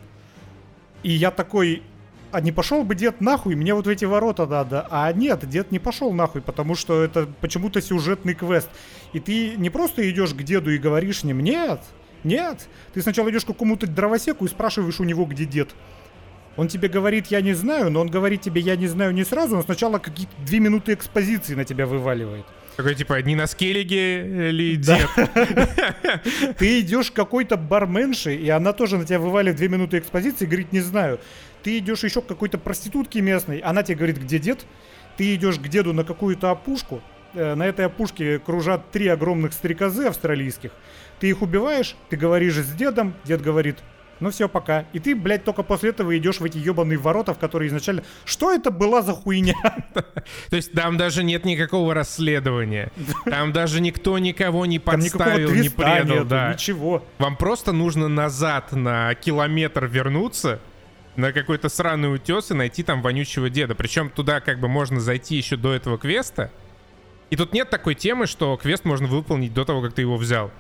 И 1.04 1.12
я 1.12 1.30
такой, 1.30 1.84
а 2.32 2.42
не 2.42 2.52
пошел 2.52 2.84
бы 2.84 2.96
дед 2.96 3.22
нахуй, 3.22 3.54
мне 3.54 3.76
вот 3.76 3.86
в 3.86 3.90
эти 3.90 4.06
ворота 4.06 4.48
надо. 4.48 4.88
А 4.90 5.14
нет, 5.14 5.48
дед 5.48 5.72
не 5.72 5.78
пошел 5.78 6.12
нахуй, 6.14 6.42
потому 6.42 6.74
что 6.74 7.04
это 7.04 7.30
почему-то 7.40 7.80
сюжетный 7.80 8.34
квест. 8.34 8.70
И 9.14 9.20
ты 9.20 9.56
не 9.56 9.70
просто 9.70 10.10
идешь 10.10 10.34
к 10.34 10.42
деду 10.42 10.72
и 10.72 10.80
говоришь 10.80 11.24
ним, 11.24 11.42
нет, 11.42 11.82
нет. 12.24 12.68
Ты 12.96 13.04
сначала 13.04 13.30
идешь 13.30 13.44
к 13.44 13.48
какому-то 13.48 13.86
дровосеку 13.86 14.46
и 14.46 14.50
спрашиваешь 14.50 15.00
у 15.00 15.04
него, 15.04 15.26
где 15.26 15.46
дед. 15.46 15.76
Он 16.56 16.68
тебе 16.68 16.90
говорит, 16.90 17.28
я 17.28 17.42
не 17.42 17.54
знаю, 17.54 17.92
но 17.92 18.02
он 18.02 18.10
говорит 18.10 18.42
тебе, 18.42 18.62
я 18.62 18.76
не 18.76 18.88
знаю 18.88 19.14
не 19.14 19.24
сразу, 19.24 19.58
он 19.58 19.64
сначала 19.64 20.00
какие-то 20.00 20.34
две 20.44 20.60
минуты 20.60 20.94
экспозиции 20.94 21.54
на 21.54 21.66
тебя 21.66 21.86
вываливает. 21.86 22.48
Такой 22.78 22.94
типа 22.94 23.20
не 23.24 23.36
на 23.36 23.48
скеллиге 23.48 24.50
или 24.50 24.76
дед? 24.76 25.10
Ты 26.60 26.82
идешь 26.82 27.10
к 27.10 27.16
какой-то 27.16 27.58
барменше, 27.58 28.36
и 28.36 28.48
она 28.50 28.72
тоже 28.72 29.00
на 29.00 29.06
тебя 29.06 29.18
вываливает 29.18 29.58
две 29.58 29.68
минуты 29.68 29.98
экспозиции 29.98 30.46
и 30.46 30.48
говорит, 30.48 30.72
не 30.72 30.82
знаю. 30.82 31.20
Ты 31.64 31.80
идешь 31.80 32.04
еще 32.04 32.22
к 32.22 32.28
какой-то 32.28 32.60
проститутке 32.60 33.22
местной, 33.22 33.58
она 33.58 33.82
тебе 33.82 33.96
говорит, 33.96 34.20
где 34.20 34.38
дед? 34.38 34.68
Ты 35.18 35.34
идешь 35.34 35.58
к 35.58 35.68
деду 35.68 35.92
на 35.92 36.04
какую-то 36.04 36.52
опушку, 36.52 37.02
э, 37.34 37.56
на 37.56 37.64
этой 37.64 37.88
опушке 37.88 38.38
кружат 38.38 38.92
три 38.92 39.08
огромных 39.08 39.54
стрекозы 39.54 40.06
австралийских. 40.06 40.70
Ты 41.20 41.30
их 41.30 41.42
убиваешь, 41.42 41.96
ты 42.10 42.16
говоришь 42.16 42.58
с 42.58 42.72
дедом, 42.74 43.16
дед 43.26 43.42
говорит, 43.42 43.78
ну 44.20 44.32
все, 44.32 44.50
пока. 44.50 44.86
И 44.94 45.00
ты, 45.00 45.16
блядь, 45.16 45.44
только 45.44 45.64
после 45.64 45.92
этого 45.92 46.18
идешь 46.18 46.40
в 46.40 46.44
эти 46.44 46.58
ебаные 46.58 46.98
ворота, 46.98 47.34
в 47.34 47.40
которые 47.40 47.68
изначально... 47.70 48.04
Что 48.26 48.52
это 48.52 48.72
была 48.72 49.02
за 49.02 49.14
хуйня? 49.14 49.56
То 49.94 50.56
есть 50.56 50.74
там 50.74 50.98
даже 50.98 51.24
нет 51.24 51.46
никакого 51.46 51.94
расследования. 51.94 52.92
Там 53.26 53.54
даже 53.54 53.82
никто 53.82 54.18
никого 54.18 54.66
не 54.66 54.80
подставил, 54.80 55.52
не 55.54 55.70
предал. 55.70 56.26
да. 56.26 56.54
Ничего. 56.54 57.06
Вам 57.20 57.38
просто 57.38 57.72
нужно 57.72 58.08
назад 58.08 58.72
на 58.72 59.14
километр 59.16 59.86
вернуться, 59.86 60.60
на 61.16 61.32
какой-то 61.32 61.70
сраный 61.70 62.14
утес 62.14 62.52
и 62.52 62.54
найти 62.54 62.84
там 62.84 63.02
вонючего 63.02 63.50
деда. 63.50 63.76
Причем 63.76 64.10
туда 64.10 64.40
как 64.40 64.60
бы 64.60 64.68
можно 64.68 65.00
зайти 65.00 65.36
еще 65.36 65.58
до 65.58 65.74
этого 65.74 65.98
квеста. 65.98 66.52
И 67.30 67.36
тут 67.36 67.54
нет 67.54 67.70
такой 67.70 67.94
темы, 67.96 68.26
что 68.26 68.56
квест 68.58 68.86
можно 68.86 69.08
выполнить 69.08 69.54
до 69.54 69.66
того, 69.66 69.82
как 69.82 69.94
ты 69.94 70.02
его 70.02 70.18
взял 70.18 70.52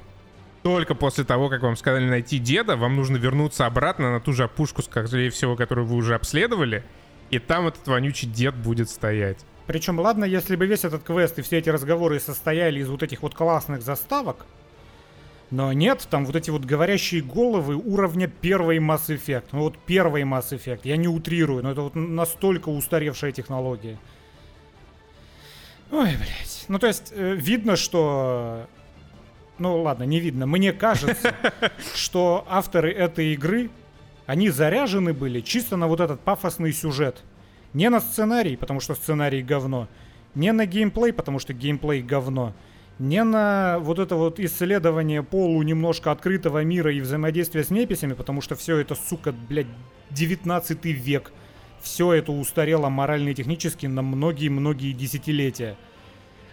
только 0.63 0.95
после 0.95 1.23
того, 1.23 1.49
как 1.49 1.61
вам 1.61 1.75
сказали 1.75 2.05
найти 2.05 2.39
деда, 2.39 2.75
вам 2.75 2.95
нужно 2.95 3.17
вернуться 3.17 3.65
обратно 3.65 4.11
на 4.11 4.19
ту 4.19 4.33
же 4.33 4.43
опушку, 4.43 4.81
скорее 4.81 5.29
всего, 5.29 5.55
которую 5.55 5.87
вы 5.87 5.95
уже 5.95 6.15
обследовали, 6.15 6.83
и 7.29 7.39
там 7.39 7.67
этот 7.67 7.87
вонючий 7.87 8.27
дед 8.27 8.55
будет 8.55 8.89
стоять. 8.89 9.37
Причем, 9.67 9.99
ладно, 9.99 10.23
если 10.23 10.55
бы 10.55 10.65
весь 10.65 10.85
этот 10.85 11.03
квест 11.03 11.37
и 11.39 11.41
все 11.41 11.57
эти 11.57 11.69
разговоры 11.69 12.19
состояли 12.19 12.79
из 12.79 12.89
вот 12.89 13.03
этих 13.03 13.21
вот 13.21 13.35
классных 13.35 13.81
заставок, 13.81 14.45
но 15.49 15.71
нет, 15.71 16.07
там 16.09 16.25
вот 16.25 16.35
эти 16.35 16.49
вот 16.49 16.65
говорящие 16.65 17.21
головы 17.21 17.75
уровня 17.75 18.27
первой 18.27 18.77
Mass 18.77 19.07
Effect. 19.07 19.45
Ну 19.51 19.59
вот 19.59 19.77
первый 19.85 20.23
Mass 20.23 20.51
Effect, 20.51 20.81
я 20.83 20.97
не 20.97 21.07
утрирую, 21.07 21.63
но 21.63 21.71
это 21.71 21.81
вот 21.81 21.95
настолько 21.95 22.69
устаревшая 22.69 23.31
технология. 23.31 23.97
Ой, 25.91 26.15
блядь. 26.17 26.65
Ну 26.67 26.79
то 26.79 26.87
есть 26.87 27.13
э, 27.15 27.35
видно, 27.35 27.77
что 27.77 28.67
ну 29.59 29.81
ладно, 29.81 30.03
не 30.03 30.19
видно. 30.19 30.45
Мне 30.45 30.73
кажется, 30.73 31.33
что 31.95 32.45
авторы 32.49 32.91
этой 32.91 33.33
игры, 33.33 33.69
они 34.25 34.49
заряжены 34.49 35.13
были 35.13 35.41
чисто 35.41 35.77
на 35.77 35.87
вот 35.87 35.99
этот 35.99 36.19
пафосный 36.19 36.73
сюжет. 36.73 37.23
Не 37.73 37.89
на 37.89 37.99
сценарий, 37.99 38.55
потому 38.55 38.79
что 38.79 38.95
сценарий 38.95 39.43
говно. 39.43 39.87
Не 40.35 40.51
на 40.51 40.65
геймплей, 40.65 41.13
потому 41.13 41.39
что 41.39 41.53
геймплей 41.53 42.01
говно. 42.01 42.53
Не 42.99 43.23
на 43.23 43.77
вот 43.79 43.99
это 43.99 44.15
вот 44.15 44.39
исследование 44.39 45.21
полу 45.21 45.61
немножко 45.61 46.11
открытого 46.11 46.63
мира 46.63 46.91
и 46.91 46.99
взаимодействие 46.99 47.63
с 47.63 47.69
неписями, 47.69 48.13
потому 48.13 48.41
что 48.41 48.55
все 48.55 48.77
это, 48.77 48.95
сука, 48.95 49.31
блядь, 49.31 49.67
19 50.11 50.85
век. 50.85 51.31
Все 51.81 52.13
это 52.13 52.31
устарело 52.31 52.89
морально 52.89 53.29
и 53.29 53.35
технически 53.35 53.85
на 53.85 54.01
многие-многие 54.01 54.93
десятилетия. 54.93 55.77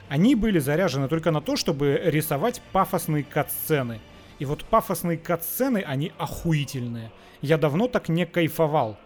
Они 0.08 0.34
были 0.34 0.58
заряжены 0.58 1.08
только 1.08 1.30
на 1.30 1.40
то, 1.40 1.56
чтобы 1.56 2.00
рисовать 2.04 2.60
пафосные 2.72 3.24
катсцены. 3.24 4.00
И 4.38 4.44
вот 4.44 4.64
пафосные 4.64 5.16
катсцены, 5.16 5.84
они 5.86 6.12
охуительные. 6.18 7.10
Я 7.40 7.58
давно 7.58 7.88
так 7.88 8.08
не 8.08 8.26
кайфовал, 8.26 8.98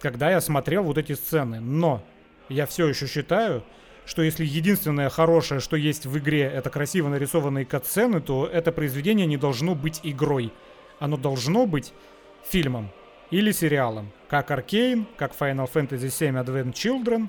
когда 0.00 0.30
я 0.30 0.40
смотрел 0.40 0.84
вот 0.84 0.98
эти 0.98 1.12
сцены. 1.12 1.60
Но 1.60 2.02
я 2.48 2.66
все 2.66 2.86
еще 2.88 3.06
считаю, 3.06 3.64
что 4.06 4.22
если 4.22 4.44
единственное 4.44 5.10
хорошее, 5.10 5.60
что 5.60 5.76
есть 5.76 6.06
в 6.06 6.18
игре, 6.18 6.42
это 6.42 6.70
красиво 6.70 7.08
нарисованные 7.08 7.64
катсцены, 7.64 8.20
то 8.20 8.46
это 8.46 8.72
произведение 8.72 9.26
не 9.26 9.36
должно 9.36 9.74
быть 9.74 10.00
игрой. 10.02 10.52
Оно 10.98 11.16
должно 11.16 11.66
быть 11.66 11.92
фильмом 12.44 12.90
или 13.30 13.52
сериалом. 13.52 14.10
Как 14.28 14.50
Аркейн, 14.50 15.06
как 15.16 15.32
Final 15.38 15.70
Fantasy 15.72 16.08
VII 16.08 16.44
Advent 16.44 16.72
Children. 16.72 17.28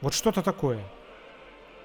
Вот 0.00 0.14
что-то 0.14 0.42
такое. 0.42 0.80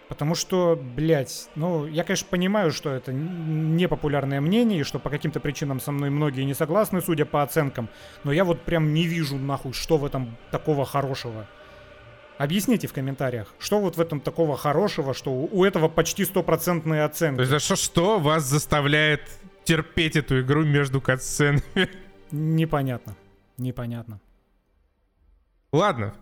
Потому 0.10 0.34
что, 0.34 0.76
блядь, 0.76 1.50
ну, 1.54 1.86
я, 1.86 2.04
конечно, 2.04 2.28
понимаю, 2.28 2.72
что 2.72 2.90
это 2.90 3.14
непопулярное 3.14 4.42
мнение, 4.42 4.80
и 4.80 4.84
что 4.84 4.98
по 4.98 5.12
каким-то 5.12 5.40
причинам 5.40 5.80
со 5.80 5.92
мной 5.92 6.10
многие 6.10 6.42
не 6.42 6.56
согласны, 6.56 7.00
судя 7.00 7.26
по 7.26 7.44
оценкам, 7.44 7.90
но 8.24 8.32
я 8.32 8.44
вот 8.44 8.64
прям 8.64 8.92
не 8.92 9.04
вижу, 9.04 9.38
нахуй, 9.38 9.74
что 9.74 9.98
в 9.98 10.06
этом 10.06 10.36
такого 10.50 10.84
хорошего. 10.84 11.48
Объясните 12.40 12.88
в 12.88 12.94
комментариях, 12.94 13.54
что 13.60 13.80
вот 13.80 13.98
в 13.98 14.02
этом 14.02 14.20
такого 14.20 14.58
хорошего, 14.58 15.14
что 15.14 15.32
у 15.32 15.64
этого 15.64 15.90
почти 15.90 16.26
стопроцентные 16.26 17.04
оценки. 17.04 17.38
То 17.38 17.42
есть, 17.44 17.54
а 17.54 17.60
что, 17.60 17.76
что 17.76 18.18
вас 18.18 18.46
заставляет 18.46 19.30
терпеть 19.64 20.16
эту 20.16 20.42
игру 20.42 20.66
между 20.66 21.02
катсценами? 21.02 21.88
Непонятно. 22.32 23.16
Непонятно. 23.58 24.20
Ладно. 25.72 26.16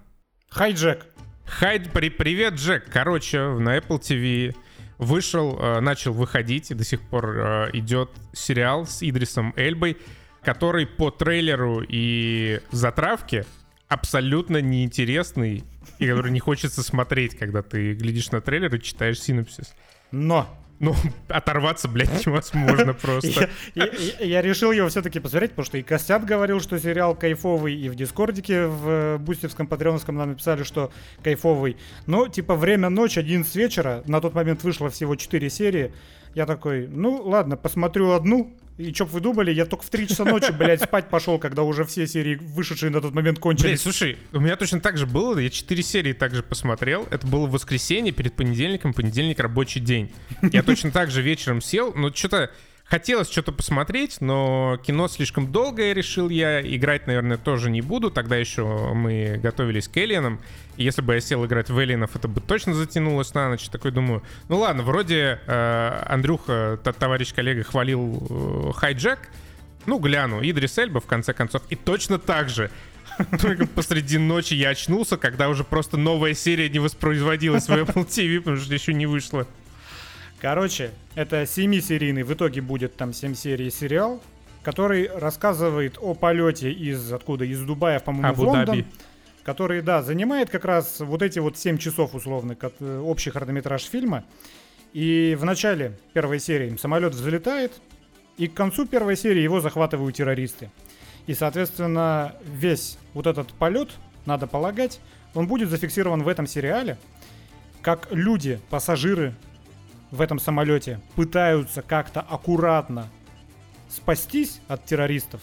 Хайджек. 0.49 1.05
Хайд, 1.47 1.91
при, 1.91 2.09
привет, 2.09 2.55
Джек. 2.55 2.85
Короче, 2.91 3.39
на 3.39 3.77
Apple 3.77 3.99
TV 3.99 4.55
вышел, 4.97 5.57
э, 5.59 5.79
начал 5.79 6.13
выходить 6.13 6.69
и 6.71 6.73
до 6.73 6.83
сих 6.83 7.01
пор 7.01 7.37
э, 7.37 7.69
идет 7.73 8.11
сериал 8.33 8.85
с 8.85 9.01
Идрисом 9.01 9.53
Эльбой, 9.55 9.97
который 10.43 10.85
по 10.85 11.09
трейлеру 11.09 11.83
и 11.87 12.59
затравке 12.71 13.45
абсолютно 13.87 14.61
неинтересный 14.61 15.63
и 15.99 16.07
который 16.07 16.31
не 16.31 16.39
хочется 16.39 16.83
смотреть, 16.83 17.37
когда 17.37 17.61
ты 17.61 17.93
глядишь 17.93 18.31
на 18.31 18.41
трейлер 18.41 18.75
и 18.75 18.81
читаешь 18.81 19.19
синопсис. 19.19 19.73
Но 20.11 20.47
ну, 20.79 20.95
оторваться, 21.27 21.87
блядь, 21.87 22.25
невозможно 22.25 22.93
просто. 22.93 23.49
Я, 23.75 23.85
я, 23.85 24.25
я 24.25 24.41
решил 24.41 24.71
его 24.71 24.87
все-таки 24.89 25.19
посмотреть, 25.19 25.51
потому 25.51 25.65
что 25.65 25.77
и 25.77 25.83
Костят 25.83 26.25
говорил, 26.25 26.59
что 26.59 26.79
сериал 26.79 27.15
кайфовый, 27.15 27.75
и 27.75 27.89
в 27.89 27.95
Дискордике 27.95 28.67
в 28.67 28.89
э, 28.89 29.17
Бустевском, 29.17 29.67
Патреоновском 29.67 30.15
нам 30.15 30.29
написали, 30.29 30.63
что 30.63 30.91
кайфовый. 31.23 31.77
Но, 32.05 32.27
типа, 32.27 32.55
время 32.55 32.89
ночь, 32.89 33.17
11 33.17 33.55
вечера, 33.55 34.03
на 34.05 34.21
тот 34.21 34.33
момент 34.33 34.63
вышло 34.63 34.89
всего 34.89 35.15
4 35.15 35.49
серии. 35.49 35.93
Я 36.33 36.45
такой, 36.45 36.87
ну, 36.87 37.21
ладно, 37.23 37.57
посмотрю 37.57 38.11
одну, 38.11 38.55
и 38.77 38.93
чё 38.93 39.05
б 39.05 39.11
вы 39.11 39.21
думали, 39.21 39.51
я 39.51 39.65
только 39.65 39.83
в 39.83 39.89
3 39.89 40.07
часа 40.07 40.23
ночи, 40.23 40.51
блядь, 40.51 40.83
спать 40.83 41.09
пошел, 41.09 41.39
когда 41.39 41.63
уже 41.63 41.83
все 41.83 42.05
серии, 42.05 42.35
вышедшие 42.35 42.91
на 42.91 43.01
тот 43.01 43.13
момент, 43.13 43.39
кончились. 43.39 43.69
Блядь, 43.69 43.81
слушай, 43.81 44.17
у 44.33 44.39
меня 44.39 44.55
точно 44.55 44.79
так 44.79 44.97
же 44.97 45.07
было, 45.07 45.39
я 45.39 45.49
4 45.49 45.83
серии 45.83 46.13
также 46.13 46.43
посмотрел. 46.43 47.07
Это 47.09 47.25
было 47.25 47.47
воскресенье 47.47 48.11
перед 48.11 48.35
понедельником, 48.35 48.93
понедельник 48.93 49.39
рабочий 49.39 49.79
день. 49.79 50.11
Я 50.51 50.61
точно 50.61 50.91
так 50.91 51.09
же 51.09 51.21
вечером 51.21 51.61
сел, 51.61 51.91
но 51.95 52.13
что-то 52.13 52.51
Хотелось 52.89 53.29
что-то 53.29 53.51
посмотреть, 53.51 54.21
но 54.21 54.79
кино 54.81 55.09
слишком 55.09 55.51
долгое, 55.51 55.91
решил 55.91 56.29
я. 56.29 56.61
Играть, 56.61 57.05
наверное, 57.05 57.37
тоже 57.37 57.69
не 57.69 57.81
буду. 57.81 58.09
Тогда 58.09 58.37
еще 58.37 58.93
мы 58.93 59.37
готовились 59.43 59.89
к 59.89 59.97
Элиенам. 59.97 60.39
Если 60.77 61.01
бы 61.01 61.15
я 61.15 61.19
сел 61.19 61.45
играть 61.45 61.69
в 61.69 61.77
Элиенов, 61.83 62.15
это 62.15 62.29
бы 62.29 62.39
точно 62.39 62.73
затянулось 62.73 63.33
на 63.33 63.49
ночь. 63.49 63.67
Такой 63.67 63.91
думаю, 63.91 64.23
ну 64.47 64.59
ладно, 64.59 64.83
вроде 64.83 65.39
э, 65.45 66.03
Андрюха, 66.07 66.79
товарищ 66.97 67.33
коллега, 67.33 67.63
хвалил 67.63 68.73
э. 68.81 69.15
Ну, 69.85 69.99
гляну, 69.99 70.41
Идрис 70.41 70.77
Эльба, 70.77 71.01
в 71.01 71.05
конце 71.05 71.33
концов. 71.33 71.63
И 71.69 71.75
точно 71.75 72.19
так 72.19 72.49
же 72.49 72.71
только 73.41 73.67
посреди 73.67 74.17
ночи 74.17 74.53
я 74.53 74.69
очнулся, 74.69 75.17
когда 75.17 75.49
уже 75.49 75.63
просто 75.63 75.97
новая 75.97 76.33
серия 76.33 76.69
не 76.69 76.79
воспроизводилась 76.79 77.67
в 77.67 77.71
Apple 77.71 78.07
TV, 78.07 78.39
потому 78.39 78.57
что 78.57 78.73
еще 78.73 78.93
не 78.93 79.05
вышла. 79.05 79.45
Короче, 80.39 80.91
это 81.15 81.43
7-серийный, 81.43 82.23
в 82.23 82.33
итоге 82.33 82.61
будет 82.61 82.95
там 82.95 83.11
7 83.11 83.33
серий 83.33 83.71
сериал, 83.71 84.21
который 84.61 85.07
рассказывает 85.07 85.97
о 85.99 86.13
полете 86.13 86.71
из 86.71 87.11
откуда? 87.11 87.43
Из 87.45 87.61
Дубая, 87.61 87.99
по-моему, 87.99 88.33
в 88.33 88.39
Лондон. 88.41 88.85
Который, 89.43 89.81
да, 89.81 90.03
занимает 90.03 90.49
как 90.49 90.65
раз 90.65 90.99
вот 90.99 91.21
эти 91.21 91.39
вот 91.39 91.57
7 91.57 91.77
часов 91.77 92.13
условно, 92.13 92.55
э, 92.59 92.99
общий 92.99 93.31
хронометраж 93.31 93.81
фильма. 93.83 94.25
И 94.93 95.37
в 95.39 95.45
начале 95.45 95.97
первой 96.13 96.39
серии 96.39 96.75
самолет 96.75 97.13
взлетает, 97.13 97.71
и 98.37 98.47
к 98.47 98.53
концу 98.53 98.85
первой 98.85 99.15
серии 99.15 99.41
его 99.41 99.61
захватывают 99.61 100.15
террористы. 100.15 100.69
И, 101.27 101.33
соответственно, 101.33 102.35
весь 102.45 102.97
вот 103.13 103.25
этот 103.25 103.53
полет 103.53 103.89
надо 104.25 104.47
полагать, 104.47 104.99
он 105.33 105.47
будет 105.47 105.69
зафиксирован 105.69 106.23
в 106.23 106.27
этом 106.27 106.45
сериале, 106.45 106.97
как 107.81 108.09
люди, 108.11 108.59
пассажиры 108.69 109.33
в 110.11 110.21
этом 110.21 110.39
самолете 110.39 110.99
пытаются 111.15 111.81
как-то 111.81 112.21
аккуратно 112.21 113.07
спастись 113.89 114.61
от 114.67 114.85
террористов, 114.85 115.41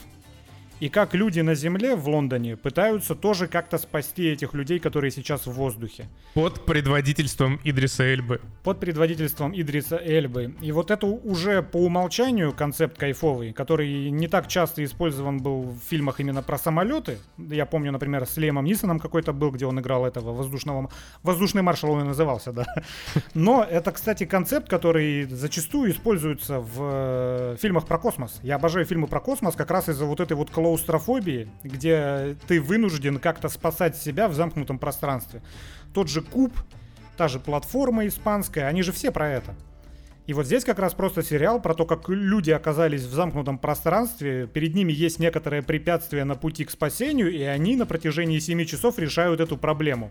и 0.81 0.89
как 0.89 1.15
люди 1.15 1.41
на 1.41 1.55
земле 1.55 1.97
в 1.97 2.09
Лондоне 2.09 2.57
пытаются 2.57 3.15
тоже 3.15 3.47
как-то 3.47 3.79
спасти 3.79 4.29
этих 4.29 4.55
людей, 4.55 4.79
которые 4.79 5.11
сейчас 5.11 5.47
в 5.47 5.53
воздухе. 5.53 6.07
Под 6.35 6.65
предводительством 6.65 7.61
Идриса 7.65 8.05
Эльбы. 8.05 8.41
Под 8.63 8.81
предводительством 8.81 9.53
Идриса 9.55 10.01
Эльбы. 10.03 10.55
И 10.61 10.73
вот 10.73 10.91
это 10.91 11.07
уже 11.07 11.63
по 11.63 11.77
умолчанию 11.77 12.53
концепт 12.53 12.99
кайфовый, 12.99 13.53
который 13.53 14.11
не 14.11 14.29
так 14.29 14.49
часто 14.49 14.85
использован 14.85 15.39
был 15.39 15.63
в 15.63 15.79
фильмах 15.89 16.21
именно 16.21 16.43
про 16.43 16.59
самолеты. 16.59 17.19
Я 17.39 17.67
помню, 17.67 17.93
например, 17.93 18.27
с 18.27 18.37
Лемом 18.37 18.65
Нисоном 18.65 18.99
какой-то 18.99 19.33
был, 19.33 19.51
где 19.51 19.67
он 19.67 19.79
играл 19.81 20.07
этого 20.07 20.33
воздушного... 20.33 20.91
Воздушный 21.23 21.63
маршал 21.63 21.93
он 21.93 22.01
и 22.01 22.05
назывался, 22.05 22.53
да. 22.53 22.65
Но 23.35 23.63
это, 23.63 23.93
кстати, 23.93 24.25
концепт, 24.25 24.69
который 24.69 25.25
зачастую 25.25 25.91
используется 25.91 26.61
в 26.61 26.79
э, 26.81 27.57
фильмах 27.61 27.87
про 27.87 27.99
космос. 27.99 28.41
Я 28.43 28.57
обожаю 28.57 28.85
фильмы 28.87 29.07
про 29.07 29.21
космос 29.21 29.55
как 29.55 29.71
раз 29.71 29.89
из-за 29.89 30.05
вот 30.05 30.21
этой 30.21 30.35
вот 30.35 30.51
клаустрофобии, 30.75 31.49
где 31.63 32.37
ты 32.49 32.61
вынужден 32.61 33.19
как-то 33.19 33.49
спасать 33.49 33.97
себя 33.97 34.29
в 34.29 34.35
замкнутом 34.35 34.79
пространстве. 34.79 35.41
Тот 35.93 36.09
же 36.09 36.21
куб, 36.21 36.53
та 37.17 37.29
же 37.29 37.39
платформа 37.39 38.07
испанская, 38.07 38.67
они 38.67 38.83
же 38.83 38.91
все 38.93 39.13
про 39.13 39.29
это. 39.31 39.55
И 40.27 40.33
вот 40.33 40.47
здесь 40.47 40.65
как 40.65 40.79
раз 40.79 40.95
просто 40.95 41.23
сериал 41.23 41.61
про 41.61 41.75
то, 41.75 41.85
как 41.85 42.09
люди 42.09 42.51
оказались 42.51 43.03
в 43.03 43.13
замкнутом 43.13 43.59
пространстве, 43.59 44.47
перед 44.47 44.75
ними 44.75 44.91
есть 44.91 45.19
некоторое 45.19 45.61
препятствие 45.61 46.25
на 46.25 46.35
пути 46.35 46.65
к 46.65 46.71
спасению, 46.71 47.31
и 47.31 47.43
они 47.43 47.77
на 47.77 47.85
протяжении 47.85 48.39
7 48.39 48.65
часов 48.65 48.99
решают 48.99 49.41
эту 49.41 49.59
проблему. 49.59 50.11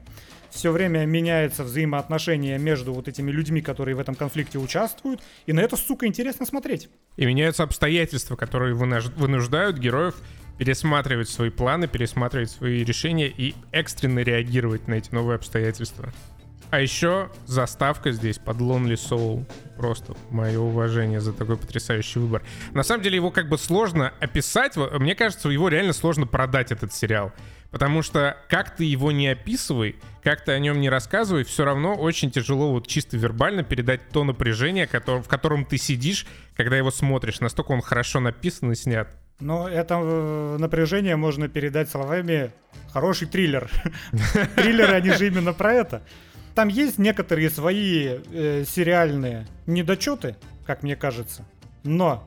Все 0.52 0.72
время 0.72 1.08
меняется 1.08 1.64
взаимоотношение 1.64 2.60
между 2.60 2.94
вот 2.94 3.08
этими 3.08 3.32
людьми, 3.32 3.60
которые 3.62 3.96
в 3.96 4.00
этом 4.00 4.14
конфликте 4.14 4.60
участвуют, 4.60 5.20
и 5.48 5.52
на 5.52 5.62
это, 5.62 5.78
сука, 5.78 6.06
интересно 6.06 6.46
смотреть. 6.46 6.90
И 7.18 7.26
меняются 7.26 7.64
обстоятельства, 7.64 8.36
которые 8.36 8.76
вынуждают 8.76 9.80
героев 9.80 10.22
пересматривать 10.58 11.30
свои 11.30 11.50
планы, 11.50 11.88
пересматривать 11.88 12.52
свои 12.52 12.84
решения 12.84 13.28
и 13.28 13.56
экстренно 13.72 14.20
реагировать 14.20 14.88
на 14.88 14.96
эти 14.96 15.14
новые 15.14 15.36
обстоятельства. 15.36 16.14
А 16.70 16.80
еще 16.80 17.30
заставка 17.46 18.12
здесь 18.12 18.40
под 18.40 18.58
Lonely 18.58 18.96
Soul. 18.96 19.46
Просто 19.78 20.16
мое 20.32 20.60
уважение 20.60 21.22
за 21.22 21.32
такой 21.32 21.56
потрясающий 21.56 22.18
выбор. 22.18 22.42
На 22.72 22.82
самом 22.82 23.04
деле 23.04 23.18
его 23.18 23.30
как 23.30 23.48
бы 23.48 23.60
сложно 23.60 24.12
описать. 24.20 24.76
Мне 24.76 25.14
кажется, 25.14 25.50
его 25.50 25.70
реально 25.70 25.94
сложно 25.94 26.26
продать, 26.26 26.72
этот 26.72 26.92
сериал. 26.92 27.32
Потому 27.70 28.02
что 28.02 28.38
как 28.50 28.76
ты 28.76 28.86
его 28.86 29.12
не 29.12 29.28
описывай, 29.28 29.98
как 30.24 30.46
ты 30.46 30.52
о 30.52 30.60
нем 30.60 30.82
не 30.82 30.90
рассказывай, 30.90 31.44
все 31.44 31.64
равно 31.64 31.94
очень 31.94 32.32
тяжело 32.32 32.72
вот 32.72 32.88
чисто 32.88 33.18
вербально 33.18 33.64
передать 33.64 34.10
то 34.10 34.24
напряжение, 34.24 34.88
в 34.88 35.28
котором 35.28 35.66
ты 35.66 35.78
сидишь, 35.78 36.26
когда 36.56 36.76
его 36.76 36.90
смотришь. 36.90 37.40
Настолько 37.40 37.72
он 37.72 37.82
хорошо 37.82 38.20
написан 38.20 38.72
и 38.72 38.76
снят. 38.76 39.16
Но 39.44 39.68
это 39.68 40.00
э, 40.02 40.58
напряжение 40.58 41.18
можно 41.18 41.50
передать 41.50 41.90
словами 41.90 42.52
«хороший 42.94 43.28
триллер». 43.28 43.70
Триллеры, 44.56 44.94
они 44.94 45.12
же 45.12 45.28
именно 45.28 45.52
про 45.52 45.74
это. 45.74 46.02
Там 46.56 46.70
есть 46.70 46.98
некоторые 46.98 47.50
свои 47.50 48.20
э, 48.32 48.64
сериальные 48.66 49.46
недочеты, 49.66 50.38
как 50.66 50.82
мне 50.82 50.96
кажется. 50.96 51.44
Но, 51.84 52.26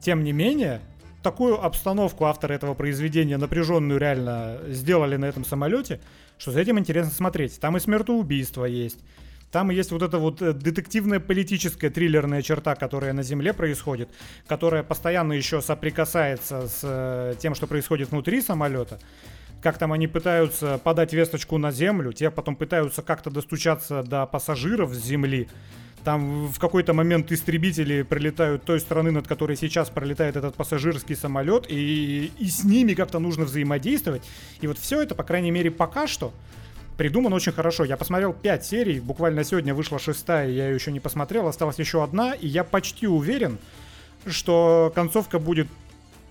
тем 0.00 0.24
не 0.24 0.32
менее, 0.32 0.80
такую 1.22 1.64
обстановку 1.64 2.24
авторы 2.24 2.56
этого 2.56 2.74
произведения, 2.74 3.36
напряженную 3.36 4.00
реально, 4.00 4.58
сделали 4.66 5.14
на 5.14 5.26
этом 5.26 5.44
самолете, 5.44 6.00
что 6.36 6.50
за 6.50 6.62
этим 6.62 6.80
интересно 6.80 7.12
смотреть. 7.12 7.60
Там 7.60 7.76
и 7.76 7.80
смертоубийство 7.80 8.64
есть. 8.64 8.98
Там 9.52 9.70
есть 9.70 9.92
вот 9.92 10.02
эта 10.02 10.18
вот 10.18 10.42
э, 10.42 10.52
детективная 10.52 11.20
политическая 11.20 11.90
триллерная 11.90 12.42
черта, 12.42 12.74
которая 12.74 13.12
на 13.12 13.22
Земле 13.22 13.52
происходит, 13.52 14.08
которая 14.46 14.82
постоянно 14.82 15.32
еще 15.32 15.62
соприкасается 15.62 16.68
с 16.68 16.80
э, 16.82 17.34
тем, 17.38 17.54
что 17.54 17.66
происходит 17.66 18.10
внутри 18.10 18.40
самолета 18.42 18.98
как 19.62 19.78
там 19.78 19.92
они 19.92 20.06
пытаются 20.06 20.78
подать 20.78 21.12
весточку 21.12 21.58
на 21.58 21.72
землю, 21.72 22.12
те 22.12 22.30
потом 22.30 22.54
пытаются 22.54 23.02
как-то 23.02 23.30
достучаться 23.30 24.04
до 24.04 24.24
пассажиров 24.26 24.94
с 24.94 25.04
земли. 25.04 25.48
Там 26.04 26.46
в 26.46 26.60
какой-то 26.60 26.92
момент 26.92 27.32
истребители 27.32 28.02
прилетают 28.02 28.62
той 28.62 28.78
стороны, 28.78 29.10
над 29.10 29.26
которой 29.26 29.56
сейчас 29.56 29.90
пролетает 29.90 30.36
этот 30.36 30.54
пассажирский 30.54 31.16
самолет, 31.16 31.66
и, 31.68 32.30
и 32.38 32.46
с 32.46 32.62
ними 32.62 32.94
как-то 32.94 33.18
нужно 33.18 33.44
взаимодействовать. 33.44 34.22
И 34.60 34.68
вот 34.68 34.78
все 34.78 35.02
это, 35.02 35.16
по 35.16 35.24
крайней 35.24 35.50
мере, 35.50 35.72
пока 35.72 36.06
что 36.06 36.32
придуман 36.96 37.32
очень 37.32 37.52
хорошо. 37.52 37.84
Я 37.84 37.96
посмотрел 37.96 38.32
5 38.32 38.64
серий, 38.64 39.00
буквально 39.00 39.44
сегодня 39.44 39.74
вышла 39.74 39.98
шестая, 39.98 40.48
я 40.48 40.68
ее 40.68 40.74
еще 40.74 40.92
не 40.92 41.00
посмотрел, 41.00 41.46
осталась 41.46 41.78
еще 41.78 42.02
одна, 42.02 42.34
и 42.34 42.46
я 42.46 42.64
почти 42.64 43.06
уверен, 43.06 43.58
что 44.26 44.92
концовка 44.94 45.38
будет 45.38 45.68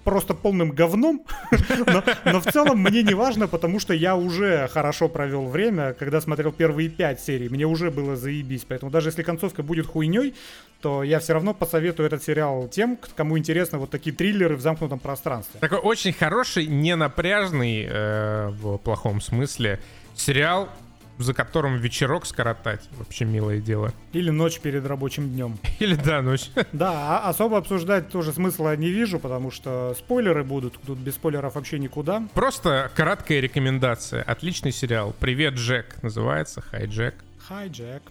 просто 0.06 0.36
полным 0.36 0.72
говном, 0.72 1.26
но, 1.88 2.04
но 2.26 2.40
в 2.40 2.46
целом 2.46 2.78
мне 2.78 3.04
не 3.04 3.16
важно, 3.16 3.48
потому 3.48 3.80
что 3.80 3.94
я 3.94 4.16
уже 4.16 4.70
хорошо 4.72 5.10
провел 5.10 5.48
время, 5.48 5.94
когда 5.94 6.22
смотрел 6.22 6.52
первые 6.52 6.90
пять 6.90 7.20
серий, 7.20 7.50
мне 7.50 7.66
уже 7.66 7.90
было 7.90 8.16
заебись, 8.16 8.66
поэтому 8.68 8.92
даже 8.92 9.10
если 9.10 9.24
концовка 9.24 9.64
будет 9.64 9.88
хуйней, 9.88 10.36
то 10.80 11.02
я 11.02 11.20
все 11.20 11.34
равно 11.34 11.56
посоветую 11.56 12.06
этот 12.06 12.24
сериал 12.24 12.68
тем, 12.68 13.00
кому 13.16 13.38
интересны 13.38 13.80
вот 13.80 13.90
такие 13.90 14.16
триллеры 14.16 14.56
в 14.56 14.62
замкнутом 14.62 15.00
пространстве. 15.00 15.60
Такой 15.60 15.80
очень 15.80 16.14
хороший, 16.14 16.68
ненапряжный, 16.68 17.88
э, 17.90 18.50
в 18.50 18.78
плохом 18.78 19.20
смысле, 19.22 19.80
сериал 20.16 20.70
за 21.18 21.34
которым 21.34 21.78
вечерок 21.78 22.26
скоротать. 22.26 22.90
Вообще 22.98 23.26
милое 23.26 23.60
дело. 23.60 23.94
Или 24.14 24.30
ночь 24.30 24.60
перед 24.60 24.86
рабочим 24.86 25.30
днем. 25.30 25.58
Или 25.80 25.96
да, 25.96 26.22
ночь. 26.22 26.50
Да, 26.74 27.20
а 27.20 27.30
особо 27.30 27.58
обсуждать 27.58 28.10
тоже 28.10 28.34
смысла 28.34 28.76
не 28.76 28.90
вижу, 28.90 29.20
потому 29.20 29.52
что 29.52 29.96
спойлеры 29.98 30.44
будут. 30.44 30.80
Тут 30.86 30.98
без 30.98 31.16
спойлеров 31.16 31.56
вообще 31.56 31.80
никуда. 31.80 32.28
Просто 32.34 32.92
краткая 32.96 33.40
рекомендация. 33.40 34.24
Отличный 34.24 34.72
сериал. 34.72 35.16
Привет, 35.20 35.56
Джек. 35.56 36.02
Называется 36.04 36.62
Хай 36.62 36.86
Джек. 36.88 37.16
Хай 37.48 37.70
Джек. 37.70 38.04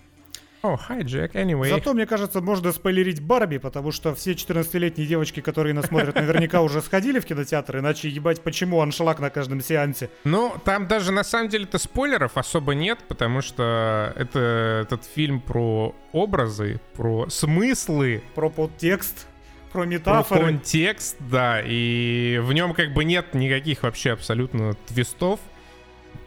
О, 0.65 0.79
hi, 0.89 1.03
Jack, 1.03 1.33
anyway. 1.35 1.69
Зато, 1.69 1.93
мне 1.93 2.07
кажется, 2.07 2.41
можно 2.41 2.73
спойлерить 2.73 3.21
Барби, 3.21 3.59
потому 3.59 3.93
что 3.93 4.15
все 4.15 4.33
14-летние 4.33 5.07
девочки, 5.07 5.41
которые 5.41 5.75
нас 5.75 5.89
смотрят, 5.89 6.15
наверняка 6.15 6.62
уже 6.62 6.81
сходили 6.81 7.21
в 7.21 7.27
кинотеатр, 7.27 7.81
иначе 7.81 8.09
ебать, 8.09 8.41
почему 8.41 8.81
аншлаг 8.81 9.21
на 9.21 9.29
каждом 9.29 9.61
сеансе. 9.61 10.09
Ну, 10.25 10.55
там 10.65 10.89
даже 10.89 11.12
на 11.12 11.23
самом 11.23 11.51
деле-то 11.51 11.77
спойлеров 11.77 12.39
особо 12.39 12.73
нет, 12.75 13.01
потому 13.09 13.43
что 13.43 14.15
это 14.17 14.81
этот 14.87 15.05
фильм 15.05 15.43
про 15.43 15.95
образы, 16.12 16.81
про 16.95 17.29
смыслы. 17.29 18.23
Про 18.35 18.49
подтекст 18.49 19.27
про 19.71 19.85
метафоры. 19.85 20.41
Про 20.41 20.49
контекст, 20.51 21.17
да, 21.19 21.61
и 21.61 22.41
в 22.41 22.53
нем 22.53 22.73
как 22.75 22.95
бы 22.95 23.05
нет 23.05 23.35
никаких 23.35 23.83
вообще 23.83 24.12
абсолютно 24.12 24.75
твистов 24.87 25.41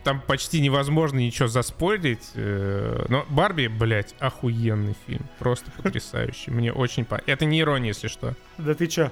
там 0.07 0.21
почти 0.21 0.61
невозможно 0.61 1.19
ничего 1.19 1.49
заспорить. 1.49 2.31
Э, 2.35 3.07
но 3.09 3.25
Барби, 3.27 3.67
блядь, 3.67 4.15
охуенный 4.19 4.95
фильм. 5.05 5.25
Просто 5.37 5.69
потрясающий. 5.83 6.49
Мне 6.49 6.71
очень 6.71 7.03
понравился. 7.03 7.33
Это 7.33 7.43
не 7.43 7.59
ирония, 7.59 7.89
если 7.89 8.07
что. 8.07 8.33
Да 8.57 8.73
ты 8.73 8.87
чё? 8.87 9.11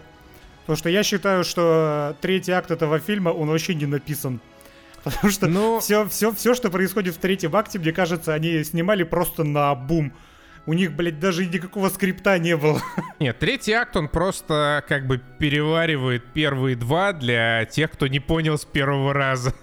Потому 0.62 0.78
что 0.78 0.88
я 0.88 1.04
считаю, 1.04 1.44
что 1.44 2.16
третий 2.22 2.54
акт 2.54 2.72
этого 2.72 3.00
фильма, 3.00 3.32
он 3.32 3.50
вообще 3.50 3.76
не 3.76 3.86
написан. 3.86 4.40
Потому 5.04 5.34
что 5.34 5.48
ну... 5.48 5.82
все, 5.82 6.08
все, 6.08 6.32
все, 6.32 6.56
что 6.56 6.72
происходит 6.72 7.16
в 7.16 7.18
третьем 7.18 7.54
акте, 7.58 7.78
мне 7.78 7.92
кажется, 7.92 8.34
они 8.34 8.64
снимали 8.64 9.04
просто 9.04 9.44
на 9.44 9.76
бум. 9.76 10.14
У 10.66 10.72
них, 10.72 10.94
блядь, 10.94 11.20
даже 11.20 11.46
никакого 11.46 11.90
скрипта 11.90 12.40
не 12.40 12.56
было. 12.56 12.82
Нет, 13.20 13.38
третий 13.38 13.74
акт, 13.74 13.98
он 13.98 14.08
просто 14.08 14.82
как 14.88 15.08
бы 15.08 15.22
переваривает 15.40 16.24
первые 16.32 16.78
два 16.78 17.12
для 17.12 17.66
тех, 17.66 17.92
кто 17.92 18.08
не 18.08 18.22
понял 18.22 18.58
с 18.58 18.64
первого 18.64 19.12
раза. 19.12 19.54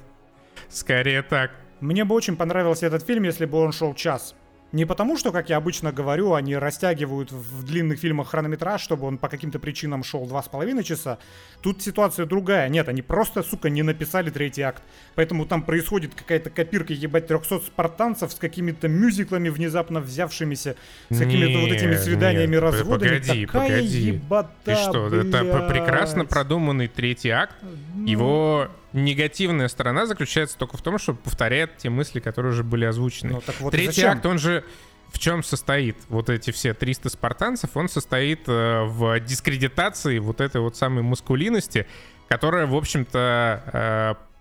Скорее 0.72 1.22
так. 1.22 1.50
Мне 1.80 2.04
бы 2.04 2.14
очень 2.14 2.36
понравился 2.36 2.86
этот 2.86 3.04
фильм, 3.04 3.24
если 3.24 3.44
бы 3.44 3.58
он 3.58 3.72
шел 3.72 3.94
час. 3.94 4.34
Не 4.72 4.86
потому, 4.86 5.18
что, 5.18 5.32
как 5.32 5.50
я 5.50 5.58
обычно 5.58 5.92
говорю, 5.92 6.32
они 6.32 6.56
растягивают 6.56 7.30
в 7.30 7.62
длинных 7.62 7.98
фильмах 7.98 8.28
хронометраж, 8.28 8.80
чтобы 8.80 9.06
он 9.06 9.18
по 9.18 9.28
каким-то 9.28 9.58
причинам 9.58 10.02
шел 10.02 10.26
два 10.26 10.42
с 10.42 10.48
половиной 10.48 10.82
часа. 10.82 11.18
Тут 11.60 11.82
ситуация 11.82 12.24
другая. 12.24 12.70
Нет, 12.70 12.88
они 12.88 13.02
просто, 13.02 13.42
сука, 13.42 13.68
не 13.68 13.82
написали 13.82 14.30
третий 14.30 14.62
акт. 14.62 14.82
Поэтому 15.14 15.44
там 15.44 15.62
происходит 15.62 16.14
какая-то 16.14 16.48
копирка, 16.48 16.94
ебать, 16.94 17.26
300 17.26 17.58
спартанцев 17.58 18.32
с 18.32 18.36
какими-то 18.36 18.88
мюзиклами 18.88 19.50
внезапно 19.50 20.00
взявшимися, 20.00 20.76
с 21.10 21.18
какими-то 21.18 21.58
вот 21.58 21.70
этими 21.70 21.94
свиданиями, 21.96 22.54
нет, 22.54 22.62
разводами. 22.62 23.18
Погоди, 23.18 23.46
Такая 23.46 23.68
погоди. 23.68 24.00
Ебата, 24.00 24.50
Ты 24.64 24.74
что, 24.76 25.08
блядь. 25.10 25.26
это 25.26 25.68
прекрасно 25.68 26.24
продуманный 26.24 26.88
третий 26.88 27.30
акт. 27.30 27.56
Ну... 27.94 28.06
Его 28.06 28.68
негативная 28.92 29.68
сторона 29.68 30.06
заключается 30.06 30.56
только 30.58 30.76
в 30.76 30.82
том, 30.82 30.98
что 30.98 31.14
повторяет 31.14 31.78
те 31.78 31.90
мысли, 31.90 32.20
которые 32.20 32.52
уже 32.52 32.64
были 32.64 32.84
озвучены. 32.84 33.32
Ну, 33.32 33.40
так 33.40 33.60
вот 33.60 33.70
Третий 33.70 34.02
зачем? 34.02 34.12
акт, 34.12 34.26
он 34.26 34.38
же 34.38 34.64
в 35.12 35.18
чем 35.18 35.42
состоит? 35.42 35.96
Вот 36.08 36.30
эти 36.30 36.50
все 36.50 36.74
300 36.74 37.10
спартанцев, 37.10 37.76
он 37.76 37.88
состоит 37.88 38.48
э, 38.48 38.82
в 38.84 39.20
дискредитации 39.20 40.18
вот 40.18 40.40
этой 40.40 40.60
вот 40.60 40.76
самой 40.76 41.02
маскулинности, 41.02 41.86
которая, 42.28 42.66
в 42.66 42.74
общем-то, 42.74 44.18
э, 44.18 44.32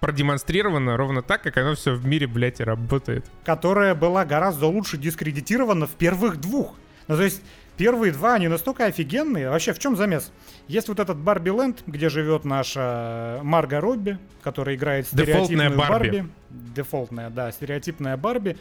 продемонстрировано 0.00 0.96
ровно 0.96 1.22
так, 1.22 1.42
как 1.42 1.56
оно 1.58 1.74
все 1.74 1.94
в 1.94 2.04
мире, 2.04 2.26
блядь, 2.26 2.60
и 2.60 2.64
работает. 2.64 3.24
Которая 3.44 3.94
была 3.94 4.24
гораздо 4.24 4.66
лучше 4.66 4.96
дискредитирована 4.96 5.86
в 5.86 5.92
первых 5.92 6.40
двух. 6.40 6.74
Ну, 7.08 7.16
то 7.16 7.22
есть, 7.22 7.42
первые 7.76 8.12
два, 8.12 8.34
они 8.34 8.48
настолько 8.48 8.86
офигенные. 8.86 9.50
Вообще, 9.50 9.72
в 9.72 9.78
чем 9.78 9.96
замес? 9.96 10.32
Есть 10.68 10.88
вот 10.88 10.98
этот 10.98 11.18
Барби 11.18 11.50
Ленд, 11.50 11.82
где 11.86 12.08
живет 12.08 12.44
наша 12.44 13.40
Марга 13.42 13.80
Робби, 13.80 14.18
которая 14.42 14.76
играет 14.76 15.06
стереотипную 15.06 15.70
Дефолтная 15.70 15.88
Барби. 15.88 16.08
Барби. 16.08 16.30
Дефолтная, 16.50 17.30
да, 17.30 17.52
стереотипная 17.52 18.16
Барби. 18.16 18.56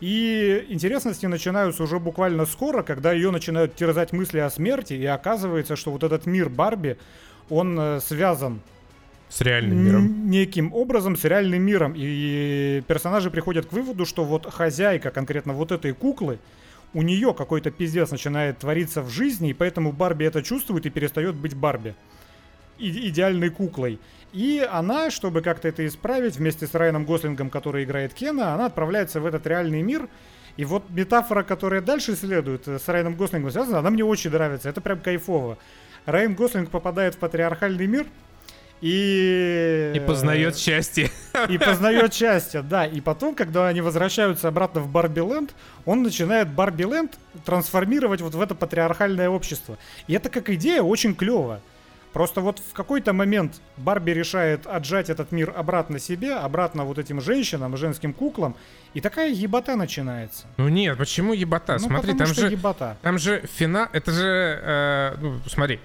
И 0.00 0.66
интересности 0.68 1.24
начинаются 1.26 1.82
уже 1.82 1.98
буквально 1.98 2.44
скоро, 2.44 2.82
когда 2.82 3.12
ее 3.12 3.30
начинают 3.30 3.76
терзать 3.76 4.12
мысли 4.12 4.38
о 4.38 4.50
смерти, 4.50 4.92
и 4.92 5.06
оказывается, 5.06 5.74
что 5.74 5.90
вот 5.90 6.02
этот 6.02 6.26
мир 6.26 6.50
Барби, 6.50 6.98
он 7.48 7.78
э, 7.80 8.00
связан 8.00 8.60
С 9.30 9.40
реальным 9.40 9.78
миром. 9.82 10.30
неким 10.30 10.74
образом 10.74 11.16
с 11.16 11.24
реальным 11.24 11.62
миром. 11.62 11.94
И 11.96 12.82
персонажи 12.86 13.30
приходят 13.30 13.66
к 13.66 13.72
выводу, 13.72 14.04
что 14.04 14.24
вот 14.24 14.52
хозяйка 14.52 15.10
конкретно 15.10 15.54
вот 15.54 15.72
этой 15.72 15.94
куклы, 15.94 16.38
у 16.94 17.02
нее 17.02 17.34
какой-то 17.34 17.70
пиздец 17.70 18.10
начинает 18.10 18.58
твориться 18.58 19.02
в 19.02 19.10
жизни, 19.10 19.50
и 19.50 19.54
поэтому 19.54 19.92
Барби 19.92 20.24
это 20.24 20.42
чувствует 20.42 20.86
и 20.86 20.90
перестает 20.90 21.34
быть 21.34 21.54
Барби. 21.54 21.94
И- 22.78 23.08
идеальной 23.08 23.50
куклой. 23.50 23.98
И 24.32 24.66
она, 24.70 25.10
чтобы 25.10 25.40
как-то 25.40 25.68
это 25.68 25.86
исправить, 25.86 26.36
вместе 26.36 26.66
с 26.66 26.74
Райаном 26.74 27.04
Гослингом, 27.04 27.48
который 27.50 27.84
играет 27.84 28.12
Кена, 28.12 28.54
она 28.54 28.66
отправляется 28.66 29.20
в 29.20 29.26
этот 29.26 29.46
реальный 29.46 29.82
мир. 29.82 30.08
И 30.56 30.64
вот 30.64 30.84
метафора, 30.90 31.42
которая 31.42 31.80
дальше 31.80 32.16
следует, 32.16 32.66
э, 32.68 32.78
с 32.78 32.88
Райаном 32.88 33.14
Гослингом 33.14 33.50
связана, 33.50 33.78
она 33.78 33.90
мне 33.90 34.04
очень 34.04 34.30
нравится. 34.30 34.68
Это 34.68 34.80
прям 34.80 35.00
кайфово. 35.00 35.58
Райан 36.06 36.34
Гослинг 36.34 36.70
попадает 36.70 37.14
в 37.14 37.18
патриархальный 37.18 37.86
мир 37.86 38.06
и... 38.80 39.92
И 39.94 40.00
познает 40.00 40.56
счастье. 40.56 41.10
И 41.48 41.58
познает 41.58 42.14
счастье, 42.14 42.62
да. 42.62 42.86
И 42.86 43.00
потом, 43.00 43.34
когда 43.34 43.68
они 43.68 43.80
возвращаются 43.80 44.48
обратно 44.48 44.80
в 44.80 44.88
Барби 44.88 45.20
Ленд, 45.20 45.54
он 45.84 46.02
начинает 46.02 46.48
Барби 46.48 46.84
Ленд 46.84 47.18
трансформировать 47.44 48.20
вот 48.20 48.34
в 48.34 48.40
это 48.40 48.54
патриархальное 48.54 49.28
общество. 49.28 49.78
И 50.06 50.14
это 50.14 50.28
как 50.28 50.50
идея 50.50 50.82
очень 50.82 51.14
клево. 51.14 51.60
Просто 52.16 52.40
вот 52.40 52.60
в 52.60 52.72
какой-то 52.72 53.12
момент 53.12 53.60
Барби 53.76 54.12
решает 54.12 54.66
отжать 54.66 55.10
этот 55.10 55.32
мир 55.32 55.52
обратно 55.54 55.98
себе, 55.98 56.34
обратно 56.34 56.84
вот 56.84 56.98
этим 56.98 57.20
женщинам, 57.20 57.76
женским 57.76 58.14
куклам, 58.14 58.56
и 58.94 59.02
такая 59.02 59.30
ебота 59.30 59.76
начинается. 59.76 60.46
Ну 60.56 60.68
нет, 60.68 60.96
почему 60.96 61.34
ебота? 61.34 61.76
ну, 61.78 61.88
Смотри, 61.88 62.14
там 62.14 62.28
же, 62.28 62.48
ебота. 62.48 62.96
там 63.02 63.18
же 63.18 63.46
финал, 63.58 63.88
это 63.92 64.12
же, 64.12 64.60
э, 64.62 65.14
ну, 65.20 65.40
смотри, 65.46 65.78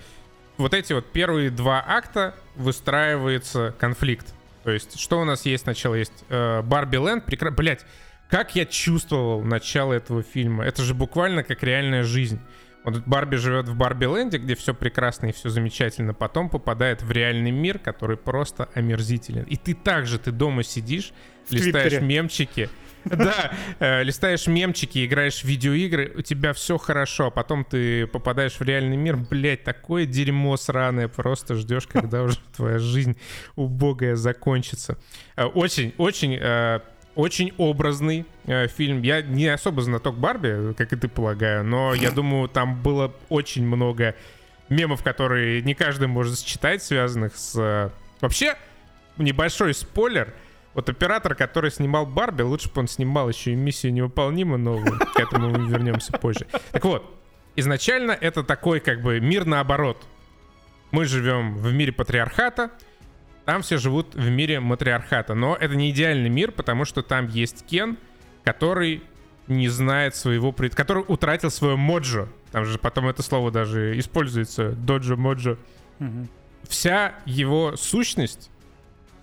вот 0.62 0.74
эти 0.74 0.93
вот 0.93 1.12
первые 1.12 1.49
два 1.49 1.84
акта 1.86 2.36
выстраивается 2.55 3.76
конфликт. 3.80 4.34
То 4.64 4.72
есть, 4.72 4.99
что 4.99 5.20
у 5.20 5.26
нас 5.26 5.45
есть 5.45 5.64
сначала? 5.64 5.95
Есть 5.95 6.24
э, 6.30 6.62
Ленд, 6.64 7.26
прекра... 7.26 7.51
Блять, 7.51 7.86
как 8.30 8.55
я 8.55 8.66
чувствовал 8.66 9.43
начало 9.43 9.93
этого 9.93 10.24
фильма. 10.24 10.64
Это 10.64 10.84
же 10.84 10.93
буквально 10.93 11.43
как 11.43 11.64
реальная 11.64 12.03
жизнь. 12.03 12.39
Вот 12.84 13.03
Барби 13.05 13.36
живет 13.36 13.68
в 13.68 13.76
Барби 13.76 14.05
Ленде, 14.05 14.38
где 14.38 14.55
все 14.55 14.74
прекрасно 14.74 15.28
и 15.28 15.32
все 15.32 15.49
замечательно, 15.49 16.14
потом 16.14 16.49
попадает 16.49 17.03
в 17.03 17.12
реальный 17.12 17.51
мир, 17.51 17.78
который 17.78 18.18
просто 18.18 18.70
омерзителен. 18.74 19.43
И 19.43 19.55
ты 19.55 19.76
также, 19.76 20.18
ты 20.18 20.32
дома 20.32 20.64
сидишь, 20.64 21.12
листаешь 21.51 21.89
Твиттере. 21.91 22.05
мемчики, 22.07 22.69
да, 23.05 23.51
э, 23.79 24.03
листаешь 24.03 24.45
мемчики, 24.47 25.05
играешь 25.05 25.41
в 25.41 25.45
видеоигры, 25.45 26.11
у 26.15 26.21
тебя 26.21 26.53
все 26.53 26.77
хорошо, 26.77 27.27
а 27.27 27.29
потом 27.31 27.65
ты 27.65 28.05
попадаешь 28.07 28.53
в 28.53 28.61
реальный 28.61 28.97
мир, 28.97 29.17
блять, 29.17 29.63
такое 29.63 30.05
дерьмо 30.05 30.55
сраное, 30.57 31.07
просто 31.07 31.55
ждешь, 31.55 31.87
когда 31.91 32.23
уже 32.23 32.37
твоя 32.55 32.77
жизнь 32.79 33.17
убогая 33.55 34.15
закончится. 34.15 34.97
Э, 35.35 35.45
Очень, 35.45 35.93
очень, 35.97 36.37
э, 36.39 36.79
очень 37.15 37.53
образный 37.57 38.25
э, 38.45 38.67
фильм. 38.67 39.01
Я 39.01 39.21
не 39.21 39.47
особо 39.47 39.81
знаток 39.81 40.17
Барби, 40.17 40.73
как 40.77 40.93
и 40.93 40.95
ты 40.95 41.07
полагаю, 41.07 41.63
но 41.63 41.93
я 41.95 42.11
думаю, 42.11 42.47
там 42.49 42.81
было 42.81 43.13
очень 43.29 43.65
много 43.65 44.15
мемов, 44.69 45.03
которые 45.03 45.61
не 45.63 45.73
каждый 45.73 46.07
может 46.07 46.39
считать, 46.39 46.81
связанных 46.83 47.35
с... 47.35 47.55
э, 47.59 47.89
Вообще, 48.21 48.55
небольшой 49.17 49.73
спойлер. 49.73 50.33
Вот 50.74 50.89
оператор, 50.89 51.36
который 51.36 51.69
снимал 51.72 52.05
Барби, 52.05 52.43
лучше 52.43 52.69
бы 52.72 52.80
он 52.82 52.88
снимал 52.88 53.30
еще 53.30 53.51
и 53.51 53.55
миссию 53.55 53.93
невыполнима, 53.93 54.57
но 54.57 54.78
к 54.82 55.19
этому 55.19 55.49
мы 55.49 55.67
вернемся 55.69 56.13
позже. 56.13 56.47
Так 56.72 56.86
вот, 56.86 57.03
изначально 57.55 58.11
это 58.11 58.43
такой 58.43 58.80
как 58.80 59.01
бы 59.01 59.19
мир 59.19 59.45
наоборот. 59.45 59.97
Мы 60.91 61.05
живем 61.05 61.55
в 61.55 61.74
мире 61.74 61.91
патриархата, 61.91 62.72
там 63.45 63.63
все 63.63 63.78
живут 63.78 64.13
в 64.13 64.30
мире 64.30 64.59
матриархата. 64.59 65.34
Но 65.34 65.55
это 65.55 65.76
не 65.76 65.89
идеальный 65.91 66.30
мир, 66.30 66.51
потому 66.51 66.86
что 66.86 67.01
там 67.01 67.28
есть 67.28 67.65
Кен, 67.65 67.97
который 68.43 69.01
не 69.47 69.67
знает 69.67 70.15
своего... 70.15 70.51
пред- 70.51 70.76
Который 70.76 71.03
утратил 71.07 71.49
свое 71.49 71.76
моджо. 71.76 72.28
Там 72.51 72.65
же 72.65 72.78
потом 72.78 73.07
это 73.07 73.24
слово 73.24 73.51
даже 73.51 73.97
используется. 73.97 74.72
Доджо-моджо. 74.72 75.57
Мгм. 75.99 76.30
Вся 76.63 77.15
его 77.26 77.76
сущность 77.76 78.50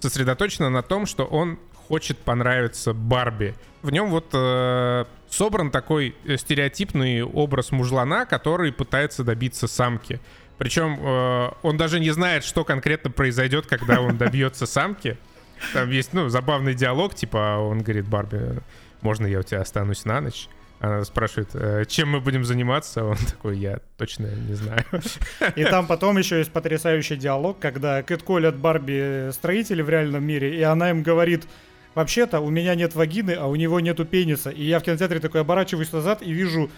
сосредоточена 0.01 0.70
на 0.70 0.82
том, 0.82 1.07
что 1.07 1.24
он 1.24 1.59
хочет 1.88 2.18
понравиться 2.18 2.92
Барби. 2.92 3.55
В 3.82 3.90
нем 3.90 4.11
вот 4.11 4.30
э, 4.32 5.05
собран 5.30 5.70
такой 5.70 6.14
э, 6.24 6.36
стереотипный 6.36 7.22
образ 7.22 7.70
мужлана, 7.70 8.26
который 8.26 8.72
пытается 8.72 9.24
добиться 9.24 9.66
самки. 9.68 10.20
Причем 10.59 10.99
э, 11.01 11.51
он 11.62 11.76
даже 11.76 12.01
не 12.01 12.11
знает, 12.11 12.44
что 12.44 12.64
конкретно 12.64 13.11
произойдет, 13.11 13.66
когда 13.66 14.01
он 14.01 14.16
добьется 14.18 14.66
самки. 14.66 15.16
Там 15.72 15.90
есть, 15.90 16.12
ну, 16.12 16.28
забавный 16.28 16.74
диалог, 16.74 17.14
типа, 17.14 17.59
он 17.59 17.80
говорит, 17.80 18.07
Барби, 18.07 18.61
можно 19.01 19.26
я 19.26 19.40
у 19.40 19.42
тебя 19.42 19.61
останусь 19.61 20.05
на 20.05 20.20
ночь? 20.20 20.49
Она 20.80 21.04
спрашивает, 21.04 21.48
«Э, 21.54 21.84
чем 21.88 22.10
мы 22.10 22.20
будем 22.20 22.44
заниматься? 22.44 23.04
Он 23.04 23.16
такой, 23.16 23.58
я 23.58 23.80
точно 23.96 24.26
не 24.26 24.54
знаю. 24.54 24.84
И 25.56 25.64
там 25.64 25.86
потом 25.86 26.18
еще 26.18 26.38
есть 26.38 26.52
потрясающий 26.52 27.16
диалог, 27.16 27.58
когда 27.58 28.02
кэтколят 28.02 28.56
Барби 28.56 29.30
строители 29.32 29.82
в 29.82 29.88
реальном 29.90 30.24
мире, 30.24 30.56
и 30.56 30.62
она 30.62 30.90
им 30.90 31.02
говорит, 31.02 31.46
вообще-то 31.94 32.38
у 32.40 32.50
меня 32.50 32.76
нет 32.76 32.94
вагины, 32.94 33.32
а 33.32 33.46
у 33.46 33.56
него 33.56 33.80
нету 33.80 34.04
пениса. 34.04 34.50
И 34.50 34.62
я 34.62 34.78
в 34.78 34.84
кинотеатре 34.84 35.18
такой 35.18 35.40
оборачиваюсь 35.40 35.92
назад 35.92 36.22
и 36.22 36.32
вижу 36.32 36.70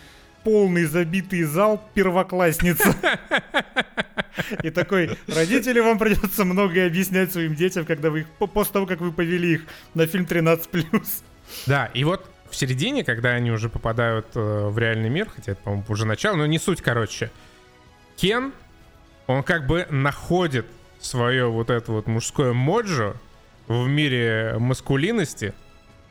полный 0.44 0.84
забитый 0.86 1.42
зал 1.42 1.86
первоклассницы. 1.92 2.94
И 4.62 4.70
такой, 4.70 5.18
родители, 5.28 5.80
вам 5.80 5.98
придется 5.98 6.44
многое 6.46 6.86
объяснять 6.86 7.32
своим 7.32 7.54
детям, 7.54 7.84
когда 7.84 8.08
вы 8.08 8.20
их, 8.20 8.26
по- 8.38 8.46
после 8.46 8.72
того, 8.72 8.86
как 8.86 9.00
вы 9.00 9.12
повели 9.12 9.54
их 9.54 9.62
на 9.92 10.06
фильм 10.06 10.24
13+. 10.24 10.86
Да, 11.66 11.90
и 11.92 12.04
вот 12.04 12.30
в 12.50 12.56
середине, 12.56 13.04
когда 13.04 13.30
они 13.30 13.50
уже 13.50 13.68
попадают 13.68 14.26
э, 14.34 14.68
в 14.68 14.78
реальный 14.78 15.08
мир, 15.08 15.28
хотя 15.28 15.52
это, 15.52 15.62
по-моему, 15.62 15.84
уже 15.88 16.04
начало, 16.04 16.36
но 16.36 16.46
не 16.46 16.58
суть, 16.58 16.82
короче. 16.82 17.30
Кен, 18.16 18.52
он 19.26 19.42
как 19.42 19.66
бы 19.66 19.86
находит 19.90 20.66
свое 21.00 21.48
вот 21.50 21.70
это 21.70 21.92
вот 21.92 22.06
мужское 22.06 22.52
моджо 22.52 23.14
в 23.68 23.86
мире 23.86 24.56
маскулинности 24.58 25.54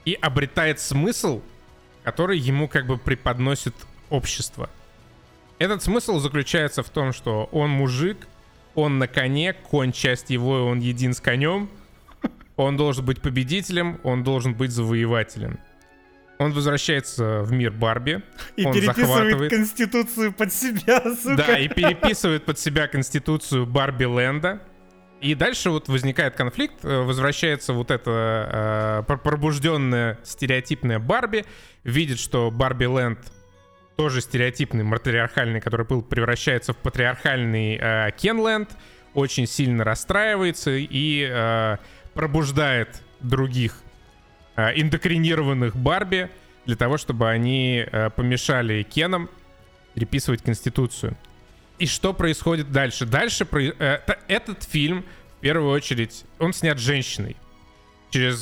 и 0.05 0.13
обретает 0.13 0.79
смысл, 0.79 1.41
который 2.03 2.39
ему 2.39 2.67
как 2.67 2.87
бы 2.87 2.97
преподносит 2.97 3.75
общество. 4.09 4.69
Этот 5.59 5.83
смысл 5.83 6.19
заключается 6.19 6.83
в 6.83 6.89
том, 6.89 7.11
что 7.11 7.49
он 7.51 7.69
мужик, 7.69 8.17
он 8.75 8.97
на 8.97 9.07
коне, 9.07 9.53
конь 9.53 9.91
часть 9.91 10.29
его, 10.29 10.65
он 10.65 10.79
един 10.79 11.13
с 11.13 11.19
конем. 11.19 11.69
Он 12.55 12.75
должен 12.75 13.05
быть 13.05 13.21
победителем, 13.21 14.01
он 14.03 14.23
должен 14.23 14.53
быть 14.53 14.71
завоевателем. 14.71 15.59
Он 16.39 16.53
возвращается 16.53 17.41
в 17.41 17.51
мир 17.51 17.71
Барби. 17.71 18.23
И 18.55 18.65
он 18.65 18.73
переписывает 18.73 19.07
захватывает... 19.07 19.51
конституцию 19.51 20.33
под 20.33 20.53
себя, 20.53 21.01
сука. 21.15 21.35
Да, 21.35 21.59
и 21.59 21.67
переписывает 21.67 22.45
под 22.45 22.57
себя 22.57 22.87
конституцию 22.87 23.65
Барби 23.65 24.05
Ленда. 24.05 24.61
И 25.19 25.35
дальше 25.35 25.69
вот 25.69 25.89
возникает 25.89 26.35
конфликт, 26.35 26.85
э, 26.85 27.01
возвращается 27.01 27.73
вот 27.73 27.91
эта 27.91 29.01
э, 29.01 29.03
пр- 29.05 29.17
пробужденная 29.17 30.17
стереотипная 30.23 30.97
Барби, 30.97 31.43
видит, 31.83 32.19
что 32.19 32.49
Барби 32.51 32.85
Ленд 32.85 33.19
тоже 33.97 34.21
стереотипный, 34.21 34.85
матриархальный, 34.85 35.59
который 35.59 35.85
был, 35.85 36.01
превращается 36.01 36.71
в 36.71 36.77
патриархальный 36.77 37.77
э, 37.81 38.11
Кенленд, 38.15 38.69
очень 39.13 39.45
сильно 39.45 39.83
расстраивается 39.83 40.71
и 40.71 41.29
э, 41.29 41.77
пробуждает 42.13 43.01
других 43.19 43.83
э, 44.59 44.81
индокринированных 44.81 45.75
Барби 45.75 46.29
для 46.65 46.75
того, 46.75 46.97
чтобы 46.97 47.29
они 47.29 47.85
э, 47.85 48.09
помешали 48.09 48.83
Кенам 48.83 49.29
переписывать 49.93 50.41
Конституцию. 50.43 51.17
И 51.77 51.85
что 51.85 52.13
происходит 52.13 52.71
дальше? 52.71 53.05
Дальше 53.05 53.45
про- 53.45 53.61
э, 53.61 54.01
этот 54.27 54.63
фильм, 54.63 55.05
в 55.37 55.41
первую 55.41 55.71
очередь, 55.71 56.25
он 56.39 56.53
снят 56.53 56.77
женщиной 56.77 57.37
через 58.11 58.41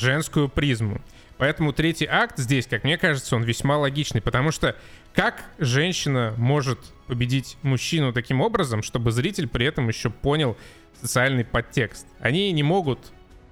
женскую 0.00 0.48
призму. 0.48 1.00
Поэтому 1.36 1.72
третий 1.72 2.06
акт 2.06 2.38
здесь, 2.38 2.66
как 2.66 2.82
мне 2.84 2.96
кажется, 2.96 3.36
он 3.36 3.42
весьма 3.42 3.76
логичный, 3.76 4.20
потому 4.22 4.52
что 4.52 4.74
как 5.14 5.44
женщина 5.58 6.34
может 6.38 6.78
победить 7.06 7.56
мужчину 7.62 8.12
таким 8.12 8.40
образом, 8.40 8.82
чтобы 8.82 9.12
зритель 9.12 9.48
при 9.48 9.66
этом 9.66 9.88
еще 9.88 10.08
понял 10.08 10.56
социальный 11.00 11.44
подтекст? 11.44 12.06
Они 12.20 12.50
не 12.52 12.62
могут 12.62 12.98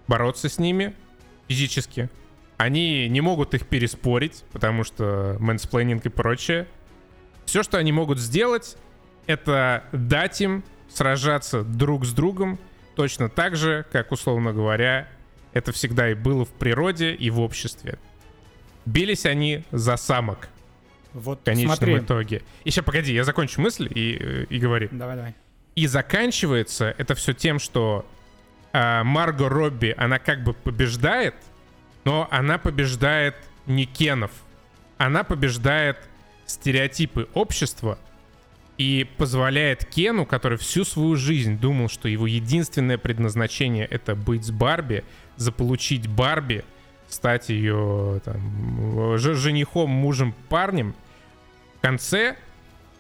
бороться 0.09 0.49
с 0.49 0.59
ними 0.59 0.95
физически. 1.51 2.09
Они 2.59 3.09
не 3.09 3.21
могут 3.21 3.55
их 3.55 3.67
переспорить, 3.67 4.45
потому 4.53 4.85
что 4.85 5.37
мэнсплейнинг 5.41 6.07
и 6.07 6.09
прочее. 6.09 6.69
Все, 7.45 7.65
что 7.65 7.77
они 7.77 7.91
могут 7.91 8.21
сделать, 8.21 8.77
это 9.27 9.83
дать 9.91 10.41
им 10.41 10.63
сражаться 10.89 11.65
друг 11.65 12.07
с 12.07 12.13
другом 12.13 12.61
точно 12.95 13.29
так 13.29 13.57
же, 13.57 13.85
как, 13.91 14.13
условно 14.13 14.53
говоря, 14.53 15.09
это 15.53 15.73
всегда 15.73 16.11
и 16.11 16.15
было 16.15 16.45
в 16.45 16.51
природе 16.51 17.15
и 17.15 17.31
в 17.31 17.41
обществе. 17.41 17.99
Бились 18.87 19.27
они 19.27 19.65
за 19.73 19.97
самок. 19.97 20.49
Вот 21.13 21.41
В 21.41 21.45
конечном 21.45 21.77
смотри. 21.77 21.99
итоге. 21.99 22.43
Еще 22.65 22.83
погоди, 22.83 23.13
я 23.13 23.25
закончу 23.25 23.61
мысль 23.61 23.91
и, 23.93 24.17
э, 24.21 24.45
и 24.49 24.59
говори. 24.61 24.89
Давай, 24.93 25.17
давай. 25.17 25.35
И 25.75 25.89
заканчивается 25.89 26.95
это 26.97 27.17
все 27.17 27.33
тем, 27.33 27.59
что 27.59 28.07
а, 28.73 29.05
Марго 29.05 29.49
Робби, 29.49 29.95
она 29.97 30.19
как 30.19 30.43
бы 30.43 30.53
побеждает, 30.53 31.35
но 32.05 32.29
она 32.31 32.59
побеждает 32.59 33.37
не 33.67 33.87
Кенов. 33.87 34.31
Она 34.99 35.25
побеждает 35.25 35.97
стереотипы 36.47 37.29
общества 37.35 37.99
и 38.77 39.07
позволяет 39.17 39.85
Кену, 39.85 40.25
который 40.25 40.59
всю 40.59 40.85
свою 40.85 41.17
жизнь 41.17 41.59
думал, 41.59 41.89
что 41.89 42.09
его 42.09 42.27
единственное 42.27 42.99
предназначение 42.99 43.87
это 43.87 44.15
быть 44.15 44.45
с 44.45 44.51
Барби, 44.51 45.05
заполучить 45.37 46.07
Барби, 46.07 46.65
стать 47.09 47.49
ее 47.51 48.21
там, 48.25 49.19
женихом, 49.19 49.91
мужем, 49.91 50.35
парнем, 50.49 50.95
в 51.79 51.81
конце 51.83 52.37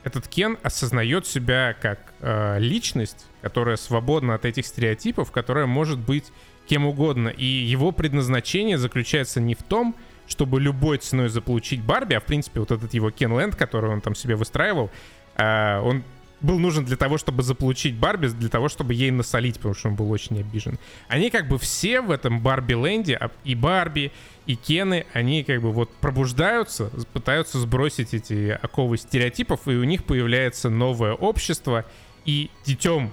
этот 0.05 0.29
Кен 0.29 0.59
осознает 0.63 1.27
себя 1.27 1.75
как 1.81 2.13
э, 2.21 2.59
личность, 2.59 3.27
которая 3.43 3.77
свободна 3.77 4.35
от 4.35 4.45
этих 4.45 4.67
стереотипов, 4.67 5.31
которая 5.31 5.67
может 5.67 5.99
быть 5.99 6.33
кем 6.69 6.87
угодно. 6.87 7.29
И 7.29 7.45
его 7.45 7.93
предназначение 7.93 8.79
заключается 8.79 9.41
не 9.41 9.55
в 9.55 9.63
том, 9.63 9.95
чтобы 10.29 10.61
любой 10.61 10.99
ценой 10.99 11.29
заполучить 11.29 11.83
Барби, 11.83 12.15
а 12.15 12.21
в 12.21 12.25
принципе 12.25 12.61
вот 12.61 12.71
этот 12.71 12.95
его 12.95 13.11
Кен 13.11 13.39
Ленд, 13.39 13.57
который 13.57 13.91
он 13.91 14.01
там 14.01 14.15
себе 14.15 14.37
выстраивал, 14.37 14.91
э, 15.37 15.81
он 15.81 16.05
был 16.41 16.59
нужен 16.59 16.85
для 16.85 16.97
того, 16.97 17.19
чтобы 17.19 17.43
заполучить 17.43 17.95
Барби, 17.95 18.29
для 18.29 18.49
того, 18.49 18.69
чтобы 18.69 18.95
ей 18.95 19.11
насолить, 19.11 19.57
потому 19.57 19.75
что 19.75 19.89
он 19.89 19.97
был 19.97 20.11
очень 20.11 20.41
обижен. 20.41 20.79
Они 21.09 21.31
как 21.31 21.49
бы 21.49 21.59
все 21.59 22.01
в 22.01 22.11
этом 22.11 22.41
Барби-ленде, 22.41 23.17
а 23.17 23.31
и 23.45 23.55
Барби, 23.55 24.13
и 24.47 24.57
Кены, 24.57 25.07
они 25.13 25.45
как 25.45 25.61
бы 25.61 25.71
вот 25.71 25.93
пробуждаются, 25.97 26.91
пытаются 27.13 27.59
сбросить 27.59 28.15
эти 28.15 28.59
оковы 28.63 28.97
стереотипов, 28.97 29.69
и 29.69 29.73
у 29.73 29.85
них 29.85 30.05
появляется 30.05 30.71
новое 30.71 31.13
общество, 31.13 31.85
и 32.25 32.51
детем 32.65 33.11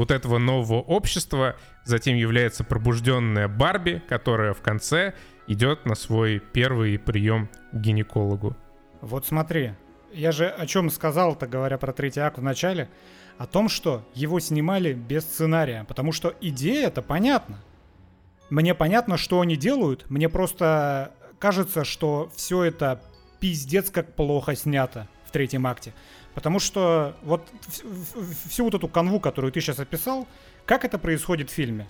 вот 0.00 0.10
этого 0.10 0.38
нового 0.38 0.80
общества 0.80 1.56
затем 1.84 2.16
является 2.16 2.64
пробужденная 2.64 3.48
Барби, 3.48 4.02
которая 4.08 4.54
в 4.54 4.62
конце 4.62 5.12
идет 5.46 5.84
на 5.84 5.94
свой 5.94 6.38
первый 6.38 6.98
прием 6.98 7.50
к 7.70 7.76
гинекологу. 7.76 8.56
Вот 9.02 9.26
смотри, 9.26 9.74
я 10.10 10.32
же 10.32 10.48
о 10.48 10.66
чем 10.66 10.88
сказал-то, 10.88 11.46
говоря 11.46 11.76
про 11.76 11.92
третий 11.92 12.20
акт 12.20 12.38
в 12.38 12.42
начале, 12.42 12.88
о 13.36 13.46
том, 13.46 13.68
что 13.68 14.02
его 14.14 14.40
снимали 14.40 14.94
без 14.94 15.24
сценария, 15.24 15.84
потому 15.84 16.12
что 16.12 16.34
идея-то 16.40 17.02
понятна. 17.02 17.58
Мне 18.48 18.74
понятно, 18.74 19.18
что 19.18 19.42
они 19.42 19.56
делают, 19.56 20.08
мне 20.08 20.30
просто 20.30 21.12
кажется, 21.38 21.84
что 21.84 22.32
все 22.34 22.64
это 22.64 23.02
пиздец 23.38 23.90
как 23.90 24.14
плохо 24.14 24.56
снято 24.56 25.08
в 25.26 25.30
третьем 25.30 25.66
акте. 25.66 25.92
Потому 26.34 26.58
что 26.58 27.16
вот 27.22 27.48
всю 28.48 28.64
вот 28.64 28.74
эту 28.74 28.88
канву, 28.88 29.20
которую 29.20 29.52
ты 29.52 29.60
сейчас 29.60 29.78
описал, 29.78 30.26
как 30.64 30.84
это 30.84 30.98
происходит 30.98 31.50
в 31.50 31.52
фильме? 31.52 31.86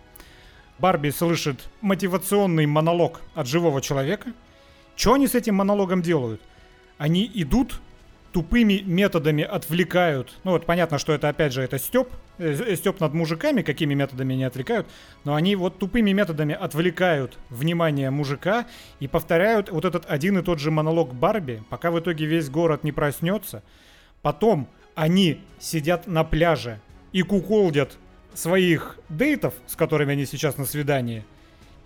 Барби 0.78 1.10
слышит 1.10 1.68
мотивационный 1.82 2.66
монолог 2.66 3.20
от 3.34 3.46
живого 3.46 3.82
человека. 3.82 4.32
Что 4.96 5.14
они 5.14 5.26
с 5.26 5.34
этим 5.34 5.56
монологом 5.56 6.00
делают? 6.00 6.40
Они 6.96 7.30
идут 7.34 7.80
тупыми 8.32 8.82
методами 8.84 9.42
отвлекают. 9.42 10.32
Ну 10.44 10.52
вот 10.52 10.66
понятно, 10.66 10.98
что 10.98 11.12
это 11.12 11.28
опять 11.28 11.52
же 11.52 11.62
это 11.62 11.78
степ, 11.78 12.08
степ 12.38 13.00
над 13.00 13.12
мужиками, 13.12 13.62
какими 13.62 13.94
методами 13.94 14.34
они 14.34 14.44
отвлекают, 14.44 14.86
но 15.24 15.34
они 15.34 15.56
вот 15.56 15.78
тупыми 15.78 16.12
методами 16.12 16.54
отвлекают 16.54 17.38
внимание 17.50 18.10
мужика 18.10 18.66
и 19.00 19.08
повторяют 19.08 19.70
вот 19.70 19.84
этот 19.84 20.06
один 20.08 20.38
и 20.38 20.42
тот 20.42 20.60
же 20.60 20.70
монолог 20.70 21.12
Барби, 21.12 21.62
пока 21.70 21.90
в 21.90 21.98
итоге 21.98 22.26
весь 22.26 22.48
город 22.48 22.84
не 22.84 22.92
проснется. 22.92 23.62
Потом 24.22 24.68
они 24.94 25.40
сидят 25.58 26.06
на 26.06 26.24
пляже 26.24 26.80
и 27.12 27.22
куколдят 27.22 27.96
своих 28.34 28.98
дейтов, 29.08 29.54
с 29.66 29.76
которыми 29.76 30.12
они 30.12 30.26
сейчас 30.26 30.56
на 30.56 30.64
свидании. 30.64 31.24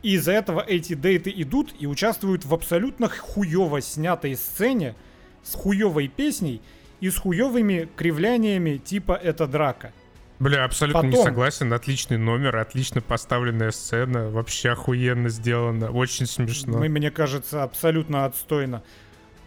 И 0.03 0.14
из-за 0.14 0.32
этого 0.32 0.61
эти 0.61 0.95
дейты 0.95 1.32
идут 1.35 1.74
и 1.78 1.87
участвуют 1.87 2.45
в 2.45 2.53
абсолютно 2.53 3.09
хуево 3.09 3.80
снятой 3.80 4.37
сцене 4.37 4.95
с 5.43 5.55
хуевой 5.55 6.09
песней 6.09 6.61
и 7.01 7.09
с 7.09 7.16
хуевыми 7.16 7.89
кривляниями 7.97 8.76
типа 8.76 9.12
«это 9.12 9.47
драка». 9.47 9.93
Бля, 10.41 10.64
абсолютно 10.64 11.07
не 11.07 11.12
Потом. 11.12 11.26
согласен. 11.26 11.72
Отличный 11.72 12.18
номер, 12.18 12.57
отлично 12.57 13.01
поставленная 13.01 13.70
сцена. 13.70 14.30
Вообще 14.30 14.70
охуенно 14.70 15.28
сделано. 15.28 15.91
Очень 15.91 16.26
смешно. 16.26 16.78
Мы, 16.78 16.89
мне 16.89 17.11
кажется, 17.11 17.62
абсолютно 17.62 18.24
отстойно. 18.24 18.82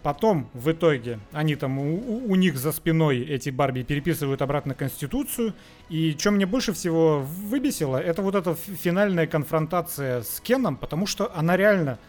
Потом, 0.07 0.49
в 0.53 0.71
итоге, 0.71 1.19
они 1.33 1.57
там, 1.57 1.79
у, 1.79 2.31
у- 2.31 2.35
них 2.35 2.57
за 2.57 2.71
спиной 2.71 3.19
эти 3.19 3.49
Барби 3.49 3.83
переписывают 3.83 4.41
обратно 4.41 4.73
Конституцию. 4.73 5.53
И 5.89 6.15
что 6.17 6.31
мне 6.31 6.45
больше 6.45 6.71
всего 6.71 7.19
выбесило, 7.19 7.97
это 7.97 8.21
вот 8.21 8.33
эта 8.33 8.55
финальная 8.55 9.27
конфронтация 9.27 10.21
с 10.21 10.39
Кеном, 10.39 10.77
потому 10.77 11.07
что 11.07 11.29
она 11.35 11.57
реально, 11.57 11.99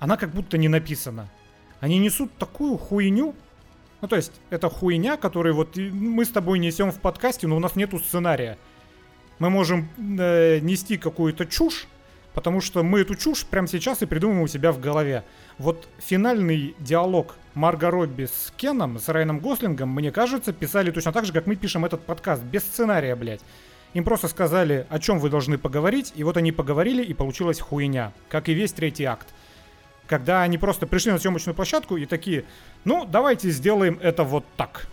она 0.00 0.16
как 0.16 0.30
будто 0.30 0.58
не 0.58 0.66
написана. 0.66 1.30
Они 1.78 2.00
несут 2.00 2.32
такую 2.36 2.78
хуйню, 2.78 3.32
ну 4.00 4.08
то 4.08 4.16
есть, 4.16 4.32
это 4.50 4.68
хуйня, 4.68 5.16
которую 5.16 5.54
вот 5.54 5.76
мы 5.76 6.24
с 6.24 6.30
тобой 6.30 6.58
несем 6.58 6.90
в 6.90 6.98
подкасте, 6.98 7.46
но 7.46 7.56
у 7.56 7.60
нас 7.60 7.76
нету 7.76 8.00
сценария. 8.00 8.58
Мы 9.38 9.50
можем 9.50 9.88
э, 10.18 10.58
нести 10.58 10.96
какую-то 10.96 11.46
чушь, 11.46 11.86
потому 12.34 12.60
что 12.60 12.82
мы 12.82 13.02
эту 13.02 13.14
чушь 13.14 13.46
прямо 13.46 13.68
сейчас 13.68 14.02
и 14.02 14.06
придумываем 14.06 14.42
у 14.42 14.48
себя 14.48 14.72
в 14.72 14.80
голове. 14.80 15.22
Вот 15.58 15.88
финальный 15.98 16.74
диалог 16.78 17.34
Марго 17.54 17.90
Робби 17.90 18.26
с 18.26 18.52
Кеном, 18.58 18.98
с 18.98 19.08
Райаном 19.08 19.40
Гослингом, 19.40 19.88
мне 19.88 20.12
кажется, 20.12 20.52
писали 20.52 20.90
точно 20.90 21.12
так 21.12 21.24
же, 21.24 21.32
как 21.32 21.46
мы 21.46 21.56
пишем 21.56 21.86
этот 21.86 22.02
подкаст, 22.02 22.42
без 22.42 22.62
сценария, 22.62 23.16
блядь. 23.16 23.40
Им 23.94 24.04
просто 24.04 24.28
сказали, 24.28 24.86
о 24.90 24.98
чем 24.98 25.18
вы 25.18 25.30
должны 25.30 25.56
поговорить, 25.56 26.12
и 26.14 26.24
вот 26.24 26.36
они 26.36 26.52
поговорили, 26.52 27.02
и 27.02 27.14
получилась 27.14 27.60
хуйня, 27.60 28.12
как 28.28 28.50
и 28.50 28.52
весь 28.52 28.72
третий 28.72 29.04
акт. 29.04 29.28
Когда 30.06 30.42
они 30.42 30.58
просто 30.58 30.86
пришли 30.86 31.10
на 31.10 31.18
съемочную 31.18 31.54
площадку 31.54 31.96
и 31.96 32.04
такие, 32.04 32.44
ну, 32.84 33.06
давайте 33.06 33.48
сделаем 33.48 33.98
это 34.02 34.24
вот 34.24 34.44
так. 34.58 34.86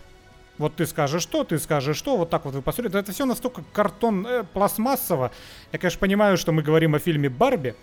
Вот 0.56 0.76
ты 0.76 0.86
скажешь 0.86 1.22
что, 1.22 1.42
ты 1.42 1.58
скажешь 1.58 1.96
что, 1.96 2.16
вот 2.16 2.30
так 2.30 2.44
вот 2.44 2.54
вы 2.54 2.62
посмотрите. 2.62 2.98
Это 2.98 3.12
все 3.12 3.24
настолько 3.24 3.64
картон 3.72 4.26
э, 4.26 4.44
пластмассово. 4.44 5.32
Я, 5.72 5.78
конечно, 5.78 5.98
понимаю, 5.98 6.36
что 6.36 6.52
мы 6.52 6.62
говорим 6.62 6.94
о 6.94 7.00
фильме 7.00 7.28
Барби. 7.28 7.74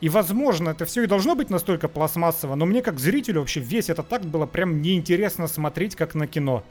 И, 0.00 0.08
возможно, 0.08 0.70
это 0.70 0.84
все 0.84 1.02
и 1.02 1.06
должно 1.06 1.34
быть 1.34 1.50
настолько 1.50 1.88
пластмассово, 1.88 2.54
но 2.54 2.66
мне 2.66 2.82
как 2.82 3.00
зрителю 3.00 3.40
вообще 3.40 3.60
весь 3.60 3.90
этот 3.90 4.12
акт 4.12 4.26
было 4.26 4.46
прям 4.46 4.80
неинтересно 4.80 5.48
смотреть, 5.48 5.96
как 5.96 6.14
на 6.14 6.26
кино. 6.28 6.62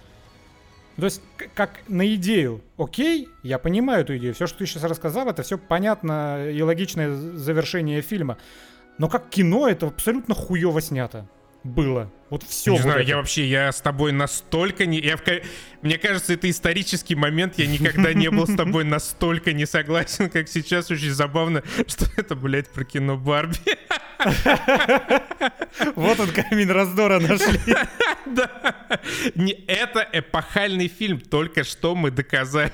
То 0.95 1.05
есть, 1.05 1.21
как 1.53 1.81
на 1.87 2.07
идею, 2.15 2.61
окей, 2.77 3.27
я 3.43 3.59
понимаю 3.59 4.01
эту 4.01 4.17
идею, 4.17 4.33
все, 4.33 4.47
что 4.47 4.59
ты 4.59 4.65
сейчас 4.65 4.83
рассказал, 4.83 5.27
это 5.27 5.43
все 5.43 5.57
понятно 5.57 6.49
и 6.49 6.61
логичное 6.61 7.13
завершение 7.13 8.01
фильма. 8.01 8.37
Но 8.97 9.09
как 9.09 9.29
кино 9.29 9.67
это 9.67 9.87
абсолютно 9.87 10.33
хуево 10.33 10.81
снято 10.81 11.27
было. 11.67 12.11
Вот 12.29 12.43
все. 12.43 12.73
не 12.73 12.79
знаю, 12.79 13.05
я 13.05 13.17
вообще, 13.17 13.47
я 13.47 13.71
с 13.71 13.79
тобой 13.79 14.11
настолько 14.11 14.85
не... 14.85 14.99
Я 14.99 15.15
в 15.15 15.21
Мне 15.81 15.97
кажется, 15.97 16.33
это 16.33 16.49
исторический 16.49 17.15
момент, 17.15 17.57
я 17.57 17.67
никогда 17.67 18.13
не 18.13 18.29
был 18.29 18.47
с 18.47 18.55
тобой 18.55 18.83
настолько 18.83 19.53
не 19.53 19.65
согласен, 19.65 20.29
как 20.29 20.49
сейчас. 20.49 20.91
Очень 20.91 21.11
забавно, 21.11 21.63
что 21.87 22.05
это, 22.17 22.35
блядь, 22.35 22.69
про 22.69 22.83
кино 22.83 23.17
Барби. 23.17 23.57
Вот 25.95 26.19
он 26.19 26.29
камень 26.29 26.71
раздора 26.71 27.19
нашли. 27.19 27.59
Да. 28.25 28.49
Не, 29.35 29.53
это 29.67 30.05
эпохальный 30.11 30.87
фильм, 30.87 31.21
только 31.21 31.63
что 31.63 31.95
мы 31.95 32.11
доказали 32.11 32.71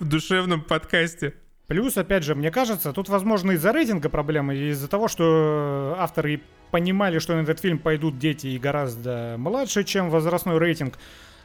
в 0.00 0.04
душевном 0.04 0.62
подкасте. 0.62 1.34
Плюс, 1.66 1.96
опять 1.96 2.24
же, 2.24 2.34
мне 2.34 2.50
кажется, 2.50 2.92
тут, 2.92 3.08
возможно, 3.08 3.52
из-за 3.52 3.72
рейтинга 3.72 4.10
проблемы, 4.10 4.54
из-за 4.54 4.86
того, 4.86 5.08
что 5.08 5.96
авторы 5.98 6.42
понимали, 6.74 7.20
что 7.20 7.36
на 7.36 7.42
этот 7.42 7.60
фильм 7.60 7.78
пойдут 7.78 8.18
дети 8.18 8.48
и 8.48 8.58
гораздо 8.58 9.36
младше, 9.38 9.84
чем 9.84 10.10
возрастной 10.10 10.58
рейтинг. 10.58 10.98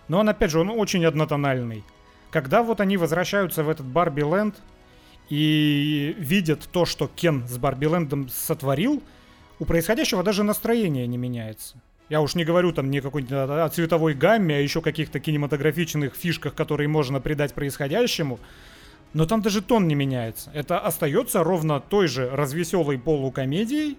Но 0.08 0.22
он, 0.22 0.28
опять 0.28 0.50
же, 0.50 0.60
он 0.60 0.72
очень 0.72 1.06
однотональный. 1.06 1.84
Когда 2.32 2.64
вот 2.64 2.82
они 2.82 2.98
возвращаются 2.98 3.64
в 3.64 3.70
этот 3.70 3.86
Барби 3.86 4.22
Ленд 4.22 4.56
и 5.30 6.16
видят 6.18 6.68
то, 6.72 6.86
что 6.86 7.08
Кен 7.08 7.48
с 7.48 7.60
Барби 7.60 7.86
Лендом 7.86 8.28
сотворил, 8.28 9.04
у 9.60 9.66
происходящего 9.66 10.24
даже 10.24 10.42
настроение 10.42 11.06
не 11.06 11.18
меняется. 11.18 11.80
Я 12.10 12.22
уж 12.22 12.34
не 12.34 12.44
говорю 12.44 12.72
там 12.72 12.90
не 12.90 13.00
какой-нибудь 13.00 13.32
о 13.32 13.66
о 13.66 13.70
цветовой 13.70 14.16
гамме, 14.16 14.56
а 14.56 14.60
еще 14.60 14.82
каких-то 14.82 15.20
кинематографичных 15.20 16.16
фишках, 16.16 16.56
которые 16.56 16.88
можно 16.88 17.22
придать 17.22 17.54
происходящему. 17.54 18.40
Но 19.14 19.28
там 19.28 19.44
даже 19.44 19.62
тон 19.62 19.88
не 19.88 19.94
меняется. 19.94 20.50
Это 20.56 20.80
остается 20.80 21.44
ровно 21.44 21.80
той 21.80 22.08
же 22.08 22.32
развеселой 22.32 22.98
полукомедией. 22.98 23.96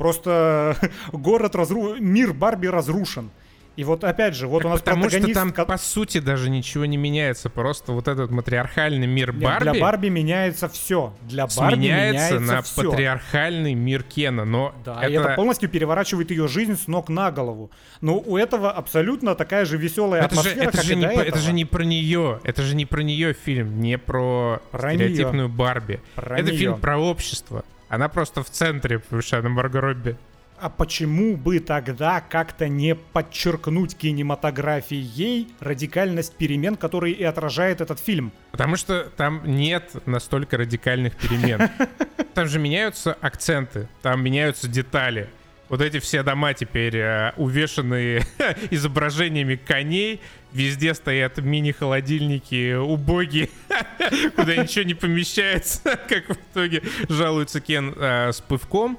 Просто 0.00 0.76
город 1.12 1.54
разру... 1.54 1.96
мир 2.00 2.32
Барби 2.32 2.68
разрушен. 2.68 3.30
И 3.76 3.84
вот 3.84 4.02
опять 4.02 4.34
же, 4.34 4.46
вот 4.48 4.62
Так 4.62 4.66
у 4.66 4.68
нас 4.70 4.80
потому 4.80 5.10
что 5.10 5.32
там, 5.34 5.52
ко- 5.52 5.66
по 5.66 5.76
сути, 5.76 6.18
даже 6.20 6.48
ничего 6.48 6.86
не 6.86 6.96
меняется. 6.96 7.50
Просто 7.50 7.92
вот 7.92 8.08
этот 8.08 8.30
матриархальный 8.30 9.06
мир 9.06 9.32
Нет, 9.34 9.42
Барби, 9.42 9.70
Для 9.70 9.80
Барби 9.80 10.08
меняется 10.08 10.70
все. 10.70 11.14
Для 11.22 11.46
Барби 11.46 11.74
сменяется 11.76 12.34
меняется, 12.34 12.54
на 12.54 12.62
все. 12.62 12.90
патриархальный 12.90 13.74
мир 13.74 14.02
Кена. 14.02 14.46
Но 14.46 14.74
Да, 14.86 15.06
и 15.06 15.12
это 15.12 15.34
полностью 15.36 15.68
переворачивает 15.68 16.30
ее 16.30 16.48
жизнь 16.48 16.76
с 16.76 16.88
ног 16.88 17.10
на 17.10 17.30
голову. 17.30 17.70
Но 18.00 18.18
у 18.18 18.38
этого 18.38 18.70
абсолютно 18.72 19.34
такая 19.34 19.66
же 19.66 19.76
веселая 19.76 20.22
это 20.24 20.34
же, 20.34 20.40
атмосфера, 20.40 20.62
это, 20.64 20.76
как 20.78 20.84
же 20.86 20.92
и 20.92 20.96
не, 20.96 21.02
до 21.02 21.08
про- 21.08 21.14
это 21.16 21.22
этого. 21.28 21.42
же 21.42 21.52
не 21.52 21.64
про 21.66 21.82
нее. 21.84 22.40
Это 22.42 22.62
же 22.62 22.74
не 22.74 22.86
про 22.86 23.02
нее 23.02 23.34
фильм, 23.34 23.80
не 23.80 23.98
про, 23.98 24.62
Про 24.70 24.94
стереотипную 24.94 25.48
Барби. 25.50 26.00
Про 26.14 26.38
это 26.40 26.50
неё. 26.50 26.58
фильм 26.58 26.80
про 26.80 26.96
общество. 26.98 27.64
Она 27.90 28.08
просто 28.08 28.42
в 28.44 28.48
центре, 28.48 29.00
потому 29.00 29.20
что 29.20 29.38
она 29.38 29.48
Марго 29.48 29.80
Робби. 29.80 30.16
А 30.60 30.68
почему 30.68 31.36
бы 31.36 31.58
тогда 31.58 32.20
как-то 32.20 32.68
не 32.68 32.94
подчеркнуть 32.94 33.96
кинематографией 33.96 35.48
радикальность 35.58 36.36
перемен, 36.36 36.76
которые 36.76 37.14
и 37.14 37.24
отражает 37.24 37.80
этот 37.80 37.98
фильм? 37.98 38.30
Потому 38.52 38.76
что 38.76 39.10
там 39.16 39.42
нет 39.44 39.90
настолько 40.06 40.56
радикальных 40.56 41.16
перемен. 41.16 41.68
Там 42.34 42.46
же 42.46 42.60
меняются 42.60 43.12
акценты, 43.20 43.88
там 44.02 44.22
меняются 44.22 44.68
детали. 44.68 45.28
Вот 45.68 45.80
эти 45.80 45.98
все 45.98 46.22
дома 46.22 46.54
теперь 46.54 46.96
э, 46.96 47.32
увешанные 47.36 48.22
изображениями 48.70 49.56
коней, 49.56 50.20
везде 50.52 50.94
стоят 50.94 51.38
мини-холодильники 51.38 52.74
убогие, 52.74 53.50
куда 54.36 54.56
ничего 54.56 54.84
не 54.84 54.94
помещается, 54.94 55.80
как 56.08 56.28
в 56.28 56.32
итоге 56.32 56.82
жалуется 57.08 57.60
Кен 57.60 57.94
э, 57.96 58.32
с 58.32 58.40
пывком. 58.40 58.98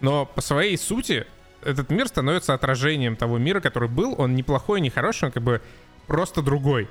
Но 0.00 0.26
по 0.26 0.40
своей 0.40 0.76
сути 0.78 1.26
этот 1.62 1.90
мир 1.90 2.08
становится 2.08 2.54
отражением 2.54 3.16
того 3.16 3.38
мира, 3.38 3.60
который 3.60 3.88
был. 3.88 4.14
Он 4.18 4.34
не 4.34 4.42
плохой, 4.42 4.80
не 4.80 4.90
хороший, 4.90 5.26
он 5.26 5.32
как 5.32 5.42
бы 5.42 5.60
просто 6.06 6.42
другой. 6.42 6.88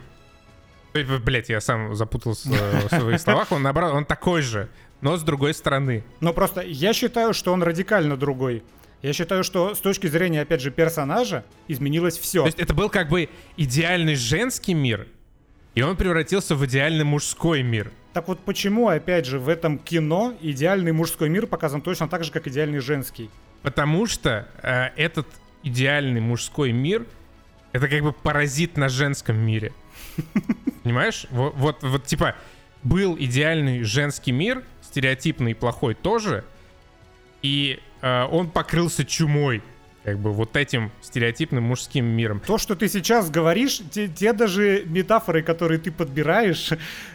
Блять, 0.94 1.50
я 1.50 1.62
сам 1.62 1.96
запутался 1.96 2.50
э, 2.52 2.88
в 2.88 2.90
своих 2.90 3.22
словах. 3.22 3.52
Он 3.52 3.62
наоборот, 3.62 3.94
он 3.94 4.06
такой 4.06 4.42
же, 4.42 4.70
но 5.02 5.18
с 5.18 5.24
другой 5.24 5.54
стороны. 5.54 6.04
Но 6.20 6.34
просто 6.34 6.62
я 6.62 6.94
считаю, 6.94 7.34
что 7.34 7.54
он 7.54 7.64
радикально 7.64 8.18
другой. 8.18 8.64
Я 9.02 9.14
считаю, 9.14 9.44
что 9.44 9.76
с 9.76 9.80
точки 9.80 10.08
зрения, 10.08 10.42
опять 10.42 10.62
же, 10.62 10.72
персонажа 10.72 11.46
изменилось 11.68 12.18
все. 12.18 12.42
То 12.42 12.48
есть 12.48 12.60
это 12.60 12.74
был 12.74 12.90
как 12.90 13.10
бы 13.10 13.30
идеальный 13.56 14.16
женский 14.16 14.74
мир, 14.74 15.08
и 15.76 15.82
он 15.82 15.96
превратился 15.96 16.56
в 16.56 16.66
идеальный 16.66 17.06
мужской 17.06 17.64
мир. 17.64 17.92
Так 18.14 18.28
вот 18.28 18.40
почему, 18.40 18.90
опять 18.90 19.26
же, 19.26 19.40
в 19.40 19.48
этом 19.48 19.78
кино 19.78 20.34
идеальный 20.42 20.92
мужской 20.92 21.30
мир 21.30 21.48
показан 21.48 21.82
точно 21.82 22.10
так 22.10 22.24
же, 22.24 22.32
как 22.32 22.48
идеальный 22.48 22.80
женский? 22.80 23.30
Потому 23.62 24.06
что 24.06 24.48
э, 24.62 24.90
этот 24.98 25.28
идеальный 25.64 26.22
мужской 26.22 26.72
мир 26.72 27.06
это 27.72 27.88
как 27.88 28.02
бы 28.02 28.12
паразит 28.12 28.78
на 28.78 28.90
женском 28.90 29.38
мире. 29.38 29.74
Понимаешь? 30.84 31.28
Вот, 31.30 31.54
вот, 31.56 31.84
вот 31.84 32.06
типа 32.06 32.36
был 32.84 33.16
идеальный 33.18 33.84
женский 33.84 34.32
мир, 34.32 34.64
стереотипный 34.82 35.52
и 35.52 35.54
плохой 35.54 35.94
тоже, 35.94 36.44
и 37.42 37.80
он 38.02 38.50
покрылся 38.50 39.04
чумой, 39.06 39.62
как 40.04 40.18
бы 40.20 40.32
вот 40.32 40.56
этим 40.56 40.92
стереотипным 41.02 41.64
мужским 41.64 42.06
миром. 42.06 42.40
То, 42.46 42.58
что 42.58 42.76
ты 42.76 42.88
сейчас 42.88 43.30
говоришь, 43.30 43.82
те, 43.92 44.08
те 44.08 44.34
даже 44.34 44.84
метафоры, 44.86 45.42
которые 45.44 45.80
ты 45.80 45.92
подбираешь, 45.92 46.72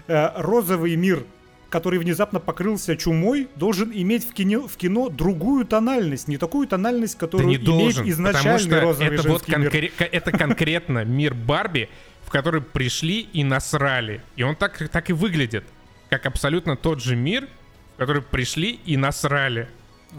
э, 0.07 0.31
розовый 0.37 0.95
мир, 0.97 1.25
который 1.71 1.99
внезапно 1.99 2.39
покрылся 2.39 2.97
чумой, 2.97 3.49
должен 3.57 3.91
иметь 3.93 4.29
в 4.29 4.33
кино, 4.33 4.69
в 4.69 4.77
кино 4.77 5.09
другую 5.09 5.65
тональность, 5.65 6.29
не 6.29 6.37
такую 6.37 6.69
тональность, 6.69 7.15
Да 7.15 7.21
которую 7.21 7.49
не 7.49 7.55
имеет 7.57 7.67
должен, 7.67 7.89
потому 7.93 8.11
изначальный 8.11 8.59
что 8.61 8.81
розовый 8.81 9.15
это 9.19 9.29
вот 9.29 9.49
мир. 9.49 9.59
конкре- 9.59 9.93
ко- 9.97 10.05
это 10.05 10.31
конкретно 10.31 11.05
мир 11.05 11.35
Барби, 11.35 11.89
в 12.23 12.31
который 12.31 12.61
пришли 12.61 13.21
и 13.33 13.43
насрали. 13.43 14.21
И 14.37 14.43
он 14.45 14.55
так, 14.55 14.89
так 14.91 15.11
и 15.11 15.13
выглядит, 15.13 15.65
как 16.11 16.27
абсолютно 16.27 16.77
тот 16.77 17.03
же 17.03 17.17
мир, 17.17 17.49
в 17.95 17.99
который 17.99 18.23
пришли 18.23 18.79
и 18.85 18.97
насрали. 18.97 19.69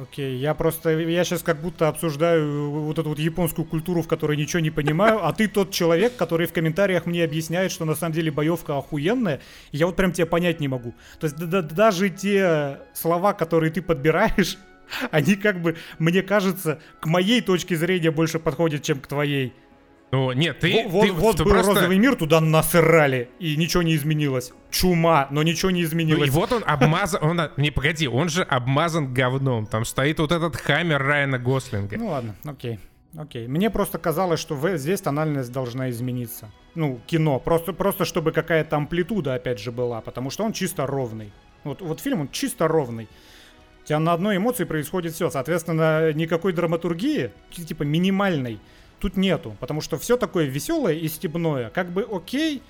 Окей, 0.01 0.37
я 0.37 0.53
просто, 0.53 0.89
я 0.89 1.23
сейчас 1.23 1.41
как 1.41 1.61
будто 1.61 1.87
обсуждаю 1.87 2.69
вот 2.69 2.99
эту 2.99 3.07
вот 3.09 3.19
японскую 3.19 3.65
культуру, 3.65 4.01
в 4.01 4.09
которой 4.09 4.35
ничего 4.35 4.59
не 4.59 4.69
понимаю, 4.69 5.25
а 5.25 5.31
ты 5.31 5.47
тот 5.47 5.71
человек, 5.71 6.17
который 6.17 6.47
в 6.47 6.53
комментариях 6.53 7.05
мне 7.05 7.23
объясняет, 7.23 7.71
что 7.71 7.85
на 7.85 7.95
самом 7.95 8.13
деле 8.13 8.29
боевка 8.29 8.77
охуенная, 8.77 9.39
и 9.71 9.77
я 9.77 9.85
вот 9.85 9.95
прям 9.95 10.11
тебя 10.11 10.25
понять 10.25 10.59
не 10.59 10.67
могу. 10.67 10.93
То 11.19 11.27
есть 11.27 11.37
да- 11.37 11.45
да- 11.45 11.61
даже 11.61 12.09
те 12.09 12.79
слова, 12.93 13.31
которые 13.31 13.71
ты 13.71 13.81
подбираешь, 13.81 14.57
они 15.11 15.35
как 15.35 15.61
бы, 15.61 15.77
мне 15.97 16.23
кажется, 16.23 16.81
к 16.99 17.05
моей 17.05 17.39
точке 17.39 17.77
зрения 17.77 18.11
больше 18.11 18.37
подходят, 18.37 18.83
чем 18.83 18.99
к 18.99 19.07
твоей. 19.07 19.53
Ну, 20.15 20.31
нет, 20.31 20.59
ты, 20.59 20.83
Во- 20.85 20.89
вот 20.89 21.05
ты- 21.05 21.11
вот 21.11 21.37
ты 21.37 21.43
был 21.43 21.51
просто... 21.51 21.73
розовый 21.73 21.97
мир, 21.97 22.15
туда 22.15 22.39
насрали, 22.41 23.29
и 23.39 23.55
ничего 23.57 23.83
не 23.83 23.95
изменилось. 23.95 24.53
Чума, 24.71 25.27
но 25.31 25.43
ничего 25.43 25.71
не 25.71 25.81
Ну, 25.81 25.87
изменилось. 25.87 26.27
и 26.27 26.31
вот 26.31 26.51
он 26.51 26.63
обмазан... 26.65 27.23
Он, 27.23 27.41
не, 27.57 27.71
погоди, 27.71 28.07
он 28.07 28.29
же 28.29 28.43
обмазан 28.43 29.13
говном. 29.13 29.65
Там 29.65 29.83
стоит 29.85 30.19
вот 30.19 30.31
этот 30.31 30.55
хаммер 30.55 31.01
Райана 31.03 31.37
Гослинга. 31.39 31.97
Ну 31.97 32.07
ладно, 32.07 32.35
окей. 32.45 32.79
Окей. 33.17 33.47
Мне 33.47 33.69
просто 33.69 33.97
казалось, 33.97 34.39
что 34.39 34.55
в- 34.55 34.77
здесь 34.77 35.01
тональность 35.01 35.51
должна 35.51 35.89
измениться. 35.89 36.49
Ну, 36.75 36.99
кино. 37.07 37.39
Просто, 37.39 37.71
просто 37.73 38.03
чтобы 38.05 38.31
какая-то 38.31 38.75
амплитуда, 38.75 39.35
опять 39.35 39.59
же, 39.59 39.71
была. 39.71 40.01
Потому 40.01 40.29
что 40.29 40.43
он 40.43 40.51
чисто 40.53 40.85
ровный. 40.85 41.31
Вот, 41.63 41.81
вот 41.81 41.99
фильм, 42.01 42.21
он 42.21 42.29
чисто 42.31 42.67
ровный. 42.67 43.07
У 43.83 43.87
тебя 43.87 43.99
на 43.99 44.13
одной 44.13 44.37
эмоции 44.37 44.65
происходит 44.65 45.13
все. 45.13 45.29
Соответственно, 45.29 46.11
никакой 46.13 46.51
драматургии, 46.53 47.31
ти- 47.51 47.65
типа 47.65 47.83
минимальной, 47.83 48.59
тут 49.05 49.17
нету. 49.17 49.55
Потому 49.59 49.81
что 49.81 49.97
все 49.97 50.17
такое 50.17 50.45
веселое 50.45 50.95
и 50.95 51.07
стебное. 51.07 51.69
Как 51.69 51.91
бы 51.91 52.07
окей, 52.11 52.63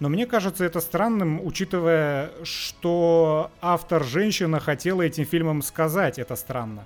но 0.00 0.08
мне 0.08 0.26
кажется 0.26 0.64
это 0.64 0.80
странным, 0.80 1.40
учитывая, 1.44 2.30
что 2.44 3.50
автор 3.60 4.04
женщина 4.04 4.60
хотела 4.60 5.02
этим 5.02 5.24
фильмом 5.24 5.62
сказать. 5.62 6.18
Это 6.18 6.36
странно. 6.36 6.84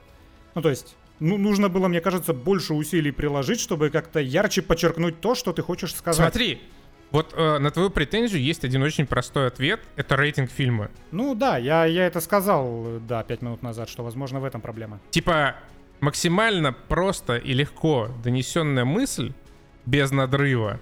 Ну, 0.55 0.63
то 0.63 0.71
есть, 0.71 0.95
ну, 1.19 1.37
нужно 1.37 1.69
было, 1.69 1.89
мне 1.89 2.01
кажется, 2.01 2.33
больше 2.33 2.75
усилий 2.75 3.11
приложить, 3.11 3.59
чтобы 3.61 3.91
как-то 3.91 4.21
ярче 4.21 4.63
подчеркнуть 4.63 5.21
то, 5.21 5.35
что 5.35 5.53
ты 5.53 5.63
хочешь 5.63 5.95
сказать. 5.95 6.17
Смотри, 6.17 6.61
вот 7.11 7.35
э, 7.37 7.59
на 7.59 7.71
твою 7.73 7.91
претензию 7.91 8.41
есть 8.41 8.65
один 8.65 8.83
очень 8.83 9.07
простой 9.07 9.49
ответ. 9.49 9.81
Это 9.97 10.17
рейтинг 10.17 10.51
фильма. 10.51 10.91
Ну 11.11 11.35
да, 11.35 11.59
я, 11.59 11.87
я 11.87 12.07
это 12.07 12.21
сказал, 12.21 12.85
э, 12.87 13.01
да, 13.01 13.25
пять 13.25 13.43
минут 13.43 13.63
назад, 13.63 13.89
что, 13.89 14.05
возможно, 14.05 14.39
в 14.39 14.45
этом 14.45 14.61
проблема. 14.61 15.01
Типа, 15.11 15.57
максимально 16.03 16.73
просто 16.73 17.37
и 17.37 17.55
легко 17.55 18.11
донесенная 18.23 18.85
мысль, 18.85 19.33
без 19.87 20.11
надрыва, 20.11 20.79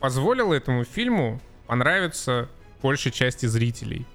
позволила 0.00 0.54
этому 0.54 0.84
фильму 0.84 1.40
понравиться 1.66 2.48
большей 2.82 3.12
части 3.12 3.46
зрителей. 3.46 4.06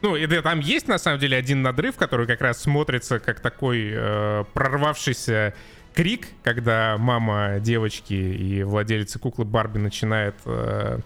Ну, 0.00 0.16
и 0.16 0.26
да, 0.26 0.40
там 0.40 0.60
есть 0.60 0.88
на 0.88 0.98
самом 0.98 1.18
деле 1.18 1.36
один 1.36 1.62
надрыв, 1.62 1.96
который 1.96 2.26
как 2.26 2.40
раз 2.40 2.62
смотрится 2.62 3.18
как 3.18 3.40
такой 3.40 3.90
э, 3.92 4.44
прорвавшийся 4.52 5.54
крик, 5.94 6.28
когда 6.42 6.96
мама 6.98 7.58
девочки 7.60 8.14
и 8.14 8.62
владелица 8.62 9.18
куклы 9.18 9.44
Барби 9.44 9.78
начинает 9.78 10.34
э, 10.44 10.98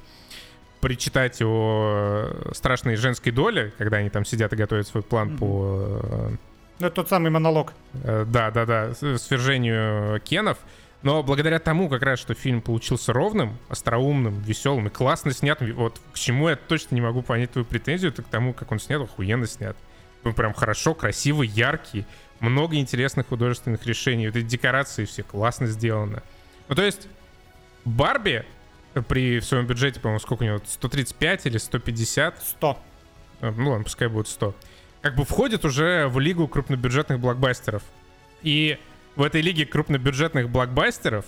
причитать 0.80 1.40
о 1.42 2.52
страшной 2.52 2.96
женской 2.96 3.32
доле, 3.32 3.72
когда 3.78 3.98
они 3.98 4.10
там 4.10 4.24
сидят 4.24 4.52
и 4.52 4.56
готовят 4.56 4.86
свой 4.86 5.02
план 5.02 5.36
по 5.36 6.00
э, 6.02 6.30
Ну, 6.78 6.86
это 6.86 6.96
тот 6.96 7.08
самый 7.08 7.30
монолог. 7.30 7.72
Э, 8.04 8.24
Да, 8.26 8.50
да, 8.50 8.66
да, 8.66 8.94
с- 8.94 9.18
свержению 9.18 10.20
Кенов. 10.20 10.58
Но 11.02 11.22
благодаря 11.22 11.58
тому, 11.58 11.88
как 11.88 12.02
раз, 12.02 12.18
что 12.18 12.34
фильм 12.34 12.60
получился 12.60 13.12
ровным, 13.12 13.58
остроумным, 13.68 14.40
веселым 14.40 14.88
и 14.88 14.90
классно 14.90 15.32
снятым, 15.32 15.72
вот 15.74 16.00
к 16.12 16.18
чему 16.18 16.48
я 16.48 16.56
точно 16.56 16.94
не 16.96 17.00
могу 17.00 17.22
понять 17.22 17.52
твою 17.52 17.64
претензию, 17.64 18.10
это 18.12 18.22
к 18.22 18.26
тому, 18.28 18.52
как 18.52 18.72
он 18.72 18.80
снят, 18.80 19.00
охуенно 19.00 19.46
снят. 19.46 19.76
Он 20.24 20.34
прям 20.34 20.52
хорошо, 20.52 20.94
красивый, 20.94 21.46
яркий, 21.48 22.04
много 22.40 22.76
интересных 22.76 23.28
художественных 23.28 23.86
решений, 23.86 24.26
вот 24.26 24.36
эти 24.36 24.44
декорации 24.46 25.04
все 25.04 25.22
классно 25.22 25.66
сделаны. 25.66 26.22
Ну, 26.68 26.74
то 26.74 26.82
есть, 26.82 27.06
Барби 27.84 28.44
при 29.08 29.40
своем 29.40 29.66
бюджете, 29.66 30.00
по-моему, 30.00 30.18
сколько 30.20 30.42
у 30.42 30.46
него, 30.46 30.60
135 30.66 31.46
или 31.46 31.58
150, 31.58 32.42
100. 32.42 32.78
а, 33.42 33.52
Ну 33.56 33.70
ладно, 33.70 33.84
пускай 33.84 34.08
будет 34.08 34.26
100. 34.28 34.54
Как 35.06 35.14
бы 35.14 35.24
входит 35.24 35.64
уже 35.64 36.08
в 36.08 36.18
лигу 36.18 36.48
крупнобюджетных 36.48 37.20
блокбастеров. 37.20 37.84
И 38.42 38.76
в 39.14 39.22
этой 39.22 39.40
лиге 39.40 39.64
крупнобюджетных 39.64 40.50
блокбастеров 40.50 41.24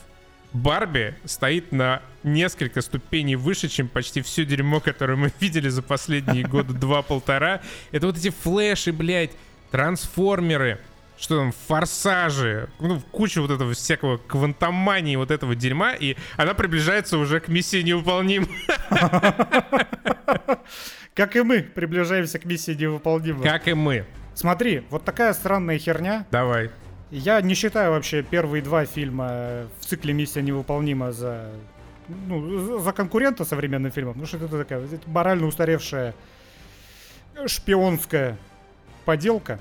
Барби 0.53 1.14
стоит 1.24 1.70
на 1.70 2.03
несколько 2.24 2.81
ступеней 2.81 3.37
выше, 3.37 3.68
чем 3.68 3.87
почти 3.87 4.20
все 4.20 4.45
дерьмо, 4.45 4.81
которое 4.81 5.14
мы 5.14 5.33
видели 5.41 5.68
за 5.68 5.83
последние 5.83 6.43
года 6.45 6.72
два-полтора. 6.74 7.61
Это 7.93 8.09
вот 8.09 8.18
эти 8.18 8.31
флеши, 8.31 8.93
блядь, 8.93 9.31
трансформеры, 9.70 10.81
что 11.19 11.37
там, 11.37 11.53
форсажи, 11.66 12.69
ну, 12.79 13.01
куча 13.11 13.41
вот 13.41 13.51
этого 13.51 13.75
всякого 13.75 14.19
квантомании, 14.19 15.16
вот 15.16 15.31
этого 15.31 15.55
дерьма, 15.55 15.95
и 15.95 16.16
она 16.37 16.55
приближается 16.55 17.19
уже 17.19 17.41
к 17.41 17.49
миссии 17.49 17.83
невыполним. 17.83 18.49
Как 21.14 21.35
и 21.35 21.43
мы 21.43 21.62
приближаемся 21.62 22.39
к 22.39 22.45
миссии 22.45 22.75
невыполнима. 22.75 23.43
Как 23.43 23.66
и 23.66 23.75
мы. 23.75 24.05
Смотри, 24.35 24.85
вот 24.91 25.05
такая 25.05 25.33
странная 25.33 25.79
херня. 25.79 26.25
Давай. 26.31 26.71
Я 27.11 27.41
не 27.41 27.55
считаю 27.55 27.91
вообще 27.91 28.23
первые 28.23 28.62
два 28.62 28.85
фильма 28.85 29.66
в 29.81 29.87
цикле 29.87 30.12
«Миссия 30.12 30.43
невыполнима» 30.43 31.11
за, 31.11 31.51
ну, 32.07 32.79
за 32.79 32.93
конкурента 32.93 33.45
современным 33.45 33.91
фильмом, 33.91 34.12
потому 34.12 34.29
что 34.29 34.37
это 34.37 34.59
такая 34.59 34.87
морально 35.07 35.47
устаревшая 35.47 36.14
шпионская 37.47 38.37
поделка. 39.05 39.59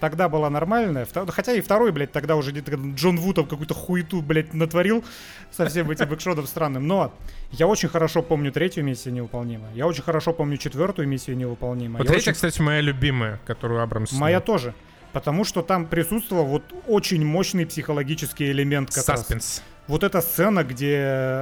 Тогда 0.00 0.28
была 0.28 0.50
нормальная, 0.50 1.06
хотя 1.28 1.52
и 1.52 1.60
второй, 1.60 1.92
блядь, 1.92 2.12
тогда 2.12 2.36
уже 2.36 2.50
где-то 2.50 2.74
Джон 2.94 3.18
Ву 3.18 3.32
там 3.32 3.46
какую-то 3.46 3.74
хуету, 3.74 4.20
блядь, 4.22 4.52
натворил 4.52 5.04
со 5.50 5.66
всем 5.66 5.90
этим 5.90 6.12
экшоном 6.14 6.46
странным. 6.46 6.86
Но 6.86 7.14
я 7.52 7.66
очень 7.66 7.88
хорошо 7.88 8.22
помню 8.22 8.52
третью 8.52 8.84
миссию 8.84 9.14
невыполнима. 9.14 9.68
Я 9.74 9.86
очень 9.86 10.02
хорошо 10.02 10.32
помню 10.32 10.56
четвертую 10.56 11.08
миссию 11.08 11.36
невыполнима. 11.36 11.98
Вот 11.98 12.04
я 12.04 12.12
третья, 12.12 12.30
очень... 12.30 12.34
кстати, 12.34 12.60
моя 12.60 12.80
любимая, 12.80 13.40
которую 13.46 13.82
Абрамс 13.82 14.12
Моя 14.12 14.40
тоже. 14.40 14.74
Потому 15.12 15.44
что 15.44 15.62
там 15.62 15.86
присутствовал 15.86 16.44
вот 16.44 16.64
очень 16.88 17.24
мощный 17.24 17.66
психологический 17.66 18.50
элемент 18.50 18.92
как 18.92 19.04
Саспенс. 19.04 19.58
раз. 19.58 19.62
Вот 19.86 20.02
эта 20.02 20.20
сцена, 20.20 20.64
где 20.64 20.98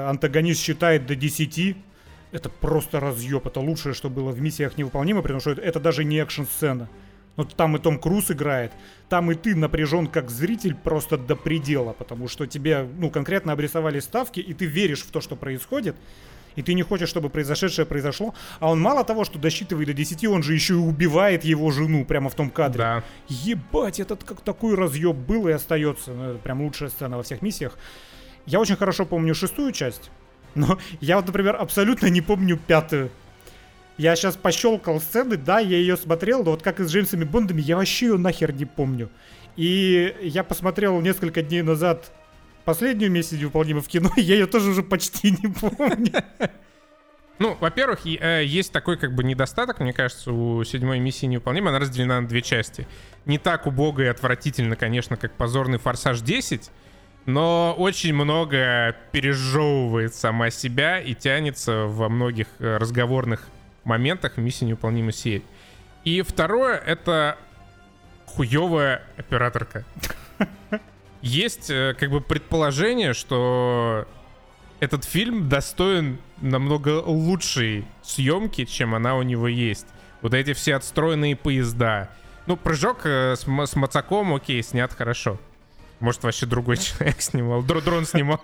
антагонист 0.09 0.61
считает 0.61 1.07
до 1.07 1.15
10, 1.17 1.77
это 2.33 2.49
просто 2.51 3.01
разъеб. 3.01 3.47
Это 3.47 3.61
лучшее, 3.61 3.95
что 3.95 4.11
было 4.11 4.31
в 4.31 4.41
миссиях 4.41 4.77
невыполнимо, 4.77 5.23
потому 5.23 5.41
что 5.41 5.53
это 5.53 5.81
даже 5.81 6.05
не 6.05 6.19
экшн-сцена. 6.19 6.89
Ну, 7.37 7.45
там 7.45 7.77
и 7.77 7.79
Том 7.79 7.99
Круз 7.99 8.31
играет, 8.31 8.73
там 9.09 9.31
и 9.31 9.35
ты 9.35 9.55
напряжен 9.55 10.07
как 10.07 10.31
зритель 10.31 10.75
просто 10.75 11.17
до 11.17 11.35
предела, 11.35 11.95
потому 11.95 12.29
что 12.29 12.47
тебе, 12.47 12.87
ну, 12.99 13.11
конкретно 13.11 13.53
обрисовали 13.53 14.01
ставки, 14.01 14.41
и 14.41 14.53
ты 14.53 14.67
веришь 14.67 15.03
в 15.03 15.11
то, 15.11 15.23
что 15.23 15.35
происходит, 15.35 15.97
и 16.57 16.63
ты 16.63 16.75
не 16.75 16.83
хочешь, 16.83 17.09
чтобы 17.09 17.31
произошедшее 17.31 17.87
произошло, 17.87 18.35
а 18.61 18.71
он 18.71 18.81
мало 18.81 19.05
того, 19.05 19.25
что 19.25 19.39
досчитывает 19.39 19.87
до 19.87 19.95
10, 19.95 20.25
он 20.27 20.43
же 20.43 20.55
еще 20.55 20.75
и 20.75 20.77
убивает 20.77 21.45
его 21.45 21.71
жену 21.71 22.05
прямо 22.05 22.29
в 22.29 22.35
том 22.35 22.51
кадре. 22.51 22.79
Да. 22.79 23.05
Ебать, 23.29 24.01
этот 24.01 24.25
как 24.25 24.41
такой 24.43 24.75
разъеб 24.75 25.17
был 25.17 25.49
и 25.49 25.53
остается. 25.53 26.13
Ну, 26.13 26.31
это 26.31 26.39
прям 26.39 26.63
лучшая 26.63 26.91
сцена 26.91 27.17
во 27.17 27.23
всех 27.23 27.43
миссиях. 27.43 27.79
Я 28.45 28.61
очень 28.61 28.77
хорошо 28.77 29.07
помню 29.07 29.35
шестую 29.35 29.73
часть, 29.73 30.11
но 30.55 30.79
я 31.01 31.17
вот, 31.17 31.27
например, 31.27 31.57
абсолютно 31.57 32.09
не 32.09 32.21
помню 32.21 32.59
пятую. 32.59 33.11
Я 33.99 34.17
сейчас 34.17 34.37
пощелкал 34.37 35.01
сцены, 35.01 35.37
да, 35.37 35.59
я 35.61 35.77
ее 35.77 35.97
смотрел, 35.97 36.43
но 36.43 36.53
вот 36.53 36.63
как 36.63 36.81
и 36.81 36.85
с 36.85 36.91
Джеймсами 36.91 37.25
Бондами, 37.25 37.61
я 37.61 37.77
вообще 37.77 38.07
ее 38.07 38.19
нахер 38.19 38.53
не 38.53 38.65
помню. 38.65 39.11
И 39.57 40.17
я 40.23 40.45
посмотрел 40.45 41.01
несколько 41.01 41.43
дней 41.43 41.63
назад 41.63 42.11
последнюю 42.65 43.11
миссию 43.11 43.41
невыполнима 43.41 43.81
в 43.81 43.89
кино, 43.89 44.11
я 44.17 44.35
ее 44.35 44.47
тоже 44.47 44.71
уже 44.71 44.83
почти 44.83 45.33
не 45.33 45.53
помню. 45.53 46.25
Ну, 47.39 47.57
во-первых, 47.59 48.07
э, 48.07 48.45
есть 48.45 48.73
такой 48.73 48.97
как 48.97 49.15
бы 49.15 49.25
недостаток, 49.25 49.81
мне 49.81 49.93
кажется, 49.93 50.33
у 50.33 50.63
седьмой 50.63 51.01
миссии 51.01 51.27
невыполнима. 51.27 51.71
Она 51.71 51.81
разделена 51.81 52.21
на 52.21 52.29
две 52.29 52.41
части. 52.41 52.87
Не 53.25 53.39
так 53.39 53.67
убого 53.67 54.01
и 54.01 54.07
отвратительно, 54.07 54.77
конечно, 54.77 55.17
как 55.17 55.33
позорный 55.33 55.79
«Форсаж 55.79 56.21
10», 56.21 56.71
но 57.27 57.75
очень 57.77 58.15
много 58.15 58.97
пережевывает 59.11 60.15
сама 60.15 60.51
себя 60.51 61.01
и 61.01 61.15
тянется 61.15 61.87
во 61.87 62.09
многих 62.09 62.47
э, 62.59 62.77
разговорных 62.77 63.49
моментах 63.85 64.37
миссии 64.37 64.65
невыполнимой 64.65 65.13
серии. 65.13 65.43
И 66.05 66.23
второе— 66.23 66.77
это 66.87 67.37
хуевая 68.27 69.03
операторка. 69.17 69.85
Есть 71.23 71.71
э, 71.71 71.95
как 71.99 72.11
бы 72.11 72.21
предположение, 72.21 73.15
что 73.15 74.09
этот 74.81 75.05
фильм 75.05 75.49
достоин 75.49 76.19
намного 76.41 77.01
лучшей 77.01 77.85
съемки, 78.03 78.65
чем 78.65 78.95
она 78.97 79.15
у 79.15 79.23
него 79.23 79.47
есть. 79.47 79.87
Вот 80.21 80.35
эти 80.35 80.53
все 80.53 80.75
отстроенные 80.75 81.37
поезда. 81.37 82.11
Ну, 82.47 82.57
прыжок 82.57 83.03
э, 83.05 83.37
с, 83.37 83.43
с 83.43 83.77
Мацаком, 83.77 84.35
окей, 84.35 84.61
снят 84.65 84.93
хорошо. 84.93 85.39
Может, 86.01 86.25
вообще 86.25 86.47
другой 86.47 86.79
человек 86.79 87.17
снимал. 87.21 87.63
Др 87.63 87.81
дрон 87.81 88.05
снимал. 88.05 88.43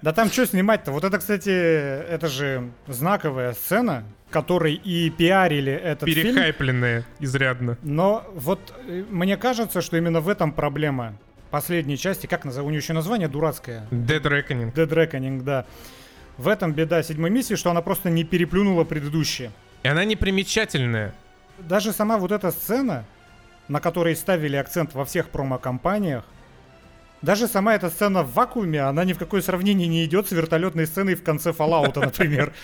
Да 0.00 0.14
там 0.14 0.30
что 0.30 0.46
снимать-то? 0.46 0.90
Вот 0.90 1.04
это, 1.04 1.18
кстати, 1.18 1.50
это 1.50 2.28
же 2.28 2.70
знаковая 2.86 3.52
сцена, 3.52 4.04
которой 4.32 4.74
и 4.74 5.10
пиарили 5.10 5.72
этот 5.72 6.08
фильм. 6.08 6.34
Перехайпленная 6.34 7.04
изрядно. 7.20 7.78
Но 7.82 8.24
вот 8.34 8.74
э, 8.88 9.04
мне 9.10 9.36
кажется, 9.36 9.80
что 9.80 9.96
именно 9.96 10.20
в 10.20 10.28
этом 10.28 10.52
проблема 10.52 11.14
последней 11.50 11.98
части, 11.98 12.26
как 12.26 12.44
назову, 12.44 12.68
у 12.68 12.70
нее 12.70 12.80
еще 12.80 12.94
название 12.94 13.28
дурацкое. 13.28 13.86
Dead 13.90 14.22
Reckoning. 14.22 14.72
Dead 14.72 14.88
Reckoning, 14.88 15.42
да. 15.42 15.66
В 16.38 16.48
этом 16.48 16.72
беда 16.72 17.02
седьмой 17.02 17.30
миссии, 17.30 17.54
что 17.54 17.70
она 17.70 17.82
просто 17.82 18.10
не 18.10 18.24
переплюнула 18.24 18.84
предыдущие. 18.84 19.52
И 19.82 19.88
она 19.88 20.04
непримечательная. 20.04 21.14
Даже 21.58 21.92
сама 21.92 22.16
вот 22.16 22.32
эта 22.32 22.50
сцена, 22.50 23.04
на 23.68 23.80
которой 23.80 24.16
ставили 24.16 24.56
акцент 24.56 24.94
во 24.94 25.04
всех 25.04 25.28
промо-компаниях, 25.28 26.24
даже 27.20 27.46
сама 27.46 27.74
эта 27.74 27.88
сцена 27.90 28.24
в 28.24 28.32
вакууме, 28.34 28.80
она 28.80 29.04
ни 29.04 29.12
в 29.12 29.18
какое 29.18 29.42
сравнение 29.42 29.86
не 29.86 30.04
идет 30.04 30.28
с 30.28 30.32
вертолетной 30.32 30.86
сценой 30.86 31.14
в 31.14 31.22
конце 31.22 31.50
Fallout, 31.50 32.00
например. 32.00 32.52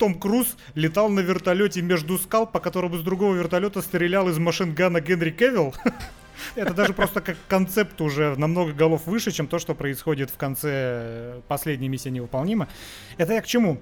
Том 0.00 0.14
Круз 0.14 0.56
летал 0.74 1.10
на 1.10 1.20
вертолете 1.20 1.82
между 1.82 2.16
скал, 2.16 2.46
по 2.46 2.58
которому 2.58 2.96
с 2.96 3.02
другого 3.02 3.34
вертолета 3.34 3.82
стрелял 3.82 4.30
из 4.30 4.38
машин-гана 4.38 5.02
Генри 5.02 5.30
Кевилл. 5.30 5.74
Это 6.54 6.72
даже 6.72 6.94
просто 6.94 7.20
как 7.20 7.36
концепт 7.48 8.00
уже 8.00 8.34
намного 8.36 8.72
голов 8.72 9.06
выше, 9.06 9.30
чем 9.30 9.46
то, 9.46 9.58
что 9.58 9.74
происходит 9.74 10.30
в 10.30 10.38
конце 10.38 11.42
последней 11.48 11.90
миссии 11.90 12.08
невыполнима. 12.08 12.66
Это 13.18 13.34
я 13.34 13.42
к 13.42 13.46
чему? 13.46 13.78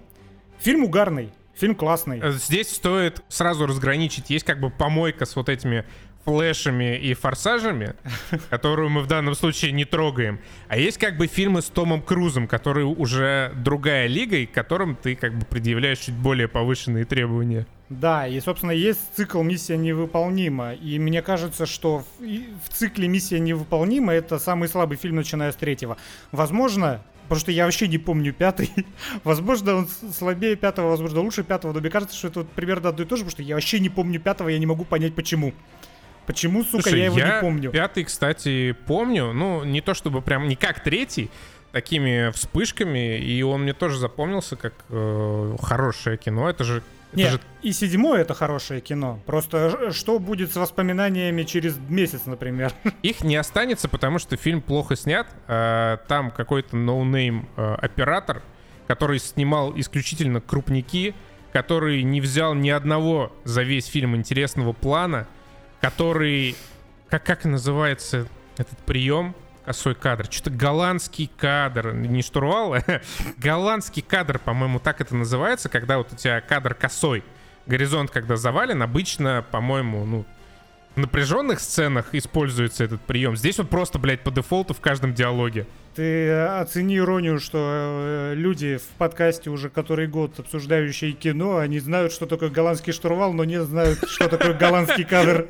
Фильм 0.59 0.83
угарный, 0.83 1.31
фильм 1.55 1.77
классный. 1.77 2.19
Э, 2.21 2.33
здесь 2.33 2.75
стоит 2.75 3.23
сразу 3.29 3.69
разграничить. 3.69 4.29
Есть 4.29 4.45
как 4.45 4.59
бы 4.59 4.71
помойка 4.71 5.25
с 5.25 5.37
вот 5.37 5.49
этими 5.49 5.85
флешами 6.25 6.99
и 6.99 7.15
форсажами, 7.15 7.95
которую 8.51 8.91
мы 8.91 9.03
в 9.03 9.07
данном 9.07 9.35
случае 9.35 9.73
не 9.73 9.85
трогаем. 9.85 10.41
А 10.69 10.77
есть 10.77 10.99
как 10.99 11.17
бы 11.17 11.27
фильмы 11.27 11.63
с 11.63 11.67
Томом 11.67 12.03
Крузом, 12.03 12.47
которые 12.47 12.87
уже 12.87 13.53
другая 13.57 14.07
лига, 14.07 14.37
и 14.37 14.47
к 14.47 14.53
которым 14.53 14.97
ты 14.97 15.15
как 15.15 15.39
бы 15.39 15.47
предъявляешь 15.47 15.99
чуть 15.99 16.15
более 16.15 16.49
повышенные 16.49 17.05
требования. 17.05 17.67
Да, 17.89 18.27
и, 18.27 18.39
собственно, 18.41 18.73
есть 18.73 19.01
цикл 19.17 19.43
«Миссия 19.43 19.79
невыполнима». 19.79 20.75
И 20.75 20.99
мне 20.99 21.23
кажется, 21.23 21.65
что 21.65 22.05
в, 22.19 22.23
в 22.23 22.69
цикле 22.69 23.09
«Миссия 23.09 23.41
невыполнима» 23.41 24.13
это 24.13 24.39
самый 24.39 24.69
слабый 24.69 24.99
фильм, 24.99 25.17
начиная 25.17 25.53
с 25.53 25.57
третьего. 25.57 25.97
Возможно, 26.31 27.03
потому 27.23 27.41
что 27.41 27.51
я 27.51 27.65
вообще 27.65 27.89
не 27.89 27.97
помню 27.97 28.35
пятый. 28.35 28.71
возможно, 29.25 29.75
он 29.77 29.89
слабее 29.89 30.55
пятого, 30.57 30.91
возможно, 30.91 31.21
лучше 31.21 31.45
пятого, 31.45 31.73
но 31.73 31.81
мне 31.81 31.89
кажется, 31.89 32.15
что 32.15 32.29
это 32.29 32.41
вот 32.41 32.51
примерно 32.51 32.91
одно 32.91 33.05
и 33.05 33.07
то 33.07 33.17
же, 33.17 33.25
потому 33.25 33.31
что 33.31 33.43
я 33.43 33.55
вообще 33.55 33.81
не 33.81 33.89
помню 33.89 34.21
пятого, 34.21 34.51
я 34.51 34.59
не 34.59 34.67
могу 34.67 34.85
понять, 34.85 35.15
почему. 35.15 35.55
Почему, 36.29 36.63
сука, 36.63 36.83
Слушай, 36.83 36.99
я 36.99 37.05
его 37.07 37.19
я 37.19 37.37
не 37.37 37.41
помню? 37.41 37.71
Пятый, 37.71 38.05
кстати, 38.05 38.77
помню. 38.87 39.33
Ну, 39.33 39.65
не 39.65 39.81
то 39.81 39.95
чтобы 39.95 40.21
прям 40.21 40.47
не 40.47 40.57
как 40.57 40.85
третий, 40.85 41.31
такими 41.73 42.31
вспышками, 42.33 43.19
и 43.19 43.43
он 43.43 43.63
мне 43.63 43.73
тоже 43.73 43.97
запомнился 43.97 44.55
как 44.57 44.75
э, 44.91 45.57
хорошее 45.59 46.19
кино. 46.19 46.51
Это 46.51 46.65
же 46.65 46.83
это 47.13 47.17
Нет, 47.17 47.33
же... 47.33 47.41
и 47.63 47.73
седьмое 47.73 48.21
это 48.21 48.35
хорошее 48.35 48.83
кино. 48.83 49.23
Просто 49.25 49.91
что 49.93 50.19
будет 50.19 50.53
с 50.53 50.57
воспоминаниями 50.57 51.45
через 51.45 51.79
месяц, 51.89 52.27
например? 52.27 52.73
Их 53.03 53.25
не 53.25 53.37
останется, 53.37 53.89
потому 53.89 54.19
что 54.19 54.37
фильм 54.37 54.61
плохо 54.61 54.97
снят. 54.97 55.27
А, 55.47 55.97
там 56.09 56.31
какой-то 56.31 56.77
no 56.77 57.01
name 57.01 57.49
no 57.57 57.75
оператор, 57.77 58.43
который 58.87 59.19
снимал 59.19 59.73
исключительно 59.79 60.43
крупники, 60.43 61.15
который 61.55 62.03
не 62.03 62.21
взял 62.21 62.55
ни 62.55 62.69
одного 62.69 63.33
за 63.45 63.63
весь 63.63 63.87
фильм 63.87 64.15
интересного 64.15 64.75
плана, 64.75 65.27
который... 65.81 66.57
Как, 67.09 67.25
как 67.25 67.45
называется 67.45 68.27
этот 68.57 68.79
прием? 68.81 69.35
Косой 69.65 69.95
кадр. 69.95 70.27
Что-то 70.31 70.51
голландский 70.51 71.31
кадр. 71.37 71.95
Не 71.95 72.23
штурвал, 72.23 72.75
а 72.75 72.83
голландский 73.37 74.03
кадр, 74.03 74.39
по-моему, 74.39 74.81
так 74.81 75.01
это 75.01 75.15
называется, 75.15 75.69
когда 75.69 75.99
вот 75.99 76.13
у 76.13 76.17
тебя 76.17 76.41
кадр 76.41 76.75
косой. 76.75 77.23
Горизонт, 77.67 78.11
когда 78.11 78.37
завален, 78.37 78.83
обычно, 78.83 79.45
по-моему, 79.51 80.05
ну, 80.07 80.25
в 80.95 81.01
напряженных 81.01 81.61
сценах 81.61 82.15
используется 82.15 82.83
этот 82.85 83.01
прием. 83.03 83.37
Здесь 83.37 83.59
вот 83.59 83.71
просто, 83.71 83.99
блядь, 83.99 84.23
по 84.23 84.31
дефолту 84.31 84.75
в 84.75 84.81
каждом 84.81 85.15
диалоге. 85.15 85.67
Ты 85.99 86.31
оцени 86.31 86.99
иронию, 86.99 87.41
что 87.41 87.59
э, 87.59 88.35
люди 88.37 88.77
в 88.77 88.85
подкасте 88.99 89.51
уже 89.51 89.69
который 89.69 90.07
год 90.07 90.39
обсуждающие 90.39 91.11
кино, 91.11 91.57
они 91.57 91.81
знают, 91.81 92.13
что 92.13 92.27
такое 92.27 92.51
голландский 92.51 92.93
штурвал, 92.93 93.33
но 93.33 93.43
не 93.43 93.61
знают, 93.61 94.09
что 94.09 94.29
такое 94.29 94.55
голландский 94.55 95.03
кадр. 95.03 95.49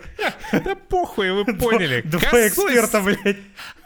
Да 0.51 0.75
похуй, 0.75 1.33
вы 1.33 1.45
поняли. 1.45 2.01
Два 2.01 2.49
эксперта, 2.49 3.03
блядь. 3.03 3.37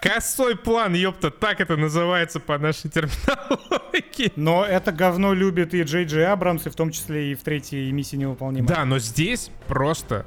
Косой 0.01 0.57
план, 0.57 0.95
ёпта, 0.95 1.33
так 1.33 1.61
это 1.61 1.77
называется 1.77 2.39
по 2.39 2.57
нашей 2.59 2.89
терминологии. 2.91 4.33
Но 4.37 4.65
это 4.65 4.93
говно 4.93 5.35
любит 5.35 5.75
и 5.75 5.83
Джей 5.83 6.05
Джей 6.05 6.29
Абрамс, 6.29 6.65
и 6.67 6.71
в 6.71 6.77
том 6.77 6.93
числе 6.93 7.33
и 7.33 7.35
в 7.35 7.43
третьей 7.43 7.91
миссии 7.91 8.15
невыполнима. 8.15 8.69
Да, 8.69 8.85
но 8.85 9.01
здесь 9.01 9.51
просто 9.67 10.27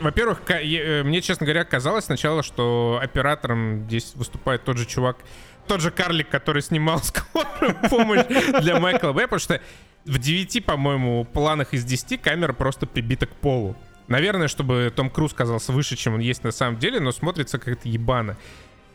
во-первых, 0.00 0.42
э, 0.48 1.02
мне, 1.02 1.20
честно 1.20 1.44
говоря, 1.44 1.64
казалось 1.64 2.04
сначала, 2.04 2.42
что 2.42 2.98
оператором 3.02 3.84
здесь 3.88 4.12
выступает 4.14 4.64
тот 4.64 4.78
же 4.78 4.86
чувак, 4.86 5.18
тот 5.66 5.80
же 5.80 5.90
карлик, 5.90 6.28
который 6.28 6.62
снимал 6.62 6.98
скорую 7.02 7.76
помощь 7.90 8.26
для 8.26 8.78
Майкла 8.78 9.12
Б, 9.12 9.22
потому 9.22 9.40
что 9.40 9.60
в 10.04 10.18
9, 10.18 10.64
по-моему, 10.64 11.24
планах 11.24 11.74
из 11.74 11.84
10 11.84 12.20
камера 12.20 12.52
просто 12.52 12.86
прибита 12.86 13.26
к 13.26 13.34
полу. 13.34 13.76
Наверное, 14.08 14.48
чтобы 14.48 14.92
Том 14.94 15.10
Круз 15.10 15.32
казался 15.32 15.72
выше, 15.72 15.96
чем 15.96 16.14
он 16.14 16.20
есть 16.20 16.44
на 16.44 16.52
самом 16.52 16.78
деле, 16.78 17.00
но 17.00 17.10
смотрится 17.10 17.58
как-то 17.58 17.88
ебано. 17.88 18.36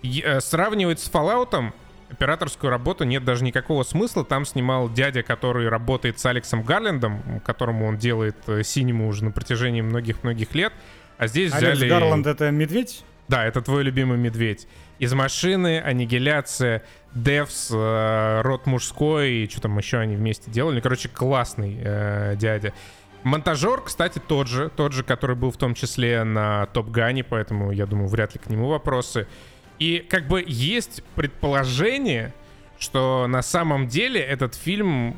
Е- 0.02 0.24
э, 0.24 0.40
сравнивать 0.40 1.00
с 1.00 1.12
Fallout 1.12 1.74
операторскую 2.10 2.70
работу 2.70 3.04
нет 3.04 3.24
даже 3.24 3.44
никакого 3.44 3.84
смысла. 3.84 4.24
Там 4.24 4.46
снимал 4.46 4.90
дядя, 4.90 5.24
который 5.24 5.70
работает 5.70 6.20
с 6.20 6.26
Алексом 6.26 6.64
Гарлендом, 6.64 7.42
которому 7.46 7.88
он 7.88 7.98
делает 7.98 8.38
э, 8.48 8.64
синему 8.64 9.08
уже 9.08 9.24
на 9.24 9.32
протяжении 9.32 9.82
многих-многих 9.82 10.54
лет. 10.56 10.74
А 11.18 11.28
здесь 11.28 11.54
Алекс 11.54 11.78
взяли... 11.78 11.90
Гарланд 11.90 12.28
это 12.28 12.52
медведь? 12.52 13.04
Да, 13.28 13.46
это 13.46 13.62
твой 13.62 13.84
любимый 13.84 14.18
медведь. 14.18 14.68
Из 15.02 15.12
машины, 15.14 15.80
аннигиляция, 15.80 16.84
Девс, 17.16 17.72
э, 17.74 18.42
род 18.44 18.68
мужской, 18.68 19.32
и 19.32 19.50
что 19.50 19.62
там 19.62 19.76
еще 19.80 19.98
они 19.98 20.16
вместе 20.16 20.52
делали. 20.52 20.80
Короче, 20.80 21.10
классный 21.10 21.76
э, 21.84 22.36
дядя. 22.38 22.72
Монтажер, 23.24 23.82
кстати, 23.82 24.20
тот 24.20 24.48
же, 24.48 24.70
тот 24.70 24.94
же, 24.94 25.04
который 25.04 25.36
был 25.36 25.50
в 25.50 25.58
том 25.58 25.74
числе 25.74 26.24
на 26.24 26.68
Топ 26.68 26.92
Гане, 26.92 27.24
поэтому 27.24 27.72
я 27.72 27.88
думаю, 27.88 28.10
вряд 28.10 28.36
ли 28.36 28.40
к 28.40 28.48
нему 28.48 28.68
вопросы. 28.68 29.26
И 29.80 30.06
как 30.08 30.28
бы 30.28 30.44
есть 30.46 31.04
предположение, 31.16 32.32
что 32.78 33.26
на 33.28 33.42
самом 33.42 33.88
деле 33.88 34.22
этот 34.22 34.54
фильм 34.54 35.18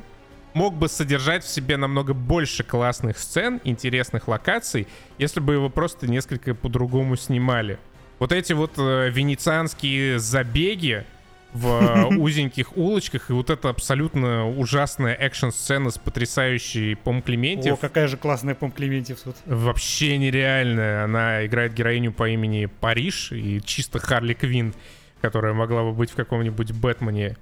мог 0.53 0.75
бы 0.75 0.87
содержать 0.87 1.43
в 1.43 1.49
себе 1.49 1.75
намного 1.75 2.13
больше 2.13 2.63
классных 2.63 3.17
сцен, 3.17 3.59
интересных 3.65 4.29
локаций, 4.29 4.87
если 5.17 5.41
бы 5.41 5.55
его 5.55 5.69
просто 5.69 6.07
несколько 6.07 6.55
по-другому 6.55 7.17
снимали. 7.17 7.79
Вот 8.19 8.31
эти 8.31 8.53
вот 8.53 8.73
э, 8.77 9.09
венецианские 9.09 10.19
забеги, 10.19 11.05
в 11.53 12.07
узеньких 12.17 12.75
улочках, 12.75 13.29
и 13.29 13.33
вот 13.33 13.49
эта 13.49 13.69
абсолютно 13.69 14.49
ужасная 14.49 15.13
экшн-сцена 15.13 15.91
с 15.91 15.97
потрясающей 15.97 16.95
Пом 16.95 17.21
Клементьев. 17.21 17.73
О, 17.73 17.77
какая 17.77 18.07
же 18.07 18.17
классная 18.17 18.55
Пом 18.55 18.71
Клементьев 18.71 19.19
тут. 19.19 19.35
Вообще 19.45 20.17
нереальная. 20.17 21.05
Она 21.05 21.45
играет 21.45 21.73
героиню 21.73 22.11
по 22.11 22.27
имени 22.27 22.65
Париж, 22.65 23.31
и 23.31 23.61
чисто 23.63 23.99
Харли 23.99 24.33
Квин, 24.33 24.73
которая 25.21 25.53
могла 25.53 25.83
бы 25.83 25.93
быть 25.93 26.11
в 26.11 26.15
каком-нибудь 26.15 26.71
Бэтмене. 26.71 27.37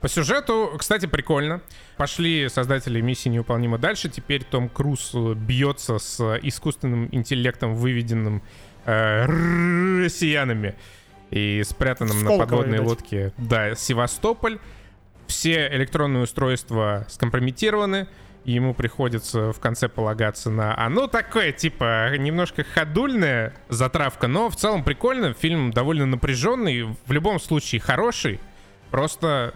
По 0.00 0.08
сюжету, 0.08 0.74
кстати, 0.78 1.06
прикольно. 1.06 1.62
Пошли 1.96 2.48
создатели 2.48 3.00
миссии 3.00 3.30
невыполнимо 3.30 3.78
дальше. 3.78 4.08
Теперь 4.10 4.44
Том 4.44 4.68
Круз 4.68 5.14
бьется 5.14 5.98
с 5.98 6.38
искусственным 6.42 7.08
интеллектом, 7.12 7.74
выведенным 7.74 8.42
россиянами 8.86 10.74
и 11.30 11.62
спрятанном 11.64 12.22
на 12.22 12.38
подводной 12.38 12.78
лодке, 12.78 13.32
да, 13.36 13.74
Севастополь. 13.74 14.58
Все 15.26 15.66
электронные 15.72 16.22
устройства 16.22 17.04
скомпрометированы, 17.08 18.06
ему 18.44 18.74
приходится 18.74 19.52
в 19.52 19.58
конце 19.58 19.88
полагаться 19.88 20.50
на... 20.50 20.72
А 20.78 20.88
ну, 20.88 21.08
такое, 21.08 21.50
типа, 21.50 22.16
немножко 22.16 22.62
ходульная 22.62 23.52
затравка, 23.68 24.28
но 24.28 24.48
в 24.48 24.54
целом 24.54 24.84
прикольно. 24.84 25.34
Фильм 25.34 25.72
довольно 25.72 26.06
напряженный, 26.06 26.84
в 26.84 27.10
любом 27.10 27.40
случае 27.40 27.80
хороший. 27.80 28.38
Просто, 28.92 29.52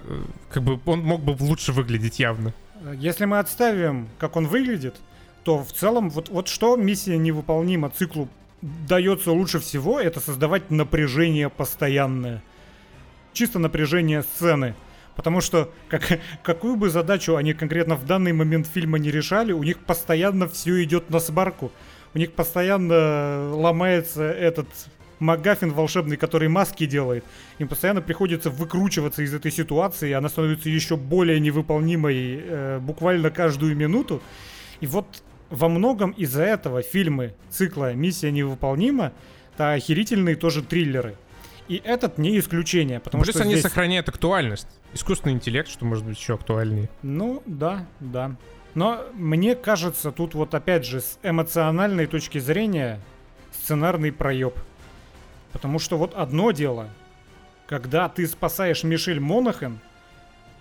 как 0.50 0.64
бы, 0.64 0.80
он 0.86 1.04
мог 1.04 1.22
бы 1.22 1.36
лучше 1.38 1.70
выглядеть 1.70 2.18
явно. 2.18 2.52
Если 2.94 3.26
мы 3.26 3.38
отставим, 3.38 4.08
как 4.18 4.34
он 4.34 4.48
выглядит, 4.48 4.96
то 5.44 5.62
в 5.62 5.72
целом 5.72 6.10
вот, 6.10 6.28
вот 6.30 6.48
что 6.48 6.74
миссия 6.76 7.16
невыполнима 7.16 7.90
циклу 7.90 8.28
дается 8.62 9.32
лучше 9.32 9.58
всего, 9.58 10.00
это 10.00 10.20
создавать 10.20 10.70
напряжение 10.70 11.48
постоянное. 11.48 12.42
Чисто 13.32 13.58
напряжение 13.58 14.22
сцены. 14.22 14.74
Потому 15.16 15.40
что 15.40 15.72
как, 15.88 16.20
какую 16.42 16.76
бы 16.76 16.90
задачу 16.90 17.36
они 17.36 17.52
конкретно 17.52 17.96
в 17.96 18.06
данный 18.06 18.32
момент 18.32 18.66
фильма 18.66 18.98
не 18.98 19.10
решали, 19.10 19.52
у 19.52 19.62
них 19.62 19.78
постоянно 19.78 20.48
все 20.48 20.82
идет 20.82 21.10
на 21.10 21.20
сварку. 21.20 21.72
У 22.14 22.18
них 22.18 22.32
постоянно 22.32 23.54
ломается 23.54 24.24
этот 24.24 24.66
Магафин 25.20 25.72
волшебный, 25.72 26.16
который 26.16 26.48
маски 26.48 26.86
делает. 26.86 27.24
Им 27.58 27.68
постоянно 27.68 28.00
приходится 28.00 28.50
выкручиваться 28.50 29.22
из 29.22 29.32
этой 29.34 29.52
ситуации, 29.52 30.12
она 30.12 30.28
становится 30.28 30.70
еще 30.70 30.96
более 30.96 31.38
невыполнимой 31.38 32.40
э, 32.42 32.78
буквально 32.80 33.30
каждую 33.30 33.76
минуту. 33.76 34.22
И 34.80 34.86
вот 34.86 35.06
во 35.50 35.68
многом 35.68 36.12
из-за 36.12 36.44
этого 36.44 36.82
фильмы 36.82 37.34
цикла 37.50 37.92
«Миссия 37.92 38.30
невыполнима» 38.30 39.12
это 39.60 39.72
охерительные 39.72 40.36
тоже 40.36 40.62
триллеры. 40.62 41.16
И 41.68 41.82
этот 41.84 42.16
не 42.16 42.38
исключение, 42.38 42.98
потому 42.98 43.22
Плюс 43.22 43.34
что 43.34 43.44
они 43.44 43.52
здесь... 43.52 43.62
сохраняют 43.62 44.08
актуальность. 44.08 44.66
Искусственный 44.94 45.34
интеллект, 45.34 45.68
что 45.68 45.84
может 45.84 46.04
быть 46.04 46.18
еще 46.18 46.34
актуальнее. 46.34 46.88
Ну, 47.02 47.42
да, 47.44 47.86
да. 48.00 48.36
Но 48.74 49.04
мне 49.12 49.54
кажется, 49.54 50.12
тут 50.12 50.34
вот 50.34 50.54
опять 50.54 50.86
же 50.86 51.00
с 51.00 51.18
эмоциональной 51.22 52.06
точки 52.06 52.38
зрения 52.38 53.00
сценарный 53.52 54.12
проеб. 54.12 54.54
Потому 55.52 55.78
что 55.78 55.98
вот 55.98 56.14
одно 56.14 56.52
дело, 56.52 56.88
когда 57.66 58.08
ты 58.08 58.26
спасаешь 58.26 58.82
Мишель 58.82 59.20
Монахен, 59.20 59.80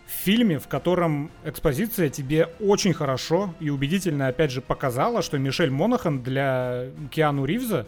в 0.09 0.11
фильме, 0.11 0.57
в 0.57 0.67
котором 0.67 1.29
экспозиция 1.45 2.09
тебе 2.09 2.49
очень 2.59 2.93
хорошо 2.93 3.53
и 3.59 3.69
убедительно, 3.69 4.27
опять 4.27 4.49
же, 4.49 4.59
показала, 4.59 5.21
что 5.21 5.37
Мишель 5.37 5.69
Монахан 5.69 6.23
для 6.23 6.87
Киану 7.11 7.45
Ривза 7.45 7.85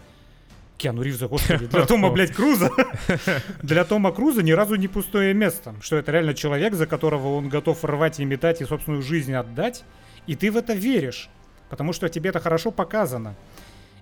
Киану 0.78 1.02
Ривза, 1.02 1.28
господи, 1.28 1.66
для 1.66 1.86
Тома, 1.88 2.10
блядь, 2.10 2.32
Круза. 2.32 2.72
Для 3.62 3.86
Тома 3.86 4.12
Круза 4.12 4.42
ни 4.42 4.52
разу 4.52 4.76
не 4.76 4.88
пустое 4.88 5.32
место. 5.36 5.76
Что 5.80 5.96
это 5.98 6.12
реально 6.12 6.34
человек, 6.34 6.74
за 6.74 6.88
которого 6.88 7.36
он 7.36 7.50
готов 7.50 7.86
рвать 7.86 8.20
и 8.20 8.26
метать 8.26 8.62
и 8.62 8.66
собственную 8.66 9.04
жизнь 9.04 9.34
отдать. 9.34 9.84
И 10.26 10.36
ты 10.36 10.52
в 10.52 10.58
это 10.58 10.74
веришь. 10.74 11.30
Потому 11.70 11.94
что 11.94 12.10
тебе 12.10 12.32
это 12.32 12.40
хорошо 12.40 12.72
показано. 12.72 13.36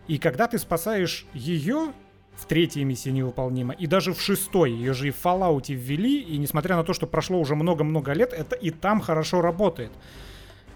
И 0.07 0.17
когда 0.20 0.47
ты 0.47 0.57
спасаешь 0.57 1.26
ее, 1.34 1.91
в 2.40 2.46
третьей 2.46 2.86
миссии 2.86 3.10
невыполнима, 3.10 3.74
и 3.74 3.86
даже 3.86 4.14
в 4.14 4.22
шестой, 4.22 4.72
ее 4.72 4.94
же 4.94 5.10
и 5.10 5.12
в 5.12 5.18
Fallout 5.24 5.74
ввели, 5.74 6.22
и 6.22 6.38
несмотря 6.38 6.78
на 6.78 6.84
то, 6.84 6.94
что 6.94 7.06
прошло 7.06 7.40
уже 7.40 7.56
много-много 7.56 8.14
лет, 8.14 8.32
это 8.34 8.56
и 8.56 8.72
там 8.72 9.02
хорошо 9.02 9.42
работает. 9.42 9.92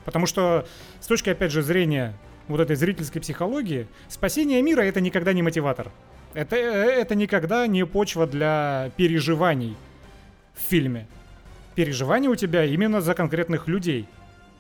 Потому 0.06 0.26
что 0.26 0.66
с 1.00 1.08
точки, 1.08 1.30
опять 1.30 1.52
же, 1.52 1.62
зрения 1.62 2.14
вот 2.48 2.60
этой 2.60 2.76
зрительской 2.76 3.22
психологии, 3.22 3.88
спасение 4.10 4.62
мира 4.62 4.82
это 4.82 5.00
никогда 5.00 5.32
не 5.32 5.42
мотиватор. 5.42 5.92
Это, 6.34 6.56
это 6.56 7.16
никогда 7.16 7.68
не 7.68 7.86
почва 7.86 8.28
для 8.28 8.92
переживаний 8.98 9.78
в 10.56 10.60
фильме. 10.70 11.08
Переживания 11.76 12.30
у 12.30 12.36
тебя 12.36 12.66
именно 12.66 13.02
за 13.02 13.14
конкретных 13.14 13.68
людей. 13.68 14.08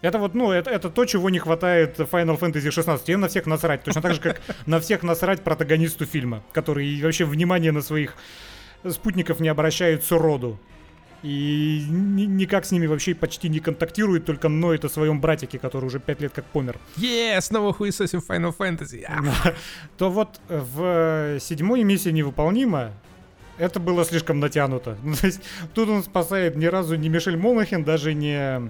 Это 0.03 0.19
вот, 0.19 0.35
ну, 0.35 0.51
это, 0.51 0.69
это 0.69 0.89
то, 0.89 1.05
чего 1.05 1.29
не 1.29 1.39
хватает 1.39 1.97
Final 1.97 2.37
Fantasy 2.37 2.69
16. 2.71 3.07
Им 3.09 3.21
на 3.21 3.29
всех 3.29 3.45
насрать. 3.45 3.83
Точно 3.83 4.01
так 4.01 4.13
же, 4.13 4.19
как 4.19 4.41
на 4.65 4.81
всех 4.81 5.01
насрать 5.01 5.41
протагонисту 5.41 6.05
фильма, 6.05 6.43
который 6.51 7.01
вообще 7.01 7.23
внимание 7.23 7.71
на 7.71 7.81
своих 7.81 8.15
спутников 8.89 9.39
не 9.39 9.47
обращает 9.47 10.03
с 10.03 10.11
роду. 10.11 10.59
И 11.23 11.85
ни, 11.89 12.23
никак 12.23 12.65
с 12.65 12.71
ними 12.71 12.85
вообще 12.85 13.15
почти 13.15 13.47
не 13.47 13.61
контактирует, 13.61 14.25
только 14.25 14.49
ноет 14.49 14.83
о 14.83 14.89
своем 14.89 15.21
братике, 15.21 15.57
который 15.57 15.85
уже 15.85 16.01
пять 16.01 16.19
лет 16.19 16.33
как 16.33 16.43
помер. 16.43 16.77
Е, 16.97 17.39
снова 17.39 17.71
хуесосим 17.71 18.19
Final 18.19 18.53
Fantasy. 18.57 19.07
То 19.97 20.11
вот 20.11 20.41
в 20.49 21.39
седьмой 21.39 21.83
миссии 21.83 22.09
невыполнима 22.09 22.91
это 23.57 23.79
было 23.79 24.03
слишком 24.03 24.41
натянуто. 24.41 24.97
Ну, 25.01 25.15
то 25.21 25.27
есть 25.27 25.41
тут 25.73 25.87
он 25.87 26.03
спасает 26.03 26.57
ни 26.57 26.65
разу 26.65 26.95
не 26.95 27.07
Мишель 27.07 27.37
Монахин, 27.37 27.85
даже 27.85 28.13
не 28.13 28.69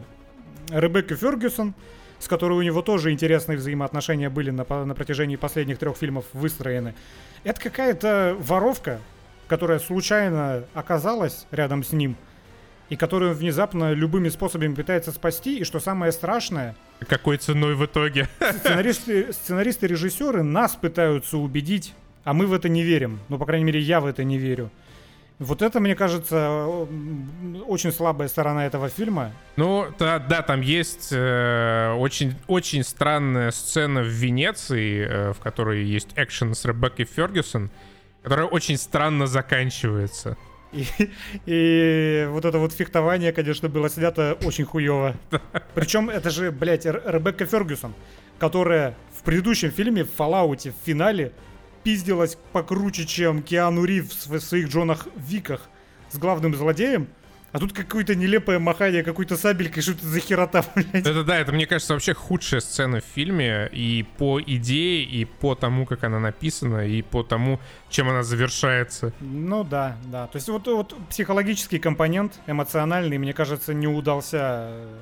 Ребекка 0.73 1.15
Фергюсон, 1.15 1.75
с 2.19 2.27
которой 2.27 2.53
у 2.53 2.61
него 2.61 2.81
тоже 2.81 3.11
интересные 3.11 3.57
взаимоотношения 3.57 4.29
были 4.29 4.49
на, 4.49 4.65
на 4.85 4.95
протяжении 4.95 5.35
последних 5.35 5.77
трех 5.77 5.97
фильмов 5.97 6.25
выстроены. 6.33 6.95
Это 7.43 7.59
какая-то 7.61 8.35
воровка, 8.39 8.99
которая 9.47 9.79
случайно 9.79 10.63
оказалась 10.73 11.45
рядом 11.51 11.83
с 11.83 11.91
ним, 11.91 12.15
и 12.89 12.95
которую 12.95 13.35
внезапно 13.35 13.93
любыми 13.93 14.29
способами 14.29 14.73
пытается 14.73 15.11
спасти, 15.11 15.59
и 15.59 15.63
что 15.63 15.79
самое 15.79 16.11
страшное... 16.11 16.75
Какой 17.07 17.37
ценой 17.37 17.75
в 17.75 17.85
итоге? 17.85 18.27
Сценаристы, 18.59 19.31
сценаристы 19.33 19.87
режиссеры 19.87 20.41
нас 20.41 20.75
пытаются 20.75 21.37
убедить, 21.37 21.93
а 22.23 22.33
мы 22.33 22.47
в 22.47 22.53
это 22.53 22.69
не 22.69 22.83
верим. 22.83 23.19
Ну, 23.29 23.37
по 23.37 23.45
крайней 23.45 23.65
мере, 23.65 23.79
я 23.79 23.99
в 23.99 24.05
это 24.05 24.23
не 24.23 24.37
верю. 24.37 24.71
Вот 25.39 25.61
это, 25.61 25.79
мне 25.79 25.95
кажется, 25.95 26.87
очень 27.67 27.91
слабая 27.91 28.27
сторона 28.27 28.65
этого 28.65 28.89
фильма. 28.89 29.31
Ну, 29.55 29.87
да, 29.99 30.19
да 30.19 30.41
там 30.41 30.61
есть 30.61 31.09
э, 31.11 31.93
очень, 31.97 32.35
очень 32.47 32.83
странная 32.83 33.51
сцена 33.51 34.01
в 34.01 34.07
Венеции, 34.07 35.05
э, 35.05 35.33
в 35.33 35.39
которой 35.39 35.83
есть 35.83 36.09
экшен 36.15 36.53
с 36.53 36.65
Ребеккой 36.65 37.05
Фергюсон, 37.05 37.71
которая 38.21 38.45
очень 38.45 38.77
странно 38.77 39.27
заканчивается. 39.27 40.37
И, 40.71 40.85
и 41.45 42.27
вот 42.29 42.45
это 42.45 42.57
вот 42.57 42.73
фехтование, 42.73 43.31
конечно, 43.31 43.69
было 43.69 43.89
снято 43.89 44.37
очень 44.43 44.65
хуево. 44.65 45.15
Причем 45.75 46.09
это 46.09 46.29
же, 46.29 46.51
блядь, 46.51 46.85
Ребекка 46.85 47.45
Фергюсон, 47.45 47.93
которая 48.39 48.95
в 49.15 49.23
предыдущем 49.23 49.71
фильме, 49.71 50.03
в 50.03 50.09
Fallout, 50.17 50.71
в 50.71 50.85
финале, 50.85 51.31
пиздилась 51.83 52.37
покруче, 52.51 53.05
чем 53.05 53.41
Киану 53.41 53.83
Ривз 53.83 54.27
в 54.27 54.39
своих 54.39 54.69
Джонах 54.69 55.07
Виках 55.15 55.61
с 56.11 56.17
главным 56.17 56.55
злодеем, 56.55 57.07
а 57.53 57.59
тут 57.59 57.71
какое-то 57.71 58.15
нелепое 58.15 58.57
махание 58.57 59.03
какой-то 59.03 59.37
сабелькой, 59.37 59.83
что 59.83 59.91
это 59.91 60.07
за 60.07 60.19
херота, 60.19 60.65
блядь. 60.75 61.05
Это 61.05 61.23
да, 61.23 61.37
это, 61.37 61.51
мне 61.51 61.67
кажется, 61.67 61.93
вообще 61.93 62.15
худшая 62.15 62.61
сцена 62.61 62.99
в 62.99 63.03
фильме 63.03 63.69
и 63.71 64.03
по 64.17 64.41
идее, 64.41 65.03
и 65.03 65.23
по 65.25 65.53
тому, 65.53 65.85
как 65.85 66.03
она 66.03 66.19
написана, 66.19 66.87
и 66.87 67.03
по 67.03 67.21
тому, 67.21 67.59
чем 67.91 68.09
она 68.09 68.23
завершается. 68.23 69.13
Ну 69.19 69.63
да, 69.63 69.97
да. 70.05 70.25
То 70.25 70.37
есть 70.37 70.49
вот, 70.49 70.65
вот 70.65 70.95
психологический 71.09 71.77
компонент, 71.77 72.39
эмоциональный, 72.47 73.19
мне 73.19 73.33
кажется, 73.33 73.75
не 73.75 73.85
удался 73.85 74.65
э, 74.69 74.97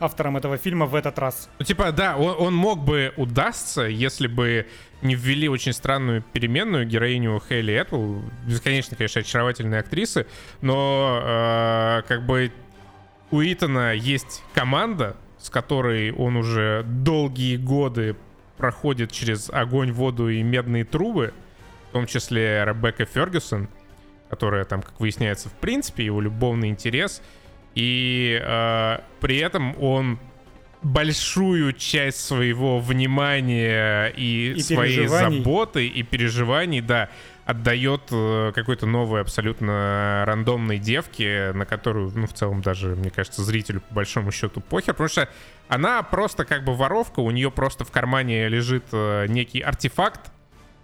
автором 0.00 0.36
этого 0.36 0.56
фильма 0.56 0.86
в 0.86 0.96
этот 0.96 1.16
раз. 1.20 1.48
Ну, 1.60 1.64
типа, 1.64 1.92
да, 1.92 2.16
он, 2.16 2.34
он 2.44 2.54
мог 2.56 2.80
бы 2.80 3.12
удастся, 3.16 3.82
если 3.82 4.26
бы 4.26 4.66
не 5.02 5.14
ввели 5.14 5.48
очень 5.48 5.72
странную 5.72 6.22
переменную 6.22 6.86
героиню 6.86 7.42
Хейли 7.48 7.74
Этвелл, 7.74 8.22
бесконечно, 8.46 8.96
конечно, 8.96 9.20
очаровательной 9.20 9.78
актрисы, 9.78 10.26
но 10.60 11.20
э, 11.22 12.02
как 12.08 12.24
бы 12.24 12.52
у 13.30 13.42
Итана 13.42 13.92
есть 13.92 14.42
команда, 14.54 15.16
с 15.38 15.50
которой 15.50 16.12
он 16.12 16.36
уже 16.36 16.84
долгие 16.86 17.56
годы 17.56 18.16
проходит 18.56 19.10
через 19.10 19.50
огонь, 19.50 19.92
воду 19.92 20.28
и 20.28 20.42
медные 20.42 20.84
трубы, 20.84 21.32
в 21.88 21.92
том 21.92 22.06
числе 22.06 22.64
Ребекка 22.64 23.04
Фергюсон, 23.04 23.68
которая 24.30 24.64
там, 24.64 24.82
как 24.82 25.00
выясняется, 25.00 25.48
в 25.48 25.54
принципе, 25.54 26.04
его 26.04 26.20
любовный 26.20 26.68
интерес— 26.68 27.20
и 27.74 28.40
э, 28.42 28.98
при 29.20 29.38
этом 29.38 29.80
он 29.82 30.18
большую 30.82 31.72
часть 31.72 32.20
своего 32.20 32.80
внимания 32.80 34.08
и, 34.08 34.54
И 34.56 34.62
своей 34.62 35.06
заботы 35.06 35.86
и 35.86 36.02
переживаний, 36.02 36.80
да, 36.80 37.08
отдает 37.44 38.02
э, 38.10 38.52
какой-то 38.54 38.86
новой 38.86 39.20
абсолютно 39.20 40.24
рандомной 40.26 40.78
девке, 40.78 41.52
на 41.54 41.64
которую, 41.66 42.12
ну, 42.14 42.26
в 42.26 42.32
целом 42.32 42.62
даже, 42.62 42.94
мне 42.94 43.10
кажется, 43.10 43.42
зрителю 43.42 43.80
по 43.80 43.94
большому 43.96 44.30
счету 44.30 44.60
похер, 44.60 44.94
потому 44.94 45.08
что 45.08 45.28
она 45.68 46.02
просто 46.02 46.44
как 46.44 46.64
бы 46.64 46.74
воровка, 46.74 47.20
у 47.20 47.30
нее 47.30 47.50
просто 47.50 47.84
в 47.84 47.90
кармане 47.90 48.48
лежит 48.48 48.84
э, 48.92 49.26
некий 49.28 49.60
артефакт, 49.60 50.32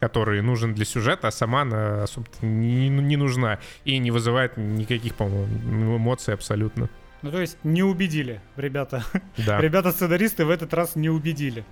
который 0.00 0.42
нужен 0.42 0.74
для 0.74 0.84
сюжета, 0.84 1.28
а 1.28 1.30
сама 1.30 1.62
она 1.62 2.04
особо 2.04 2.26
не, 2.40 2.88
не 2.88 3.16
нужна 3.16 3.58
и 3.84 3.98
не 3.98 4.10
вызывает 4.10 4.56
никаких, 4.56 5.14
по-моему, 5.14 5.96
эмоций 5.96 6.34
абсолютно. 6.34 6.88
Ну 7.22 7.30
то 7.30 7.40
есть 7.40 7.58
не 7.64 7.82
убедили, 7.82 8.40
ребята. 8.56 9.04
Да. 9.36 9.60
Ребята-сценаристы 9.60 10.44
в 10.44 10.50
этот 10.50 10.72
раз 10.72 10.96
не 10.96 11.10
убедили. 11.10 11.64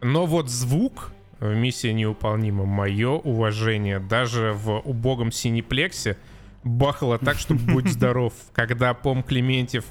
Но 0.00 0.26
вот 0.26 0.48
звук 0.48 1.12
в 1.38 1.54
«Миссия 1.54 1.92
невыполнима», 1.92 2.64
мое 2.64 3.10
уважение, 3.10 3.98
даже 3.98 4.52
в 4.52 4.80
убогом 4.80 5.32
синеплексе 5.32 6.16
бахало 6.64 7.18
так, 7.18 7.38
что 7.38 7.54
будь 7.72 7.88
здоров. 7.88 8.32
Когда 8.52 8.94
Пом 8.94 9.22
Клементьев 9.22 9.84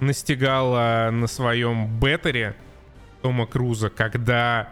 настигала 0.00 1.10
на 1.12 1.26
своем 1.26 1.98
беттере 1.98 2.56
Тома 3.22 3.46
Круза, 3.46 3.90
когда 3.90 4.70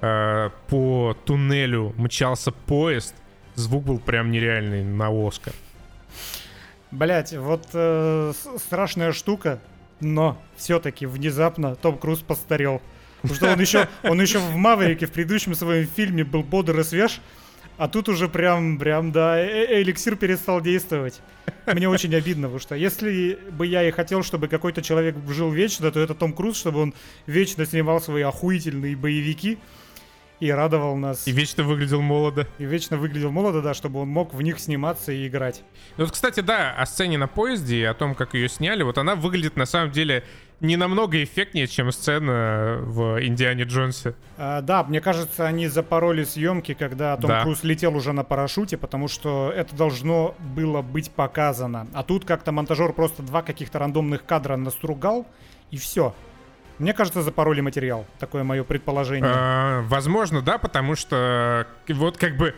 э, 0.00 0.50
по 0.68 1.16
туннелю 1.24 1.94
мчался 1.96 2.52
поезд, 2.52 3.14
звук 3.54 3.84
был 3.84 3.98
прям 3.98 4.30
нереальный 4.30 4.84
на 4.84 5.08
Оскар. 5.08 5.54
Блять, 6.90 7.32
вот 7.32 7.68
э, 7.72 8.32
страшная 8.58 9.12
штука, 9.12 9.60
но 10.00 10.36
все-таки 10.56 11.06
внезапно 11.06 11.76
Том 11.76 11.98
Круз 11.98 12.20
постарел. 12.20 12.82
Потому 13.22 13.34
что 13.36 13.52
он 13.52 13.60
еще, 13.60 13.88
он 14.02 14.20
еще 14.20 14.38
в 14.38 14.56
Маврике 14.56 15.06
в 15.06 15.12
предыдущем 15.12 15.54
своем 15.54 15.86
фильме 15.86 16.24
был 16.24 16.42
бодр 16.42 16.80
и 16.80 16.84
свеж, 16.84 17.20
а 17.76 17.86
тут 17.86 18.08
уже 18.08 18.28
прям, 18.28 18.78
прям, 18.78 19.12
да, 19.12 19.38
э- 19.38 19.46
э- 19.46 19.82
эликсир 19.82 20.16
перестал 20.16 20.60
действовать. 20.60 21.20
Мне 21.66 21.88
очень 21.88 22.14
обидно, 22.14 22.48
потому 22.48 22.60
что 22.60 22.74
если 22.74 23.38
бы 23.52 23.66
я 23.66 23.86
и 23.86 23.90
хотел, 23.90 24.22
чтобы 24.22 24.48
какой-то 24.48 24.82
человек 24.82 25.16
жил 25.28 25.50
вечно, 25.50 25.90
то 25.90 26.00
это 26.00 26.14
Том 26.14 26.32
Круз, 26.32 26.58
чтобы 26.58 26.80
он 26.80 26.94
вечно 27.26 27.64
снимал 27.66 28.00
свои 28.00 28.22
охуительные 28.22 28.96
боевики 28.96 29.58
и 30.40 30.50
радовал 30.50 30.96
нас. 30.96 31.26
И 31.26 31.32
вечно 31.32 31.62
выглядел 31.62 32.00
молодо. 32.00 32.46
И 32.58 32.64
вечно 32.64 32.96
выглядел 32.96 33.30
молодо, 33.30 33.62
да, 33.62 33.74
чтобы 33.74 34.00
он 34.00 34.08
мог 34.08 34.34
в 34.34 34.42
них 34.42 34.58
сниматься 34.58 35.12
и 35.12 35.28
играть. 35.28 35.62
Ну 35.96 36.04
вот, 36.04 36.12
кстати, 36.12 36.40
да, 36.40 36.74
о 36.74 36.86
сцене 36.86 37.18
на 37.18 37.28
поезде 37.28 37.76
и 37.76 37.84
о 37.84 37.94
том, 37.94 38.14
как 38.14 38.34
ее 38.34 38.48
сняли, 38.48 38.82
вот 38.82 38.98
она 38.98 39.14
выглядит 39.14 39.56
на 39.56 39.66
самом 39.66 39.92
деле 39.92 40.24
не 40.60 40.76
намного 40.76 41.22
эффектнее, 41.22 41.66
чем 41.66 41.90
сцена 41.90 42.78
в 42.82 43.24
Индиане 43.24 43.64
Джонсе. 43.64 44.14
А, 44.36 44.60
да, 44.60 44.84
мне 44.84 45.00
кажется, 45.00 45.46
они 45.46 45.68
запороли 45.68 46.24
съемки, 46.24 46.74
когда 46.74 47.16
Том 47.16 47.30
Да. 47.30 47.42
Круз 47.42 47.64
летел 47.64 47.96
уже 47.96 48.12
на 48.12 48.24
парашюте, 48.24 48.76
потому 48.76 49.08
что 49.08 49.52
это 49.54 49.74
должно 49.74 50.34
было 50.38 50.82
быть 50.82 51.10
показано. 51.10 51.86
А 51.94 52.02
тут 52.02 52.24
как-то 52.24 52.52
монтажер 52.52 52.92
просто 52.92 53.22
два 53.22 53.42
каких-то 53.42 53.78
рандомных 53.78 54.24
кадра 54.26 54.56
настругал, 54.56 55.26
и 55.70 55.78
все. 55.78 56.14
Мне 56.80 56.94
кажется, 56.94 57.20
запороли 57.20 57.60
материал. 57.60 58.06
Такое 58.18 58.42
мое 58.42 58.64
предположение. 58.64 59.30
А, 59.30 59.82
возможно, 59.82 60.40
да, 60.40 60.56
потому 60.56 60.96
что 60.96 61.66
вот 61.86 62.16
как 62.16 62.38
бы 62.38 62.54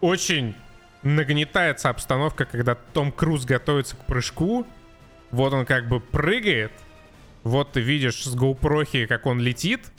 очень 0.00 0.56
нагнетается 1.04 1.88
обстановка, 1.88 2.44
когда 2.44 2.74
Том 2.74 3.12
Круз 3.12 3.44
готовится 3.44 3.94
к 3.94 4.04
прыжку. 4.04 4.66
Вот 5.30 5.52
он 5.52 5.64
как 5.64 5.88
бы 5.88 6.00
прыгает. 6.00 6.72
Вот 7.44 7.70
ты 7.72 7.80
видишь 7.80 8.24
с 8.24 8.36
GoPro, 8.36 9.06
как 9.06 9.26
он 9.26 9.38
летит. 9.38 9.92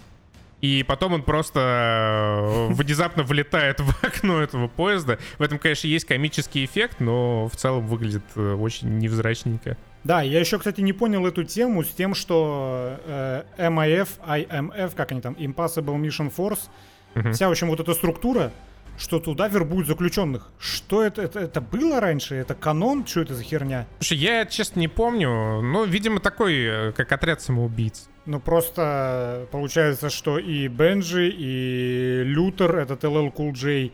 И 0.60 0.84
потом 0.84 1.14
он 1.14 1.24
просто 1.24 2.70
э, 2.70 2.74
внезапно 2.74 3.24
влетает 3.24 3.80
в 3.80 4.04
окно 4.04 4.42
этого 4.42 4.68
поезда. 4.68 5.20
В 5.38 5.42
этом, 5.42 5.58
конечно, 5.58 5.88
есть 5.88 6.06
комический 6.06 6.66
эффект, 6.66 7.00
но 7.00 7.48
в 7.48 7.56
целом 7.56 7.88
выглядит 7.88 8.24
э, 8.36 8.56
очень 8.56 8.98
невзрачненько. 8.98 9.78
Да, 10.04 10.22
я 10.22 10.40
еще, 10.40 10.58
кстати, 10.58 10.82
не 10.82 10.92
понял 10.94 11.26
эту 11.26 11.44
тему 11.44 11.84
с 11.84 11.90
тем, 11.90 12.14
что 12.14 12.98
э, 13.06 13.44
MIF, 13.58 14.10
IMF, 14.28 14.94
как 14.96 15.12
они 15.12 15.22
там, 15.22 15.34
Impossible 15.34 15.96
Mission 16.02 16.34
Force, 16.36 16.70
Мгм. 17.16 17.32
вся, 17.34 17.48
в 17.48 17.52
общем, 17.52 17.68
вот 17.70 17.80
эта 17.80 17.94
структура, 17.94 18.52
что 18.98 19.20
туда 19.20 19.48
вербуют 19.48 19.88
заключенных. 19.88 20.52
Что 20.60 21.04
это, 21.04 21.22
это? 21.22 21.40
Это 21.40 21.62
было 21.62 22.00
раньше? 22.00 22.36
Это 22.36 22.54
канон? 22.54 23.06
Что 23.06 23.22
это 23.22 23.34
за 23.36 23.44
херня? 23.44 23.88
Слушай, 24.00 24.18
я, 24.18 24.46
честно, 24.46 24.80
не 24.80 24.88
помню. 24.88 25.62
Ну, 25.62 25.86
видимо, 25.86 26.20
такой, 26.20 26.56
э, 26.64 26.92
как 26.92 27.12
отряд 27.12 27.42
самоубийц. 27.42 28.10
Ну, 28.26 28.40
просто 28.40 29.48
получается, 29.52 30.10
что 30.10 30.38
и 30.38 30.68
Бенджи, 30.68 31.30
и 31.30 32.24
Лютер, 32.26 32.78
этот 32.78 33.04
LL 33.04 33.34
Cool 33.34 33.52
J, 33.54 33.92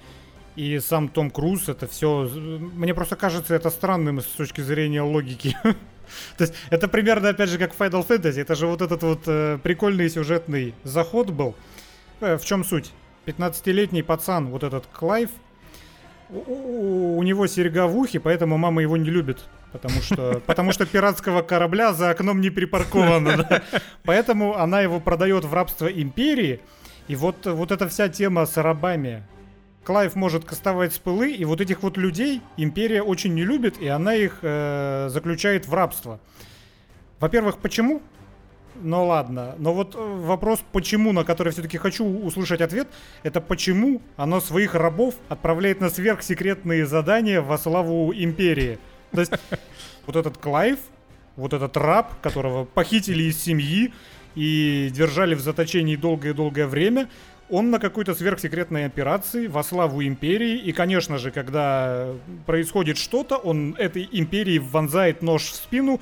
и 0.55 0.79
сам 0.79 1.07
Том 1.09 1.29
Круз, 1.31 1.69
это 1.69 1.87
все... 1.87 2.29
Мне 2.33 2.93
просто 2.93 3.15
кажется 3.15 3.55
это 3.55 3.69
странным 3.69 4.19
с 4.21 4.25
точки 4.25 4.61
зрения 4.61 5.01
логики. 5.01 5.55
То 6.37 6.43
есть 6.43 6.53
это 6.69 6.87
примерно, 6.87 7.29
опять 7.29 7.49
же, 7.49 7.57
как 7.57 7.73
Final 7.75 8.05
Fantasy. 8.07 8.41
Это 8.41 8.55
же 8.55 8.67
вот 8.67 8.81
этот 8.81 9.03
вот 9.03 9.21
э, 9.27 9.57
прикольный 9.63 10.09
сюжетный 10.09 10.73
заход 10.83 11.29
был. 11.31 11.55
Э, 12.21 12.37
в 12.37 12.45
чем 12.45 12.63
суть? 12.63 12.91
15-летний 13.25 14.01
пацан, 14.03 14.47
вот 14.47 14.63
этот 14.63 14.85
Клайв, 14.87 15.29
у, 16.29 16.37
у- 16.37 17.17
у 17.17 17.23
него 17.23 17.47
серьга 17.47 17.87
в 17.87 17.97
ухе, 17.97 18.19
поэтому 18.19 18.57
мама 18.57 18.81
его 18.81 18.97
не 18.97 19.09
любит. 19.09 19.39
Потому 19.71 20.01
что, 20.01 20.41
потому 20.45 20.71
что 20.71 20.85
пиратского 20.85 21.41
корабля 21.41 21.93
за 21.93 22.09
окном 22.11 22.41
не 22.41 22.49
припарковано. 22.49 23.37
да. 23.49 23.61
Поэтому 24.03 24.55
она 24.57 24.81
его 24.81 24.99
продает 24.99 25.45
в 25.45 25.53
рабство 25.53 25.87
империи. 25.87 26.59
И 27.07 27.15
вот, 27.15 27.45
вот 27.45 27.71
эта 27.71 27.87
вся 27.87 28.09
тема 28.09 28.45
с 28.45 28.55
рабами. 28.57 29.23
Клайв 29.83 30.15
может 30.15 30.45
кастовать 30.45 30.93
spell 30.93 30.99
ы, 30.99 31.31
и 31.31 31.45
вот 31.45 31.61
этих 31.61 31.83
вот 31.83 31.97
людей 31.97 32.41
империя 32.57 33.01
очень 33.01 33.33
не 33.33 33.43
любит, 33.43 33.79
и 33.79 33.87
она 33.87 34.13
их 34.13 34.39
э, 34.41 35.07
заключает 35.09 35.67
в 35.67 35.73
рабство. 35.73 36.19
Во-первых, 37.19 37.57
почему? 37.57 38.01
Ну 38.81 39.05
ладно, 39.05 39.55
но 39.57 39.73
вот 39.73 39.95
э, 39.95 39.97
вопрос 39.99 40.63
почему, 40.71 41.11
на 41.11 41.23
который 41.23 41.51
все-таки 41.51 41.77
хочу 41.77 42.05
услышать 42.05 42.61
ответ, 42.61 42.87
это 43.23 43.41
почему 43.41 44.01
оно 44.15 44.39
своих 44.39 44.75
рабов 44.75 45.15
отправляет 45.27 45.81
на 45.81 45.89
сверхсекретные 45.89 46.85
задания 46.85 47.41
во 47.41 47.57
славу 47.57 48.13
империи. 48.13 48.79
То 49.11 49.21
есть 49.21 49.33
вот 50.05 50.15
этот 50.15 50.37
Клайв, 50.37 50.79
вот 51.35 51.53
этот 51.53 51.75
раб, 51.77 52.19
которого 52.21 52.65
похитили 52.65 53.23
из 53.23 53.41
семьи 53.41 53.93
и 54.35 54.89
держали 54.93 55.35
в 55.35 55.41
заточении 55.41 55.95
долгое-долгое 55.95 56.67
время, 56.67 57.09
он 57.49 57.71
на 57.71 57.79
какой-то 57.79 58.13
сверхсекретной 58.13 58.85
операции 58.85 59.47
во 59.47 59.63
славу 59.63 60.03
империи, 60.03 60.57
и, 60.57 60.71
конечно 60.71 61.17
же, 61.17 61.31
когда 61.31 62.07
происходит 62.45 62.97
что-то, 62.97 63.37
он 63.37 63.75
этой 63.77 64.07
империи 64.11 64.59
вонзает 64.59 65.21
нож 65.21 65.43
в 65.43 65.55
спину. 65.55 66.01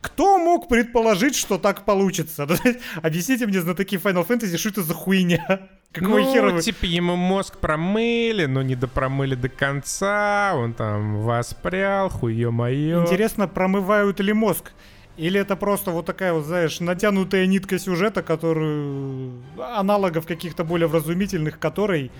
Кто 0.00 0.38
мог 0.38 0.68
предположить, 0.68 1.34
что 1.34 1.58
так 1.58 1.84
получится? 1.84 2.46
Объясните 3.02 3.46
мне, 3.46 3.60
знатоки 3.60 3.96
Final 3.96 4.26
Fantasy, 4.26 4.56
что 4.56 4.68
это 4.68 4.82
за 4.82 4.94
хуйня? 4.94 5.68
Какого 5.92 6.18
ну, 6.18 6.32
хера 6.32 6.50
вы... 6.50 6.60
типа 6.60 6.84
ему 6.84 7.16
мозг 7.16 7.58
промыли, 7.58 8.44
но 8.46 8.62
не 8.62 8.76
допромыли 8.76 9.34
до 9.34 9.48
конца, 9.48 10.52
он 10.54 10.74
там 10.74 11.22
воспрял, 11.22 12.10
хуе 12.10 12.50
мое. 12.50 13.02
Интересно, 13.02 13.48
промывают 13.48 14.20
ли 14.20 14.32
мозг? 14.32 14.72
Или 15.18 15.40
это 15.40 15.56
просто 15.56 15.90
вот 15.90 16.06
такая 16.06 16.32
вот, 16.32 16.44
знаешь, 16.44 16.78
натянутая 16.78 17.46
нитка 17.46 17.78
сюжета, 17.78 18.22
которую... 18.22 19.42
аналогов 19.58 20.26
каких-то 20.26 20.62
более 20.62 20.86
вразумительных, 20.86 21.58
которой 21.58 22.12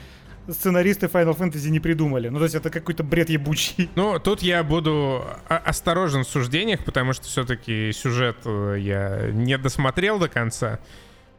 сценаристы 0.48 1.06
Final 1.06 1.36
Fantasy 1.36 1.68
не 1.68 1.78
придумали. 1.78 2.28
Ну, 2.28 2.38
то 2.38 2.44
есть 2.44 2.56
это 2.56 2.70
какой-то 2.70 3.04
бред 3.04 3.30
ебучий. 3.30 3.88
Ну, 3.94 4.18
тут 4.18 4.42
я 4.42 4.64
буду 4.64 5.24
осторожен 5.46 6.24
в 6.24 6.28
суждениях, 6.28 6.84
потому 6.84 7.12
что 7.12 7.26
все-таки 7.26 7.92
сюжет 7.92 8.38
э, 8.44 8.76
я 8.80 9.30
не 9.32 9.56
досмотрел 9.58 10.18
до 10.18 10.28
конца. 10.28 10.80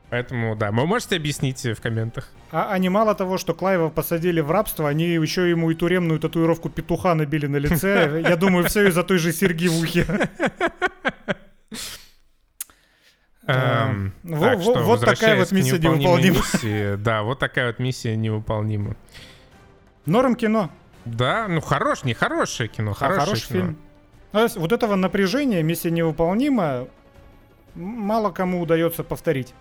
Поэтому, 0.10 0.56
да, 0.56 0.72
вы 0.72 0.88
можете 0.88 1.18
объяснить 1.18 1.64
в 1.64 1.81
комментах? 1.81 2.30
А 2.52 2.72
они 2.72 2.90
мало 2.90 3.14
того, 3.15 3.38
что 3.38 3.53
Клайва 3.53 3.90
посадили 3.90 4.41
в 4.41 4.49
рабство, 4.49 4.88
они 4.88 5.06
еще 5.06 5.49
ему 5.49 5.69
и 5.72 5.76
тюремную 5.76 6.19
татуировку 6.19 6.69
петуха 6.69 7.14
набили 7.15 7.48
на 7.48 7.57
лице. 7.57 8.23
Я 8.27 8.36
думаю, 8.38 8.65
все 8.65 8.88
из-за 8.88 9.03
той 9.03 9.18
же 9.18 9.34
серьги 9.34 9.68
в 9.68 9.80
ухе. 9.80 10.06
Эм, 13.48 14.14
вот 14.24 15.02
такая 15.02 15.38
вот 15.38 15.52
миссия 15.52 15.80
невыполнима. 15.80 16.98
Да, 16.98 17.24
вот 17.24 17.40
такая 17.40 17.68
вот 17.68 17.80
миссия 17.80 18.16
невыполнима. 18.16 18.96
Норм 20.06 20.36
кино. 20.36 20.70
Да, 21.06 21.48
ну 21.48 21.62
хорош, 21.62 22.04
не 22.04 22.14
хорошее 22.14 22.70
кино, 22.70 22.94
хороший 22.94 23.40
фильм. 23.40 23.78
Ну, 24.32 24.48
вот 24.56 24.72
этого 24.72 24.96
напряжения 24.96 25.64
миссия 25.64 25.90
невыполнима 25.90 26.88
мало 27.74 28.32
кому 28.32 28.62
удается 28.62 29.04
повторить 29.04 29.54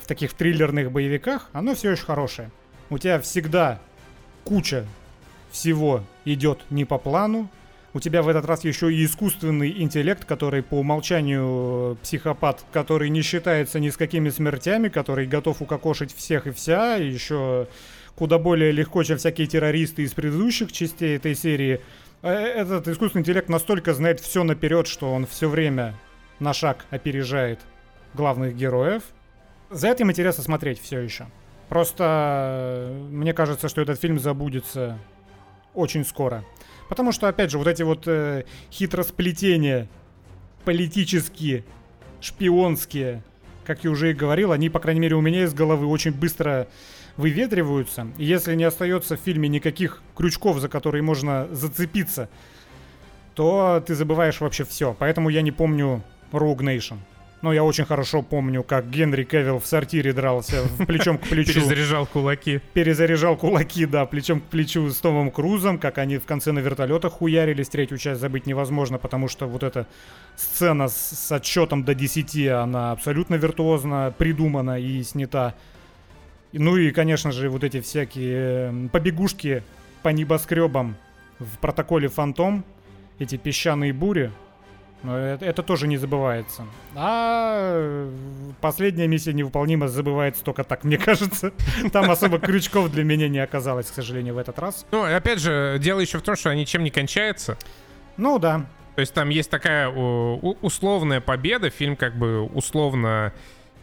в 0.00 0.06
таких 0.06 0.32
триллерных 0.32 0.90
боевиках, 0.90 1.48
оно 1.52 1.74
все 1.74 1.92
еще 1.92 2.04
хорошее. 2.04 2.50
У 2.90 2.98
тебя 2.98 3.20
всегда 3.20 3.78
куча 4.44 4.86
всего 5.52 6.02
идет 6.24 6.60
не 6.70 6.84
по 6.84 6.98
плану. 6.98 7.48
У 7.94 8.00
тебя 8.00 8.22
в 8.22 8.28
этот 8.28 8.46
раз 8.46 8.64
еще 8.64 8.92
и 8.92 9.04
искусственный 9.04 9.82
интеллект, 9.82 10.24
который 10.24 10.62
по 10.62 10.76
умолчанию 10.76 11.98
психопат, 12.02 12.64
который 12.72 13.10
не 13.10 13.20
считается 13.20 13.80
ни 13.80 13.90
с 13.90 13.96
какими 13.98 14.30
смертями, 14.30 14.88
который 14.88 15.26
готов 15.26 15.60
укокошить 15.60 16.14
всех 16.14 16.46
и 16.46 16.52
вся, 16.52 16.96
еще 16.96 17.68
куда 18.14 18.38
более 18.38 18.72
легко, 18.72 19.02
чем 19.02 19.18
всякие 19.18 19.46
террористы 19.46 20.02
из 20.02 20.12
предыдущих 20.14 20.72
частей 20.72 21.16
этой 21.16 21.34
серии. 21.34 21.80
Э, 22.22 22.32
этот 22.32 22.88
искусственный 22.88 23.22
интеллект 23.22 23.48
настолько 23.48 23.92
знает 23.94 24.20
все 24.20 24.42
наперед, 24.42 24.86
что 24.86 25.12
он 25.12 25.26
все 25.26 25.48
время 25.48 25.94
на 26.38 26.52
шаг 26.54 26.86
опережает 26.90 27.60
главных 28.14 28.56
героев, 28.56 29.02
за 29.70 29.88
этим 29.88 30.10
интересно 30.10 30.42
смотреть 30.44 30.80
все 30.80 31.00
еще. 31.00 31.26
Просто 31.68 32.04
э, 32.90 33.08
мне 33.10 33.32
кажется, 33.32 33.68
что 33.68 33.80
этот 33.80 33.98
фильм 33.98 34.18
забудется 34.18 34.98
очень 35.74 36.04
скоро. 36.04 36.44
Потому 36.92 37.10
что, 37.10 37.26
опять 37.26 37.50
же, 37.50 37.56
вот 37.56 37.68
эти 37.68 37.82
вот 37.82 38.06
э, 38.06 38.44
хитросплетения 38.70 39.88
политические, 40.66 41.64
шпионские, 42.20 43.22
как 43.64 43.82
я 43.82 43.90
уже 43.90 44.10
и 44.10 44.12
говорил, 44.12 44.52
они, 44.52 44.68
по 44.68 44.78
крайней 44.78 45.00
мере, 45.00 45.16
у 45.16 45.22
меня 45.22 45.44
из 45.44 45.54
головы 45.54 45.86
очень 45.86 46.12
быстро 46.12 46.68
выветриваются. 47.16 48.08
И 48.18 48.26
если 48.26 48.54
не 48.56 48.64
остается 48.64 49.16
в 49.16 49.20
фильме 49.20 49.48
никаких 49.48 50.02
крючков, 50.14 50.58
за 50.58 50.68
которые 50.68 51.00
можно 51.00 51.48
зацепиться, 51.50 52.28
то 53.34 53.82
ты 53.86 53.94
забываешь 53.94 54.42
вообще 54.42 54.66
все. 54.66 54.94
Поэтому 54.98 55.30
я 55.30 55.40
не 55.40 55.50
помню 55.50 56.02
Rogue 56.30 56.58
Nation. 56.58 56.98
Но 57.42 57.52
я 57.52 57.64
очень 57.64 57.84
хорошо 57.84 58.22
помню, 58.22 58.62
как 58.62 58.88
Генри 58.88 59.24
Кевилл 59.24 59.58
в 59.58 59.66
сортире 59.66 60.12
дрался 60.12 60.62
плечом 60.86 61.18
к 61.18 61.22
плечу. 61.28 61.54
Перезаряжал 61.54 62.06
кулаки. 62.06 62.60
Перезаряжал 62.72 63.36
кулаки, 63.36 63.84
да, 63.84 64.06
плечом 64.06 64.40
к 64.40 64.44
плечу 64.44 64.88
с 64.88 64.98
Томом 64.98 65.32
Крузом, 65.32 65.78
как 65.80 65.98
они 65.98 66.18
в 66.18 66.24
конце 66.24 66.52
на 66.52 66.60
вертолетах 66.60 67.14
хуярились. 67.14 67.68
Третью 67.68 67.98
часть 67.98 68.20
забыть 68.20 68.46
невозможно, 68.46 68.98
потому 68.98 69.26
что 69.26 69.46
вот 69.46 69.64
эта 69.64 69.88
сцена 70.36 70.86
с, 70.86 70.94
с 70.94 71.32
отчетом 71.32 71.82
до 71.82 71.96
10, 71.96 72.46
она 72.46 72.92
абсолютно 72.92 73.34
виртуозно 73.34 74.14
придумана 74.16 74.78
и 74.78 75.02
снята. 75.02 75.54
Ну 76.52 76.76
и, 76.76 76.92
конечно 76.92 77.32
же, 77.32 77.48
вот 77.50 77.64
эти 77.64 77.80
всякие 77.80 78.68
эм, 78.68 78.88
побегушки 78.88 79.64
по 80.04 80.10
небоскребам 80.10 80.96
в 81.40 81.58
протоколе 81.58 82.06
Фантом, 82.06 82.64
эти 83.18 83.36
песчаные 83.36 83.92
бури, 83.92 84.30
но 85.02 85.18
это, 85.18 85.44
это 85.44 85.62
тоже 85.62 85.88
не 85.88 85.96
забывается. 85.96 86.64
А 86.94 88.08
последняя 88.60 89.06
миссия 89.06 89.32
невыполнима 89.32 89.88
забывается 89.88 90.44
только 90.44 90.64
так, 90.64 90.84
мне 90.84 90.98
кажется. 90.98 91.52
Там 91.92 92.10
особо 92.10 92.38
крючков 92.38 92.90
для 92.90 93.04
меня 93.04 93.28
не 93.28 93.38
оказалось, 93.38 93.90
к 93.90 93.94
сожалению, 93.94 94.34
в 94.34 94.38
этот 94.38 94.58
раз. 94.58 94.86
Ну, 94.90 95.02
опять 95.02 95.40
же, 95.40 95.78
дело 95.80 96.00
еще 96.00 96.18
в 96.18 96.22
том, 96.22 96.36
что 96.36 96.54
ничем 96.54 96.84
не 96.84 96.90
кончается. 96.90 97.56
Ну 98.16 98.38
да. 98.38 98.66
То 98.94 99.00
есть 99.00 99.14
там 99.14 99.30
есть 99.30 99.50
такая 99.50 99.88
условная 99.88 101.20
победа, 101.20 101.70
фильм 101.70 101.96
как 101.96 102.16
бы 102.16 102.42
условно 102.42 103.32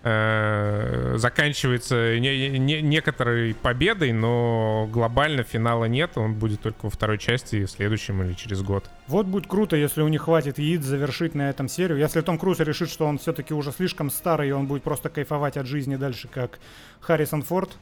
э, 0.04 1.16
заканчивается 1.18 2.20
не, 2.20 2.58
не, 2.58 2.82
некоторой 2.82 3.54
победой, 3.54 4.12
но 4.12 4.88
глобально 4.92 5.44
финала 5.44 5.86
нет, 5.86 6.18
он 6.18 6.36
будет 6.36 6.62
только 6.62 6.86
во 6.86 6.90
второй 6.90 7.18
части, 7.18 7.66
в 7.66 7.72
следующем 7.72 8.22
или 8.24 8.34
через 8.34 8.62
год. 8.62 8.90
Вот 9.08 9.26
будет 9.26 9.48
круто, 9.48 9.76
если 9.76 10.02
у 10.02 10.08
них 10.08 10.24
хватит 10.24 10.60
яиц 10.60 10.84
завершить 10.84 11.36
на 11.36 11.50
этом 11.50 11.68
серию. 11.68 11.98
Если 11.98 12.22
Том 12.22 12.38
Круз 12.38 12.60
решит, 12.60 12.90
что 12.90 13.06
он 13.06 13.18
все-таки 13.18 13.54
уже 13.54 13.72
слишком 13.72 14.10
старый, 14.10 14.50
и 14.50 14.52
он 14.52 14.68
будет 14.68 14.84
просто 14.84 15.10
кайфовать 15.10 15.58
от 15.58 15.66
жизни 15.66 15.96
дальше, 15.96 16.28
как 16.28 16.60
Харрисон 17.00 17.42
Форд, 17.44 17.78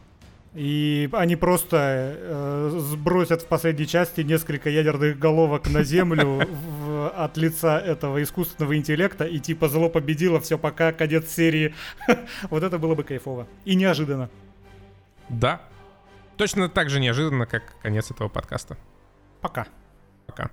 и 0.58 1.08
они 1.12 1.36
просто 1.36 2.18
э, 2.18 2.70
сбросят 2.80 3.44
в 3.44 3.46
последней 3.46 3.86
части 3.86 4.22
несколько 4.22 4.72
ядерных 4.72 5.20
головок 5.20 5.70
на 5.70 5.84
землю 5.84 6.42
в, 6.50 7.10
от 7.10 7.38
лица 7.38 7.80
этого 7.80 8.24
искусственного 8.24 8.76
интеллекта 8.76 9.26
и 9.26 9.38
типа 9.38 9.70
зло 9.70 9.88
победило, 9.88 10.40
все 10.40 10.58
пока, 10.58 10.94
конец 10.94 11.30
серии. 11.30 11.76
вот 12.50 12.64
это 12.64 12.80
было 12.80 12.96
бы 12.96 13.04
кайфово. 13.04 13.48
И 13.66 13.76
неожиданно. 13.76 14.32
Да. 15.30 15.62
Точно 16.38 16.70
так 16.70 16.90
же 16.90 17.00
неожиданно, 17.00 17.46
как 17.46 17.76
конец 17.84 18.10
этого 18.10 18.28
подкаста. 18.28 18.78
Пока. 19.42 19.68
Пока. 20.26 20.50